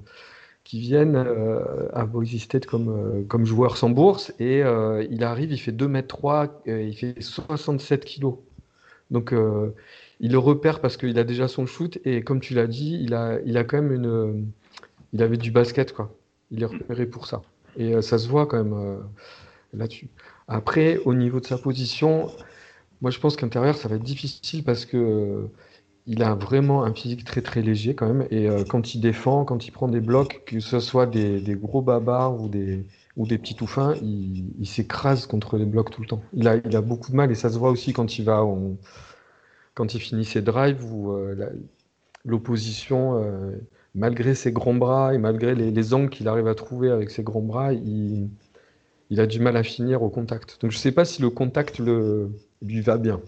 qui 0.63 0.79
viennent 0.79 1.15
euh, 1.15 1.87
à 1.93 2.07
State 2.39 2.65
comme, 2.65 2.89
euh, 2.89 3.23
comme 3.27 3.45
joueur 3.45 3.77
sans 3.77 3.89
bourse. 3.89 4.33
Et 4.39 4.63
euh, 4.63 5.05
il 5.09 5.23
arrive, 5.23 5.51
il 5.51 5.57
fait 5.57 5.71
2 5.71 5.87
mètres 5.87 6.07
3, 6.07 6.63
il 6.65 6.95
fait 6.95 7.21
67 7.21 8.05
kilos. 8.05 8.35
Donc 9.11 9.33
il 10.19 10.31
le 10.31 10.37
repère 10.39 10.79
parce 10.79 10.97
qu'il 10.97 11.19
a 11.19 11.23
déjà 11.23 11.47
son 11.47 11.65
shoot. 11.65 11.99
Et 12.05 12.23
comme 12.23 12.39
tu 12.39 12.53
l'as 12.53 12.67
dit, 12.67 12.99
il 13.01 13.13
a, 13.13 13.39
il 13.45 13.57
a 13.57 13.63
quand 13.63 13.81
même 13.81 13.93
une. 13.93 14.47
il 15.11 15.21
avait 15.21 15.37
du 15.37 15.51
basket, 15.51 15.93
quoi. 15.93 16.15
Il 16.49 16.63
est 16.63 16.65
repéré 16.65 17.05
pour 17.05 17.27
ça. 17.27 17.41
Et 17.77 18.01
ça 18.01 18.17
se 18.17 18.27
voit 18.27 18.47
quand 18.47 18.63
même 18.63 19.03
là-dessus. 19.73 20.07
Après, 20.47 20.97
au 21.05 21.13
niveau 21.13 21.39
de 21.39 21.45
sa 21.45 21.57
position, 21.57 22.31
moi 23.01 23.11
je 23.11 23.19
pense 23.19 23.35
qu'intérieur, 23.35 23.75
ça 23.75 23.87
va 23.87 23.95
être 23.95 24.03
difficile 24.03 24.63
parce 24.63 24.85
que 24.85 25.47
il 26.05 26.21
a 26.23 26.35
vraiment 26.35 26.83
un 26.83 26.93
physique 26.93 27.23
très 27.23 27.41
très 27.41 27.61
léger 27.61 27.95
quand 27.95 28.07
même. 28.07 28.27
Et 28.29 28.49
euh, 28.49 28.63
quand 28.67 28.93
il 28.93 29.01
défend, 29.01 29.45
quand 29.45 29.67
il 29.67 29.71
prend 29.71 29.87
des 29.87 30.01
blocs, 30.01 30.43
que 30.45 30.59
ce 30.59 30.79
soit 30.79 31.05
des, 31.05 31.39
des 31.39 31.55
gros 31.55 31.81
babards 31.81 32.41
ou 32.41 32.49
des, 32.49 32.85
ou 33.15 33.25
des 33.25 33.37
petits 33.37 33.55
touffins, 33.55 33.95
il, 34.01 34.53
il 34.59 34.67
s'écrase 34.67 35.25
contre 35.25 35.57
les 35.57 35.65
blocs 35.65 35.91
tout 35.91 36.01
le 36.01 36.07
temps. 36.07 36.21
Il 36.33 36.47
a, 36.47 36.57
il 36.57 36.75
a 36.75 36.81
beaucoup 36.81 37.11
de 37.11 37.15
mal 37.15 37.31
et 37.31 37.35
ça 37.35 37.49
se 37.49 37.57
voit 37.57 37.71
aussi 37.71 37.93
quand 37.93 38.17
il 38.17 38.25
va 38.25 38.45
quand 39.75 39.93
il 39.95 39.99
finit 39.99 40.25
ses 40.25 40.41
drives 40.41 40.85
ou 40.85 41.11
euh, 41.13 41.49
l'opposition, 42.25 43.23
euh, 43.23 43.51
malgré 43.95 44.35
ses 44.35 44.51
grands 44.51 44.75
bras 44.75 45.13
et 45.13 45.17
malgré 45.17 45.55
les, 45.55 45.71
les 45.71 45.93
angles 45.93 46.09
qu'il 46.09 46.27
arrive 46.27 46.47
à 46.47 46.55
trouver 46.55 46.91
avec 46.91 47.09
ses 47.09 47.23
grands 47.23 47.41
bras, 47.41 47.73
il, 47.73 48.29
il, 49.09 49.19
a 49.19 49.25
du 49.25 49.39
mal 49.39 49.57
à 49.57 49.63
finir 49.63 50.03
au 50.03 50.09
contact. 50.09 50.59
Donc 50.61 50.71
je 50.71 50.77
sais 50.77 50.91
pas 50.91 51.05
si 51.05 51.21
le 51.21 51.29
contact 51.29 51.79
le, 51.79 52.29
lui 52.61 52.81
va 52.81 52.97
bien. 52.97 53.19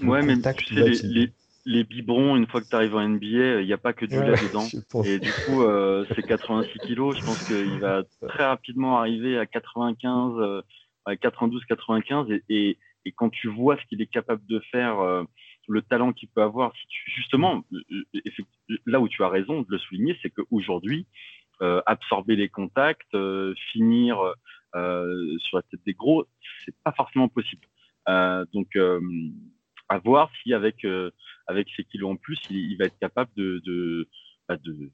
Le 0.00 0.08
ouais, 0.08 0.22
mais 0.22 0.36
tu 0.36 0.74
sais, 0.74 0.74
les, 0.74 0.90
les, 1.02 1.32
les 1.70 1.84
biberons, 1.84 2.36
une 2.36 2.48
fois 2.48 2.60
que 2.60 2.68
tu 2.68 2.74
arrives 2.74 2.96
en 2.96 3.08
NBA, 3.08 3.60
il 3.60 3.66
n'y 3.66 3.72
a 3.72 3.78
pas 3.78 3.92
que 3.92 4.04
du 4.04 4.20
lait 4.20 4.32
dedans. 4.32 4.66
Et 5.04 5.20
du 5.20 5.30
coup, 5.30 5.62
euh, 5.62 6.04
c'est 6.16 6.22
86 6.22 6.78
kilos. 6.80 7.16
Je 7.16 7.24
pense 7.24 7.46
qu'il 7.46 7.78
va 7.78 8.02
très 8.28 8.44
rapidement 8.44 8.98
arriver 8.98 9.38
à 9.38 9.46
95, 9.46 10.32
euh, 10.38 10.62
à 11.04 11.14
92, 11.14 11.64
95. 11.66 12.26
Et, 12.48 12.76
et, 13.04 13.12
quand 13.12 13.30
tu 13.30 13.46
vois 13.46 13.76
ce 13.76 13.86
qu'il 13.86 14.02
est 14.02 14.10
capable 14.10 14.44
de 14.46 14.58
faire, 14.72 14.98
euh, 14.98 15.22
le 15.68 15.80
talent 15.82 16.12
qu'il 16.12 16.28
peut 16.28 16.42
avoir, 16.42 16.74
si 16.74 16.86
tu, 16.88 17.10
justement, 17.12 17.64
là 18.86 18.98
où 18.98 19.08
tu 19.08 19.22
as 19.22 19.28
raison 19.28 19.60
de 19.60 19.66
le 19.68 19.78
souligner, 19.78 20.18
c'est 20.22 20.30
qu'aujourd'hui, 20.30 21.06
absorber 21.86 22.34
les 22.34 22.48
contacts, 22.48 23.16
finir 23.70 24.16
sur 24.72 25.56
la 25.56 25.62
tête 25.70 25.80
des 25.86 25.94
gros, 25.94 26.26
c'est 26.64 26.74
pas 26.82 26.90
forcément 26.90 27.28
possible. 27.28 27.68
donc, 28.52 28.76
à 29.90 29.98
voir 29.98 30.30
si 30.40 30.54
avec, 30.54 30.84
euh, 30.84 31.10
avec 31.46 31.68
ces 31.76 31.84
kilos 31.84 32.12
en 32.12 32.16
plus, 32.16 32.40
il, 32.48 32.76
va 32.78 32.86
être 32.86 32.98
capable 32.98 33.30
de, 33.36 33.60
de, 33.66 34.08
bah, 34.48 34.56
de, 34.56 34.90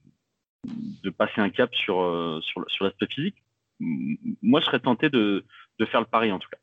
de, 0.64 1.10
passer 1.10 1.40
un 1.40 1.50
cap 1.50 1.72
sur, 1.74 2.00
euh, 2.00 2.40
sur, 2.40 2.64
sur 2.68 2.86
l'aspect 2.86 3.06
physique. 3.06 3.36
Moi, 3.78 4.60
je 4.60 4.66
serais 4.66 4.80
tenté 4.80 5.10
de, 5.10 5.44
de 5.78 5.84
faire 5.84 6.00
le 6.00 6.06
pari 6.06 6.32
en 6.32 6.38
tout 6.38 6.48
cas. 6.48 6.58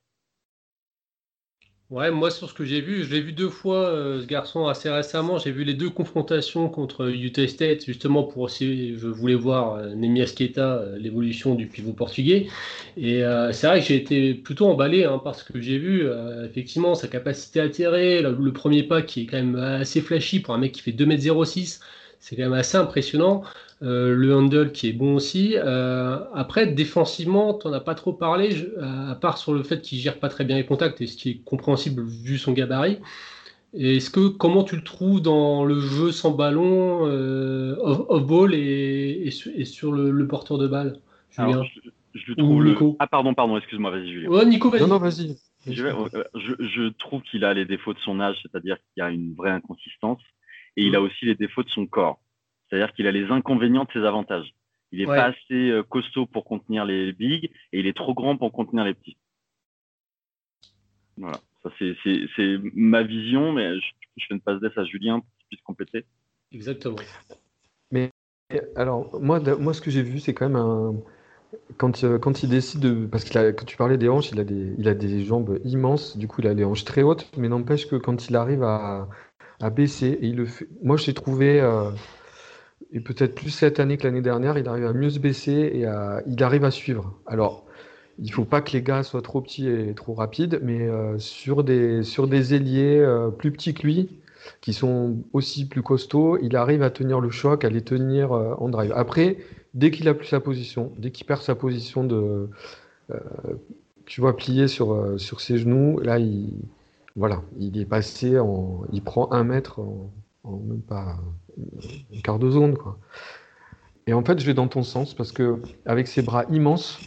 Ouais, 1.90 2.10
moi 2.10 2.32
sur 2.32 2.50
ce 2.50 2.56
que 2.56 2.66
j'ai 2.66 2.82
vu, 2.82 3.04
je 3.04 3.12
l'ai 3.14 3.22
vu 3.22 3.34
deux 3.34 3.50
fois 3.50 3.88
euh, 3.90 4.20
ce 4.22 4.26
garçon 4.26 4.66
assez 4.68 4.90
récemment. 4.90 5.38
J'ai 5.38 5.52
vu 5.52 5.64
les 5.64 5.76
deux 5.76 5.90
confrontations 5.92 6.68
contre 6.68 7.08
Utah 7.08 7.48
State 7.48 7.86
justement 7.86 8.24
pour 8.24 8.42
aussi, 8.42 8.98
je 8.98 9.08
voulais 9.08 9.36
voir 9.36 9.76
euh, 9.76 9.94
Nemi 9.94 10.22
euh, 10.58 10.98
l'évolution 10.98 11.54
du 11.54 11.68
pivot 11.68 11.94
portugais. 11.94 12.48
Et 12.98 13.22
c'est 13.52 13.68
vrai 13.68 13.80
que 13.80 13.86
j'ai 13.86 13.96
été 13.98 14.34
plutôt 14.34 14.68
emballé 14.68 15.04
hein, 15.04 15.22
parce 15.24 15.44
que 15.44 15.62
j'ai 15.62 15.78
vu 15.78 16.08
effectivement 16.46 16.96
sa 16.96 17.08
capacité 17.08 17.60
à 17.60 17.70
tirer, 17.70 18.22
le, 18.22 18.32
le, 18.40 18.54
premier 18.54 18.84
pas 18.84 19.02
qui 19.02 19.22
est 19.24 19.26
quand 19.26 19.38
même 19.38 19.56
assez 19.56 20.02
flashy 20.02 20.40
pour 20.40 20.54
un 20.54 20.58
mec 20.58 20.72
qui 20.72 20.82
fait 20.82 20.92
2m06 20.92 21.80
c'est 22.24 22.38
quand 22.38 22.44
même 22.44 22.54
assez 22.54 22.78
impressionnant. 22.78 23.44
Euh, 23.84 24.16
le 24.16 24.34
handle 24.34 24.72
qui 24.72 24.88
est 24.88 24.94
bon 24.94 25.16
aussi. 25.16 25.56
Euh, 25.58 26.20
après, 26.34 26.68
défensivement, 26.68 27.54
tu 27.54 27.68
n'en 27.68 27.74
as 27.74 27.82
pas 27.82 27.96
trop 27.96 28.14
parlé, 28.14 28.56
à 28.82 29.16
part 29.16 29.38
sur 29.38 29.54
le 29.54 29.62
fait 29.62 29.82
qu'il 29.82 30.00
gère 30.00 30.20
pas 30.20 30.30
très 30.30 30.46
bien 30.46 30.56
les 30.56 30.66
contacts, 30.66 31.02
et 31.02 31.08
ce 31.08 31.18
qui 31.18 31.30
est 31.32 31.44
compréhensible 31.44 32.02
vu 32.02 32.38
son 32.38 32.54
gabarit. 32.54 33.00
Est-ce 33.74 34.10
que 34.10 34.28
comment 34.28 34.64
tu 34.64 34.76
le 34.76 34.84
trouves 34.84 35.22
dans 35.22 35.66
le 35.66 35.80
jeu 35.80 36.12
sans 36.12 36.32
ballon, 36.32 37.08
euh, 37.08 37.76
off-ball 37.80 38.54
et, 38.54 39.32
sur 39.32 39.92
le, 39.92 40.28
porteur 40.28 40.58
de 40.58 40.68
balle 40.68 41.00
Julien 41.32 41.64
je, 42.14 42.30
le 42.30 42.36
trouve 42.36 42.64
le... 42.64 42.78
Ah 43.00 43.08
pardon, 43.08 43.34
pardon, 43.34 43.58
excuse-moi, 43.58 43.90
vas-y 43.90 44.12
Julien. 44.12 44.30
Ouais, 44.30 44.46
Nico, 44.46 44.70
vas-y. 44.70 44.82
Non, 44.82 44.88
non, 44.88 44.98
vas-y. 45.00 45.36
Je, 45.66 45.88
je, 46.60 46.90
trouve 46.90 47.24
qu'il 47.24 47.44
a 47.44 47.56
les 47.56 47.66
défauts 47.66 47.94
de 47.94 48.00
son 48.00 48.20
âge, 48.20 48.38
c'est-à-dire 48.44 48.78
qu'il 48.78 49.02
y 49.02 49.02
a 49.02 49.10
une 49.10 49.34
vraie 49.34 49.50
inconsistance 49.50 50.22
et 50.78 50.84
il 50.86 50.96
a 50.96 51.00
mm. 51.00 51.04
aussi 51.04 51.26
les 51.26 51.36
défauts 51.36 51.64
de 51.64 51.70
son 51.70 51.88
corps. 51.88 52.20
C'est-à-dire 52.74 52.94
qu'il 52.96 53.06
a 53.06 53.12
les 53.12 53.30
inconvénients 53.30 53.84
de 53.84 53.92
ses 53.94 54.04
avantages. 54.04 54.52
Il 54.92 54.98
n'est 54.98 55.06
pas 55.06 55.26
assez 55.26 55.70
euh, 55.70 55.84
costaud 55.84 56.26
pour 56.26 56.44
contenir 56.44 56.86
les 56.86 57.14
bigs 57.14 57.52
et 57.72 57.80
il 57.80 57.86
est 57.86 57.96
trop 57.96 58.16
grand 58.16 58.36
pour 58.36 58.52
contenir 58.52 58.84
les 58.84 58.96
petits. 58.96 59.16
Voilà, 61.18 61.38
ça 61.62 61.70
c'est 61.78 62.58
ma 62.74 63.04
vision, 63.04 63.54
mais 63.54 63.80
je, 63.80 63.86
je 64.18 64.26
fais 64.28 64.34
une 64.34 64.42
passe 64.42 64.60
d'ess 64.60 64.76
à 64.76 64.86
Julien 64.86 65.20
pour 65.20 65.30
qu'il 65.38 65.48
puisse 65.50 65.62
compléter. 65.62 66.06
Exactement. 66.52 66.96
Mais 67.92 68.10
alors, 68.76 69.22
moi, 69.22 69.40
moi 69.60 69.76
ce 69.76 69.82
que 69.82 69.92
j'ai 69.92 70.02
vu, 70.02 70.18
c'est 70.18 70.34
quand 70.34 70.50
même 70.50 70.56
un. 70.56 70.96
Quand, 71.78 72.04
euh, 72.04 72.18
quand 72.18 72.42
il 72.42 72.50
décide 72.50 72.80
de. 72.80 73.06
Parce 73.06 73.24
que 73.24 73.52
quand 73.52 73.66
tu 73.66 73.78
parlais 73.78 74.00
des 74.00 74.10
hanches, 74.10 74.32
il 74.32 74.40
a 74.40 74.44
des, 74.44 74.74
il 74.80 74.88
a 74.88 74.96
des 74.96 75.24
jambes 75.24 75.60
immenses, 75.64 76.18
du 76.18 76.28
coup, 76.28 76.42
il 76.42 76.48
a 76.48 76.56
les 76.56 76.64
hanches 76.64 76.86
très 76.86 77.04
hautes, 77.04 77.30
mais 77.38 77.50
n'empêche 77.50 77.88
que 77.88 77.98
quand 77.98 78.30
il 78.30 78.36
arrive 78.36 78.64
à, 78.64 79.08
a 79.62 79.70
baissé. 79.70 80.18
Et 80.22 80.28
il 80.28 80.38
le 80.38 80.46
fait... 80.48 80.68
Moi, 80.82 80.98
j'ai 80.98 81.14
trouvé, 81.14 81.62
euh, 81.62 81.92
et 82.94 83.00
peut-être 83.00 83.34
plus 83.34 83.50
cette 83.50 83.80
année 83.80 83.98
que 83.98 84.04
l'année 84.04 84.22
dernière, 84.22 84.58
il 84.58 84.68
arrive 84.68 84.86
à 84.86 84.94
mieux 84.94 85.10
se 85.10 85.20
baisser 85.20 85.52
et 85.52 85.88
il 86.28 86.44
arrive 86.44 86.64
à 86.64 86.72
suivre. 86.72 87.18
Alors, 87.26 87.66
il 88.20 88.32
faut 88.32 88.46
pas 88.46 88.62
que 88.62 88.72
les 88.72 88.84
gars 88.84 89.02
soient 89.02 89.24
trop 89.24 89.42
petits 89.42 89.68
et 89.68 89.96
trop 89.96 90.14
rapides, 90.14 90.60
mais 90.62 90.88
euh, 90.88 91.18
sur, 91.18 91.64
des, 91.64 92.04
sur 92.04 92.28
des 92.28 92.54
ailiers 92.54 93.00
euh, 93.00 93.30
plus 93.30 93.52
petits 93.52 93.74
que 93.74 93.82
lui, 93.82 94.20
qui 94.62 94.74
sont 94.74 95.18
aussi 95.34 95.68
plus 95.68 95.82
costauds, 95.82 96.38
il 96.38 96.56
arrive 96.56 96.84
à 96.84 96.92
tenir 96.92 97.20
le 97.20 97.32
choc, 97.32 97.66
à 97.66 97.70
les 97.70 97.82
tenir 97.82 98.32
en 98.32 98.70
drive. 98.70 98.94
Après, 98.96 99.38
dès 99.74 99.90
qu'il 99.90 100.08
a 100.08 100.14
plus 100.14 100.28
sa 100.28 100.40
position, 100.40 100.92
dès 100.98 101.10
qu'il 101.12 101.26
perd 101.26 101.42
sa 101.42 101.56
position 101.56 102.04
de, 102.04 102.50
tu 104.06 104.22
vois, 104.22 104.36
plier 104.36 104.68
sur, 104.68 105.16
sur 105.18 105.40
ses 105.40 105.58
genoux, 105.58 106.00
là, 106.00 106.20
il, 106.20 106.52
voilà, 107.16 107.42
il 107.58 107.80
est 107.80 107.86
passé. 107.86 108.38
Il 108.92 109.02
prend 109.02 109.32
un 109.32 109.46
mètre 109.46 109.80
en, 109.80 110.12
même 110.52 110.82
pas 110.82 111.18
un 112.16 112.22
quart 112.22 112.40
de 112.40 112.50
zone, 112.50 112.78
quoi. 112.78 112.98
Et 114.08 114.14
en 114.14 114.24
fait, 114.24 114.40
je 114.40 114.46
vais 114.46 114.54
dans 114.54 114.68
ton 114.68 114.84
sens 114.84 115.14
parce 115.14 115.32
que 115.32 115.62
avec 115.86 116.08
ses 116.08 116.22
bras 116.22 116.46
immenses, 116.50 117.00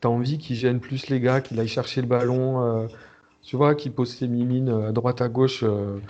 tu 0.00 0.06
as 0.06 0.10
envie 0.10 0.38
qu'il 0.38 0.56
gêne 0.56 0.80
plus 0.80 1.08
les 1.08 1.20
gars, 1.20 1.40
qu'il 1.40 1.58
aille 1.60 1.68
chercher 1.68 2.00
le 2.00 2.08
ballon, 2.08 2.62
euh, 2.62 2.86
tu 3.42 3.56
vois, 3.56 3.74
qu'il 3.74 3.92
pose 3.92 4.12
ses 4.12 4.26
mimines 4.26 4.68
à 4.68 4.92
droite 4.92 5.20
à 5.20 5.28
gauche, 5.28 5.62
euh, 5.62 6.00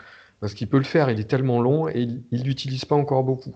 parce 0.41 0.55
qu'il 0.55 0.69
peut 0.69 0.79
le 0.79 0.85
faire. 0.85 1.11
Il 1.11 1.21
est 1.21 1.29
tellement 1.29 1.61
long 1.61 1.89
et 1.89 2.09
il 2.31 2.45
l'utilise 2.45 2.85
pas 2.85 2.97
encore 2.97 3.25
beaucoup. 3.25 3.55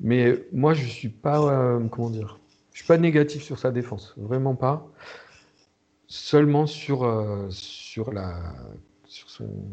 Mais 0.00 0.44
moi, 0.52 0.74
je 0.74 0.86
suis 0.86 1.08
pas, 1.08 1.40
euh, 1.40 1.80
comment 1.88 2.10
dire, 2.10 2.38
je 2.72 2.78
suis 2.78 2.86
pas 2.86 2.98
négatif 2.98 3.42
sur 3.42 3.58
sa 3.58 3.72
défense, 3.72 4.14
vraiment 4.16 4.54
pas. 4.54 4.86
Seulement 6.06 6.66
sur 6.66 7.10
sur 7.50 8.12
la 8.12 8.54
sur 9.14 9.28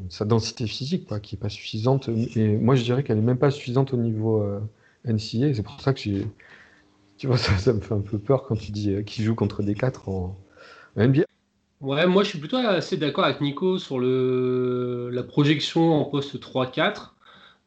sa 0.09 0.23
densité 0.23 0.67
physique, 0.67 1.07
quoi, 1.07 1.19
qui 1.19 1.33
n'est 1.35 1.39
pas 1.39 1.49
suffisante. 1.49 2.09
Et 2.35 2.57
moi, 2.57 2.75
je 2.75 2.83
dirais 2.83 3.03
qu'elle 3.03 3.17
n'est 3.17 3.23
même 3.23 3.39
pas 3.39 3.49
suffisante 3.49 3.91
au 3.91 3.97
niveau 3.97 4.39
euh, 4.43 4.59
NCA. 5.05 5.53
C'est 5.55 5.63
pour 5.63 5.81
ça 5.81 5.93
que. 5.93 5.99
Tu 7.17 7.27
vois, 7.27 7.37
ça, 7.37 7.73
me 7.73 7.79
fait 7.79 7.95
un 7.95 8.01
peu 8.01 8.19
peur 8.19 8.43
quand 8.43 8.55
tu 8.55 8.71
dis 8.71 8.91
euh, 8.91 9.01
qu'il 9.01 9.25
joue 9.25 9.33
contre 9.33 9.63
des 9.63 9.73
4 9.73 10.09
en, 10.09 10.37
NBA. 10.95 11.23
Ouais, 11.79 12.05
moi 12.05 12.23
je 12.23 12.29
suis 12.29 12.37
plutôt 12.37 12.57
assez 12.57 12.97
d'accord 12.97 13.23
avec 13.23 13.41
Nico 13.41 13.79
sur 13.79 13.97
le, 13.97 15.09
la 15.11 15.23
projection 15.23 15.93
en 15.93 16.05
poste 16.05 16.39
3-4, 16.39 17.13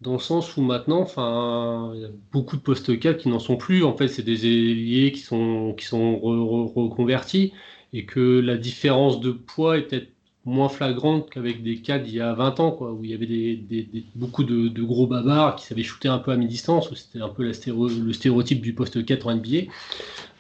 dans 0.03 0.13
le 0.13 0.19
sens 0.21 0.57
où 0.57 0.63
maintenant, 0.63 1.01
enfin, 1.01 1.91
il 1.97 2.03
y 2.03 2.05
a 2.05 2.11
beaucoup 2.31 2.57
de 2.57 2.63
postes 2.63 2.97
4 2.97 3.17
qui 3.17 3.29
n'en 3.29 3.41
sont 3.41 3.57
plus. 3.57 3.83
En 3.83 3.97
fait, 3.97 4.07
c'est 4.07 4.23
des 4.23 4.47
ailiers 4.47 5.11
qui 5.11 5.21
sont, 5.21 5.75
qui 5.77 5.87
sont 5.87 6.21
reconvertis 6.21 7.53
et 7.93 8.07
que 8.07 8.39
la 8.39 8.57
différence 8.57 9.21
de 9.21 9.33
poids 9.33 9.79
est 9.79 9.83
peut-être 9.83 10.14
moins 10.45 10.69
flagrante 10.69 11.31
qu'avec 11.31 11.63
des 11.63 11.81
cas 11.81 11.99
d'il 11.99 12.15
y 12.15 12.21
a 12.21 12.35
20 12.35 12.61
ans, 12.61 12.73
quoi, 12.73 12.93
où 12.93 13.03
il 13.05 13.11
y 13.11 13.15
avait 13.15 13.27
des, 13.27 14.07
beaucoup 14.15 14.45
de, 14.45 14.83
gros 14.83 15.07
bavards 15.07 15.57
qui 15.57 15.67
savaient 15.67 15.83
shooter 15.83 16.09
un 16.09 16.19
peu 16.19 16.33
à 16.33 16.37
mi-distance, 16.37 16.91
où 16.91 16.95
c'était 16.95 17.21
un 17.21 17.29
peu 17.29 17.43
la 17.43 17.53
le 17.53 18.13
stéréotype 18.13 18.61
du 18.61 18.75
poste 18.75 19.05
4 19.05 19.27
en 19.27 19.37
NBA. 19.37 19.71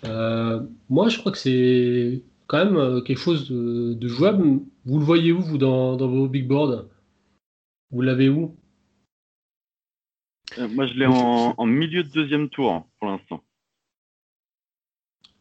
Euh, 0.04 0.60
moi, 0.90 1.08
je 1.08 1.18
crois 1.18 1.32
que 1.32 1.38
c'est 1.38 2.22
quand 2.46 2.64
même 2.64 2.76
euh, 2.76 3.00
quelque 3.00 3.18
chose 3.18 3.50
de, 3.50 4.08
jouable. 4.08 4.60
Vous 4.84 4.98
le 4.98 5.04
voyez 5.04 5.32
où, 5.32 5.40
vous, 5.40 5.58
dans, 5.58 5.96
vos 5.96 6.28
big 6.28 6.46
boards? 6.46 6.84
Vous 7.90 8.02
l'avez 8.02 8.28
où? 8.28 8.56
Euh, 10.58 10.68
Moi, 10.68 10.86
je 10.86 10.94
l'ai 10.94 11.06
en, 11.06 11.54
en 11.56 11.66
milieu 11.66 12.02
de 12.02 12.08
deuxième 12.10 12.50
tour, 12.50 12.86
pour 12.98 13.08
l'instant. 13.08 13.42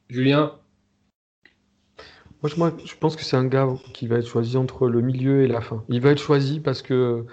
Julien? 0.10 0.54
Moi, 2.58 2.74
je 2.84 2.94
pense 3.00 3.16
que 3.16 3.24
c'est 3.24 3.38
un 3.38 3.46
gars 3.46 3.70
qui 3.94 4.08
va 4.08 4.18
être 4.18 4.28
choisi 4.28 4.58
entre 4.58 4.88
le 4.88 5.02
milieu 5.02 5.44
et 5.44 5.48
la 5.48 5.62
fin. 5.62 5.84
Il 5.88 6.02
va 6.02 6.12
être 6.12 6.22
choisi 6.22 6.60
parce 6.60 6.82
que, 6.82 7.26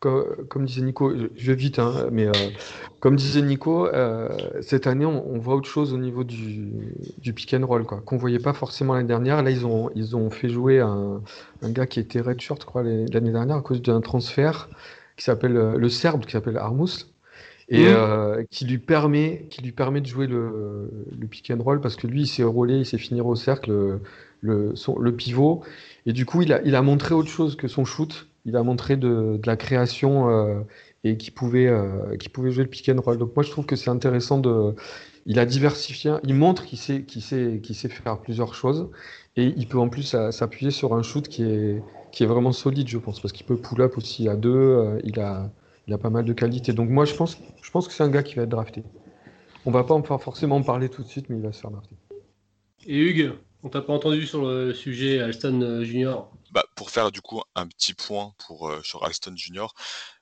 comme, 0.00 0.64
disait 0.64 0.82
Nico, 0.82 1.12
je, 1.34 1.46
vais 1.46 1.54
vite, 1.54 1.78
hein, 1.78 2.08
mais 2.10 2.26
euh, 2.26 2.32
comme 3.00 3.16
disait 3.16 3.42
Nico, 3.42 3.86
euh, 3.86 4.28
cette 4.60 4.86
année, 4.86 5.06
on, 5.06 5.38
voit 5.38 5.54
autre 5.54 5.68
chose 5.68 5.92
au 5.92 5.98
niveau 5.98 6.24
du, 6.24 7.32
pick 7.34 7.54
and 7.54 7.64
roll, 7.64 7.84
quoi, 7.84 8.00
qu'on 8.04 8.16
voyait 8.16 8.40
pas 8.40 8.52
forcément 8.52 8.94
l'année 8.94 9.08
dernière. 9.08 9.42
Là, 9.42 9.50
ils 9.50 9.66
ont, 9.66 9.90
ils 9.94 10.16
ont 10.16 10.30
fait 10.30 10.48
jouer 10.48 10.80
un, 10.80 11.22
gars 11.62 11.86
qui 11.86 12.00
était 12.00 12.20
redshirt, 12.20 12.60
je 12.60 12.66
crois, 12.66 12.82
l'année 12.82 13.32
dernière 13.32 13.56
à 13.56 13.62
cause 13.62 13.82
d'un 13.82 14.00
transfert 14.00 14.68
qui 15.16 15.24
s'appelle 15.24 15.56
euh, 15.56 15.78
le 15.78 15.88
Serbe, 15.88 16.24
qui 16.24 16.32
s'appelle 16.32 16.58
Armus 16.58 17.06
et 17.68 17.84
mmh. 17.90 18.46
qui 18.48 18.64
lui 18.64 18.78
permet 18.78 19.48
qui 19.50 19.60
lui 19.60 19.72
permet 19.72 20.00
de 20.00 20.06
jouer 20.06 20.28
le, 20.28 20.88
le 21.18 21.26
pick 21.26 21.50
and 21.50 21.60
roll 21.60 21.80
parce 21.80 21.96
que 21.96 22.06
lui 22.06 22.20
il 22.20 22.26
s'est 22.28 22.44
roulé, 22.44 22.76
il 22.76 22.86
s'est 22.86 22.96
finir 22.96 23.26
au 23.26 23.34
cercle 23.34 23.98
le, 24.46 25.16
pivot. 25.16 25.62
Et 26.06 26.12
du 26.12 26.24
coup, 26.26 26.42
il 26.42 26.52
a, 26.52 26.62
il 26.62 26.74
a 26.74 26.82
montré 26.82 27.14
autre 27.14 27.28
chose 27.28 27.56
que 27.56 27.68
son 27.68 27.84
shoot. 27.84 28.28
Il 28.44 28.56
a 28.56 28.62
montré 28.62 28.96
de, 28.96 29.40
la 29.44 29.56
création 29.56 30.30
euh, 30.30 30.60
et 31.04 31.16
qui 31.16 31.30
pouvait, 31.30 31.66
euh, 31.66 32.16
qui 32.16 32.28
pouvait 32.28 32.50
jouer 32.50 32.64
le 32.64 32.70
pick 32.70 32.88
and 32.88 33.00
roll. 33.00 33.18
Donc 33.18 33.34
moi, 33.34 33.42
je 33.42 33.50
trouve 33.50 33.66
que 33.66 33.76
c'est 33.76 33.90
intéressant 33.90 34.38
de. 34.38 34.74
Il 35.26 35.38
a 35.40 35.46
diversifié. 35.46 36.14
Il 36.24 36.34
montre 36.34 36.64
qu'il 36.64 36.78
sait, 36.78 37.02
qu'il 37.02 37.22
sait, 37.22 37.60
qu'il 37.62 37.74
sait 37.74 37.88
faire 37.88 38.18
plusieurs 38.18 38.54
choses. 38.54 38.88
Et 39.36 39.52
il 39.56 39.66
peut 39.66 39.78
en 39.78 39.88
plus 39.88 40.16
s'appuyer 40.30 40.70
sur 40.70 40.94
un 40.94 41.02
shoot 41.02 41.28
qui 41.28 41.42
est, 41.42 41.82
qui 42.12 42.22
est 42.22 42.26
vraiment 42.26 42.52
solide, 42.52 42.88
je 42.88 42.98
pense, 42.98 43.20
parce 43.20 43.32
qu'il 43.32 43.44
peut 43.44 43.56
pull-up 43.56 43.98
aussi 43.98 44.28
à 44.28 44.36
deux. 44.36 44.50
Euh, 44.50 45.00
il, 45.04 45.20
a, 45.20 45.50
il 45.86 45.92
a 45.92 45.98
pas 45.98 46.10
mal 46.10 46.24
de 46.24 46.32
qualité. 46.32 46.72
Donc 46.72 46.88
moi, 46.88 47.04
je 47.04 47.14
pense, 47.14 47.36
je 47.60 47.70
pense 47.70 47.86
que 47.86 47.92
c'est 47.92 48.02
un 48.02 48.08
gars 48.08 48.22
qui 48.22 48.36
va 48.36 48.42
être 48.42 48.48
drafté. 48.48 48.84
On 49.66 49.72
va 49.72 49.82
pas 49.82 50.00
forcément 50.18 50.56
en 50.56 50.62
parler 50.62 50.88
tout 50.88 51.02
de 51.02 51.08
suite, 51.08 51.28
mais 51.28 51.36
il 51.36 51.42
va 51.42 51.52
se 51.52 51.60
faire 51.60 51.72
drafter. 51.72 51.96
Et 52.86 52.98
Hugues? 52.98 53.32
On 53.66 53.68
t'a 53.68 53.82
pas 53.82 53.92
entendu 53.92 54.28
sur 54.28 54.42
le 54.42 54.72
sujet 54.72 55.20
Alston 55.20 55.60
euh, 55.60 55.84
Junior 55.84 56.30
bah, 56.52 56.64
Pour 56.76 56.90
faire 56.90 57.10
du 57.10 57.20
coup 57.20 57.42
un 57.56 57.66
petit 57.66 57.94
point 57.94 58.32
pour, 58.46 58.68
euh, 58.68 58.80
sur 58.84 59.04
Alston 59.04 59.34
Junior, 59.36 59.74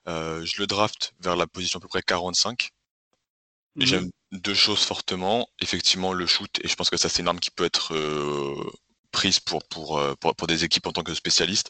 euh, 0.07 0.43
je 0.43 0.59
le 0.59 0.65
draft 0.65 1.13
vers 1.19 1.35
la 1.35 1.45
position 1.45 1.77
à 1.77 1.81
peu 1.81 1.87
près 1.87 2.01
45. 2.01 2.71
Mhm. 3.75 3.85
J'aime 3.85 4.11
deux 4.31 4.55
choses 4.55 4.79
fortement. 4.79 5.47
Effectivement, 5.59 6.11
le 6.11 6.25
shoot, 6.25 6.49
et 6.63 6.67
je 6.67 6.75
pense 6.75 6.89
que 6.89 6.97
ça 6.97 7.07
c'est 7.07 7.21
une 7.21 7.27
arme 7.27 7.39
qui 7.39 7.51
peut 7.51 7.65
être 7.65 7.93
prise 9.11 9.39
pour, 9.39 9.63
pour, 9.65 10.01
pour, 10.17 10.47
des 10.47 10.63
équipes 10.63 10.87
en 10.87 10.91
tant 10.91 11.03
que 11.03 11.13
spécialiste. 11.13 11.69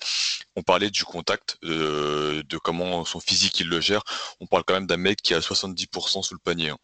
On 0.55 0.63
parlait 0.63 0.89
du 0.89 1.03
contact, 1.03 1.57
de 1.61 2.57
comment 2.57 3.03
son 3.03 3.19
physique 3.19 3.59
il 3.59 3.67
le 3.67 3.81
gère. 3.81 4.01
On 4.39 4.47
parle 4.47 4.63
quand 4.65 4.73
même 4.75 4.87
d'un 4.87 4.97
mec 4.97 5.21
qui 5.21 5.33
a 5.33 5.39
70% 5.39 6.23
sous 6.23 6.33
le 6.33 6.39
panier. 6.39 6.69
Hein. 6.69 6.77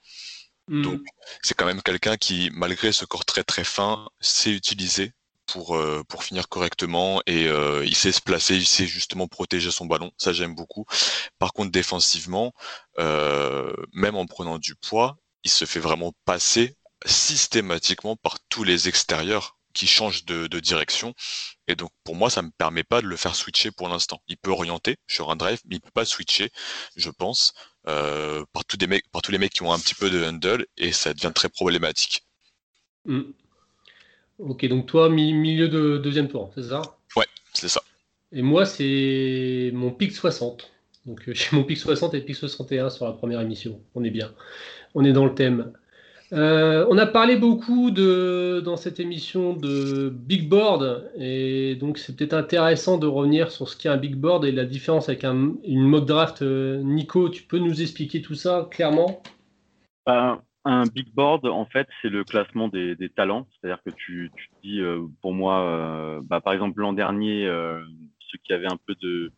Donc, 0.72 1.02
mm. 1.02 1.06
c'est 1.42 1.54
quand 1.54 1.66
même 1.66 1.82
quelqu'un 1.82 2.16
qui, 2.16 2.50
malgré 2.54 2.94
ce 2.94 3.06
corps 3.06 3.26
très 3.26 3.44
très 3.44 3.66
fin, 3.66 4.08
sait 4.22 4.52
utiliser 4.52 5.14
pour, 5.48 5.76
euh, 5.76 6.02
pour 6.08 6.24
finir 6.24 6.48
correctement 6.48 7.22
et 7.26 7.48
euh, 7.48 7.84
il 7.86 7.96
sait 7.96 8.14
se 8.14 8.22
placer, 8.22 8.56
il 8.56 8.66
sait 8.66 8.88
justement 8.88 9.28
protéger 9.28 9.70
son 9.70 9.86
ballon. 9.86 10.12
Ça, 10.18 10.32
j'aime 10.32 10.56
beaucoup. 10.56 10.86
Par 11.40 11.52
contre, 11.52 11.72
défensivement, 11.72 12.54
euh, 13.00 13.74
même 13.92 14.16
en 14.16 14.26
prenant 14.26 14.58
du 14.60 14.76
poids, 14.76 15.18
il 15.44 15.52
se 15.52 15.66
fait 15.66 15.80
vraiment 15.80 16.14
passer 16.24 16.78
systématiquement 17.06 18.16
par 18.16 18.38
tous 18.48 18.64
les 18.64 18.88
extérieurs 18.88 19.58
qui 19.74 19.88
changent 19.88 20.26
de, 20.26 20.48
de, 20.48 20.60
direction. 20.60 21.14
Et 21.68 21.76
donc, 21.76 21.92
pour 22.04 22.16
moi, 22.16 22.30
ça 22.30 22.42
me 22.42 22.52
permet 22.58 22.84
pas 22.84 23.02
de 23.02 23.08
le 23.08 23.16
faire 23.16 23.36
switcher 23.36 23.72
pour 23.72 23.88
l'instant. 23.90 24.22
Il 24.28 24.38
peut 24.38 24.52
orienter 24.52 24.98
sur 25.08 25.32
un 25.32 25.36
drive, 25.36 25.60
mais 25.66 25.78
il 25.78 25.82
peut 25.82 25.92
pas 25.94 26.06
switcher, 26.06 26.52
je 26.96 27.10
pense. 27.10 27.54
Euh, 27.88 28.46
par, 28.54 28.64
tous 28.66 28.78
des 28.78 28.88
mecs, 28.88 29.10
par 29.12 29.22
tous 29.22 29.32
les 29.32 29.40
mecs 29.40 29.54
qui 29.54 29.64
ont 29.64 29.74
un 29.74 29.80
petit 29.80 29.96
peu 29.96 30.10
de 30.10 30.24
handle 30.24 30.68
et 30.78 30.92
ça 30.92 31.14
devient 31.14 31.32
très 31.34 31.50
problématique. 31.50 32.24
Hmm. 33.06 33.32
Ok, 34.38 34.66
donc 34.68 34.86
toi, 34.86 35.10
milieu 35.10 35.68
de 35.68 35.98
deuxième 35.98 36.28
tour, 36.28 36.52
c'est 36.56 36.64
ça? 36.64 36.82
Ouais, 37.16 37.26
c'est 37.54 37.70
ça. 37.70 37.82
Et 38.32 38.42
moi, 38.42 38.66
c'est 38.66 39.72
mon 39.74 39.92
pic 39.92 40.12
60. 40.12 40.72
Donc 41.06 41.22
j'ai 41.32 41.56
mon 41.56 41.64
pic 41.64 41.78
60 41.78 42.14
et 42.14 42.22
pic 42.22 42.36
61 42.36 42.90
sur 42.90 43.06
la 43.06 43.14
première 43.14 43.42
émission. 43.42 43.82
On 43.96 44.04
est 44.04 44.12
bien. 44.12 44.34
On 44.94 45.04
est 45.04 45.14
dans 45.14 45.26
le 45.26 45.34
thème. 45.34 45.74
Euh, 46.34 46.86
on 46.90 46.98
a 46.98 47.06
parlé 47.06 47.36
beaucoup 47.36 47.92
de, 47.92 48.62
dans 48.64 48.78
cette 48.78 49.02
émission 49.02 49.54
de 49.54 50.10
big 50.10 50.48
board 50.48 51.12
et 51.18 51.76
donc 51.76 51.98
c'est 51.98 52.16
peut-être 52.16 52.34
intéressant 52.34 52.98
de 52.98 53.06
revenir 53.06 53.52
sur 53.52 53.68
ce 53.68 53.76
qu'est 53.76 53.90
un 53.90 53.98
big 53.98 54.16
board 54.16 54.46
et 54.46 54.54
la 54.54 54.64
différence 54.64 55.10
avec 55.10 55.26
un, 55.26 55.56
une 55.66 55.84
mock 55.84 56.06
draft. 56.06 56.42
Euh, 56.42 56.82
Nico, 56.84 57.28
tu 57.28 57.44
peux 57.44 57.60
nous 57.60 57.82
expliquer 57.82 58.22
tout 58.22 58.36
ça 58.36 58.70
clairement? 58.72 59.22
Ben, 60.06 60.42
Un 60.64 60.84
big 60.84 61.14
board, 61.14 61.46
en 61.48 61.66
fait, 61.66 61.90
c'est 62.02 62.10
le 62.10 62.24
classement 62.24 62.70
des, 62.70 62.96
talents. 63.14 63.46
C'est-à-dire 63.52 63.84
que 63.84 63.90
tu, 63.90 64.32
tu 64.38 64.50
dis, 64.64 64.80
euh, 64.80 65.02
pour 65.22 65.34
moi, 65.34 66.22
bah, 66.24 66.40
par 66.40 66.54
exemple 66.54 66.80
l'an 66.80 66.94
dernier, 66.94 67.46
ceux 67.46 68.38
qui 68.46 68.54
avaient 68.54 68.72
un 68.72 68.80
peu 68.88 68.96
de, 69.02 69.34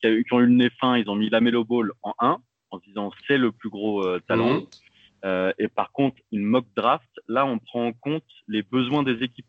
qui, 0.00 0.32
ont 0.32 0.40
eu 0.40 0.46
le 0.46 0.54
nez 0.54 0.70
fin, 0.80 0.96
ils 0.96 1.10
ont 1.10 1.16
mis 1.16 1.28
la 1.28 1.42
Melo 1.42 1.64
Ball 1.64 1.92
en 2.02 2.14
1 2.18 2.38
en 2.70 2.80
se 2.80 2.84
disant 2.86 3.10
c'est 3.28 3.36
le 3.36 3.52
plus 3.52 3.68
gros 3.68 4.02
talent. 4.20 4.54
Mhm. 4.54 4.66
Euh, 5.24 5.52
et 5.58 5.68
par 5.68 5.90
contre, 5.92 6.16
une 6.32 6.44
mock 6.44 6.66
draft, 6.76 7.08
là, 7.28 7.46
on 7.46 7.58
prend 7.58 7.86
en 7.86 7.92
compte 7.92 8.24
les 8.46 8.62
besoins 8.62 9.02
des 9.02 9.22
équipes. 9.22 9.46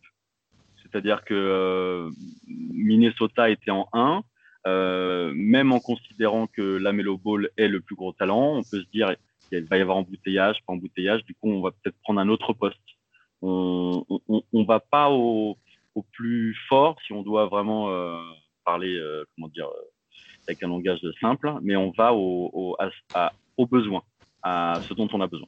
C'est-à-dire 0.81 1.25
que 1.25 1.33
euh, 1.33 2.09
Minnesota 2.47 3.49
était 3.49 3.71
en 3.71 3.89
1, 3.91 4.23
euh, 4.67 5.33
même 5.35 5.73
en 5.73 5.79
considérant 5.79 6.47
que 6.47 6.61
Lamelo 6.61 7.17
Ball 7.17 7.49
est 7.57 7.67
le 7.67 7.81
plus 7.81 7.95
gros 7.95 8.13
talent, 8.13 8.57
on 8.57 8.63
peut 8.63 8.81
se 8.81 8.89
dire 8.93 9.15
qu'il 9.49 9.65
va 9.65 9.77
y 9.77 9.81
avoir 9.81 9.97
embouteillage, 9.97 10.57
pas 10.65 10.73
embouteillage, 10.73 11.25
du 11.25 11.33
coup, 11.33 11.49
on 11.49 11.61
va 11.61 11.71
peut-être 11.71 11.97
prendre 12.03 12.21
un 12.21 12.29
autre 12.29 12.53
poste. 12.53 12.79
On 13.41 14.05
ne 14.53 14.65
va 14.65 14.79
pas 14.79 15.11
au, 15.11 15.57
plus 16.11 16.57
fort 16.67 16.97
si 17.05 17.13
on 17.13 17.21
doit 17.21 17.45
vraiment 17.45 17.89
parler, 18.63 18.99
comment 19.35 19.49
dire, 19.49 19.67
avec 20.47 20.63
un 20.63 20.67
langage 20.67 20.99
simple, 21.21 21.53
mais 21.61 21.75
on 21.75 21.91
va 21.91 22.13
au, 22.13 22.75
aux 23.57 23.67
besoins, 23.67 24.03
à 24.41 24.79
ce 24.87 24.93
dont 24.93 25.07
on 25.13 25.21
a 25.21 25.27
besoin. 25.27 25.47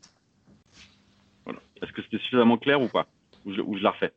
Est-ce 1.81 1.91
que 1.91 2.01
c'était 2.01 2.17
suffisamment 2.19 2.57
clair 2.57 2.81
ou 2.81 2.87
pas 2.87 3.07
ou 3.45 3.53
je, 3.53 3.83
la 3.83 3.91
refais 3.91 4.13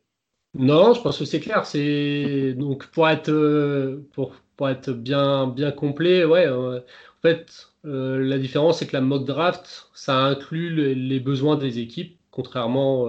Non, 0.53 0.93
je 0.93 1.01
pense 1.01 1.19
que 1.19 1.25
c'est 1.25 1.39
clair. 1.39 1.65
C'est 1.65 2.53
donc 2.53 2.87
pour 2.87 3.07
être 3.07 3.29
euh, 3.29 4.07
pour, 4.13 4.35
pour 4.57 4.69
être 4.69 4.91
bien 4.91 5.47
bien 5.47 5.71
complet, 5.71 6.25
ouais. 6.25 6.45
Euh, 6.45 6.79
en 6.79 7.21
fait, 7.21 7.69
euh, 7.85 8.19
la 8.19 8.37
différence 8.37 8.79
c'est 8.79 8.87
que 8.87 8.93
la 8.93 9.01
mock 9.01 9.25
draft, 9.25 9.89
ça 9.93 10.17
inclut 10.17 10.95
les, 10.95 11.19
besoins 11.19 11.55
des 11.55 11.79
équipes, 11.79 12.17
contrairement 12.31 13.03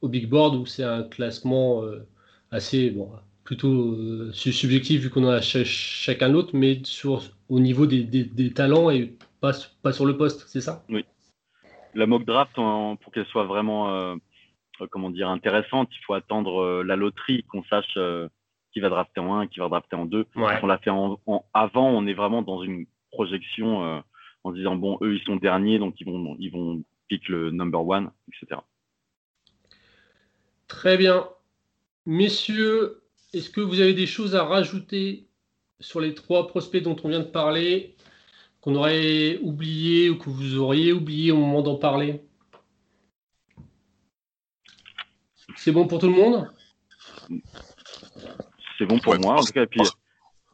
au 0.00 0.08
big 0.08 0.28
board 0.28 0.56
où 0.56 0.66
c'est 0.66 0.84
un 0.84 1.02
classement 1.04 1.82
assez 2.50 2.90
bon, 2.90 3.10
plutôt 3.44 4.32
subjectif 4.32 5.02
vu 5.02 5.10
qu'on 5.10 5.24
en 5.24 5.28
a 5.28 5.40
chacun 5.40 6.28
l'autre, 6.28 6.50
mais 6.54 6.80
sur 6.84 7.22
au 7.48 7.60
niveau 7.60 7.86
des, 7.86 8.02
des 8.02 8.52
talents 8.52 8.90
et 8.90 9.14
pas, 9.40 9.52
pas 9.82 9.92
sur 9.92 10.06
le 10.06 10.16
poste, 10.16 10.44
c'est 10.48 10.60
ça? 10.60 10.84
Oui 10.88 11.04
la 11.94 12.06
mock 12.06 12.24
draft, 12.24 12.54
pour 12.54 13.12
qu'elle 13.12 13.26
soit 13.26 13.44
vraiment 13.44 14.16
euh, 14.80 14.86
comment 14.90 15.10
dire, 15.10 15.28
intéressante, 15.28 15.88
il 15.92 16.04
faut 16.04 16.14
attendre 16.14 16.62
euh, 16.62 16.82
la 16.82 16.96
loterie, 16.96 17.44
qu'on 17.44 17.62
sache 17.64 17.94
euh, 17.96 18.28
qui 18.72 18.80
va 18.80 18.88
drafter 18.88 19.20
en 19.20 19.38
1, 19.38 19.46
qui 19.46 19.60
va 19.60 19.68
drafter 19.68 19.96
en 19.96 20.04
2. 20.04 20.26
On 20.34 20.66
l'a 20.66 20.78
fait 20.78 20.90
en, 20.90 21.20
avant, 21.52 21.90
on 21.90 22.06
est 22.06 22.14
vraiment 22.14 22.42
dans 22.42 22.62
une 22.62 22.86
projection 23.12 24.02
en 24.42 24.50
se 24.50 24.56
disant, 24.56 24.74
bon, 24.74 24.98
eux, 25.00 25.14
ils 25.14 25.22
sont 25.22 25.36
derniers, 25.36 25.78
donc 25.78 25.94
ils 26.00 26.06
vont, 26.06 26.36
ils 26.40 26.50
vont 26.50 26.82
pick 27.08 27.28
le 27.28 27.52
number 27.52 27.86
one, 27.86 28.10
etc. 28.28 28.60
Très 30.66 30.96
bien. 30.96 31.28
Messieurs, 32.04 33.02
est-ce 33.32 33.48
que 33.48 33.60
vous 33.60 33.80
avez 33.80 33.94
des 33.94 34.06
choses 34.06 34.34
à 34.34 34.42
rajouter 34.42 35.28
sur 35.78 36.00
les 36.00 36.14
trois 36.14 36.48
prospects 36.48 36.82
dont 36.82 36.96
on 37.04 37.08
vient 37.08 37.20
de 37.20 37.24
parler? 37.24 37.94
Qu'on 38.64 38.76
aurait 38.76 39.38
oublié 39.42 40.08
ou 40.08 40.16
que 40.16 40.30
vous 40.30 40.56
auriez 40.56 40.90
oublié 40.94 41.30
au 41.32 41.36
moment 41.36 41.60
d'en 41.60 41.76
parler 41.76 42.22
C'est 45.56 45.70
bon 45.70 45.86
pour 45.86 45.98
tout 45.98 46.06
le 46.06 46.14
monde? 46.14 46.50
C'est 48.78 48.86
bon 48.86 48.98
pour 49.00 49.18
moi, 49.18 49.34
en 49.34 49.44
tout 49.44 49.52
cas. 49.52 49.66
Puis... 49.66 49.82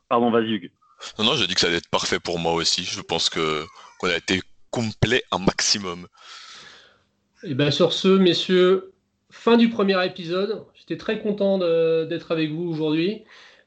Pardon, 0.09 0.33
vas-y, 0.33 0.55
Hugues. 0.55 0.73
Non, 1.21 1.25
non, 1.25 1.35
j'ai 1.37 1.47
dit 1.47 1.55
que 1.55 1.61
ça 1.61 1.69
allait 1.69 1.77
être 1.77 1.89
parfait 1.89 2.19
pour 2.19 2.41
moi 2.41 2.55
aussi. 2.55 2.83
Je 2.83 3.01
pense 3.01 3.31
que 3.31 3.65
qu'on 4.01 4.09
a 4.09 4.17
été 4.17 4.43
complet 4.71 5.23
un 5.31 5.39
maximum. 5.39 6.09
Et 7.45 7.51
eh 7.51 7.55
bien 7.55 7.71
sur 7.71 7.93
ce, 7.93 8.09
messieurs, 8.09 8.93
fin 9.31 9.57
du 9.57 9.71
premier 9.71 10.05
épisode. 10.05 10.65
J'étais 10.75 10.97
très 10.97 11.23
content 11.23 11.59
d'être 11.59 12.33
avec 12.33 12.51
vous 12.51 12.65
aujourd'hui. 12.65 13.23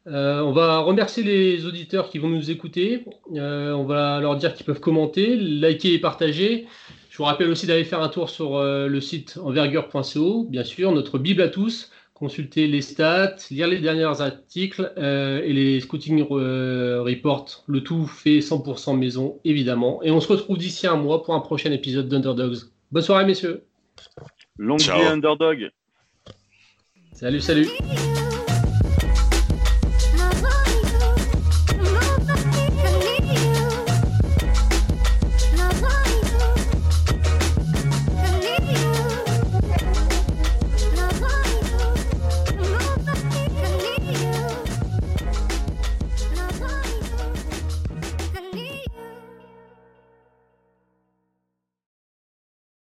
On 0.05 0.51
va 0.51 0.79
remercier 0.79 1.23
les 1.23 1.65
auditeurs 1.65 2.09
qui 2.09 2.17
vont 2.17 2.29
nous 2.29 2.51
écouter. 2.51 3.05
on 3.31 3.83
va 3.83 4.19
leur 4.19 4.35
dire 4.35 4.53
qu'ils 4.53 4.65
peuvent 4.65 4.79
commenter, 4.79 5.35
liker 5.35 5.93
et 5.93 5.99
partager. 5.99 6.67
Je 7.09 7.17
vous 7.17 7.23
rappelle 7.25 7.49
aussi 7.49 7.67
d'aller 7.67 7.83
faire 7.83 8.01
un 8.01 8.09
tour 8.09 8.29
sur 8.29 8.61
le 8.61 9.01
site 9.01 9.37
envergure.co, 9.41 10.45
bien 10.49 10.63
sûr, 10.63 10.91
notre 10.91 11.19
Bible 11.19 11.41
à 11.41 11.49
tous 11.49 11.91
consulter 12.23 12.67
les 12.67 12.81
stats, 12.81 13.35
lire 13.51 13.67
les 13.67 13.79
derniers 13.79 14.21
articles 14.21 14.93
euh, 14.97 15.41
et 15.43 15.51
les 15.51 15.81
scouting 15.81 16.25
euh, 16.31 17.01
reports. 17.01 17.65
Le 17.67 17.83
tout 17.83 18.07
fait 18.07 18.39
100% 18.39 18.97
maison, 18.97 19.41
évidemment. 19.43 20.01
Et 20.03 20.11
on 20.11 20.21
se 20.21 20.29
retrouve 20.29 20.57
d'ici 20.57 20.87
un 20.87 20.95
mois 20.95 21.21
pour 21.21 21.33
un 21.33 21.41
prochain 21.41 21.71
épisode 21.73 22.07
d'Underdogs. 22.07 22.59
Bonne 22.93 23.03
soirée, 23.03 23.25
messieurs. 23.25 23.65
Longue 24.57 24.79
vie, 24.79 24.89
Underdog. 24.89 25.71
Salut, 27.11 27.41
salut. 27.41 27.67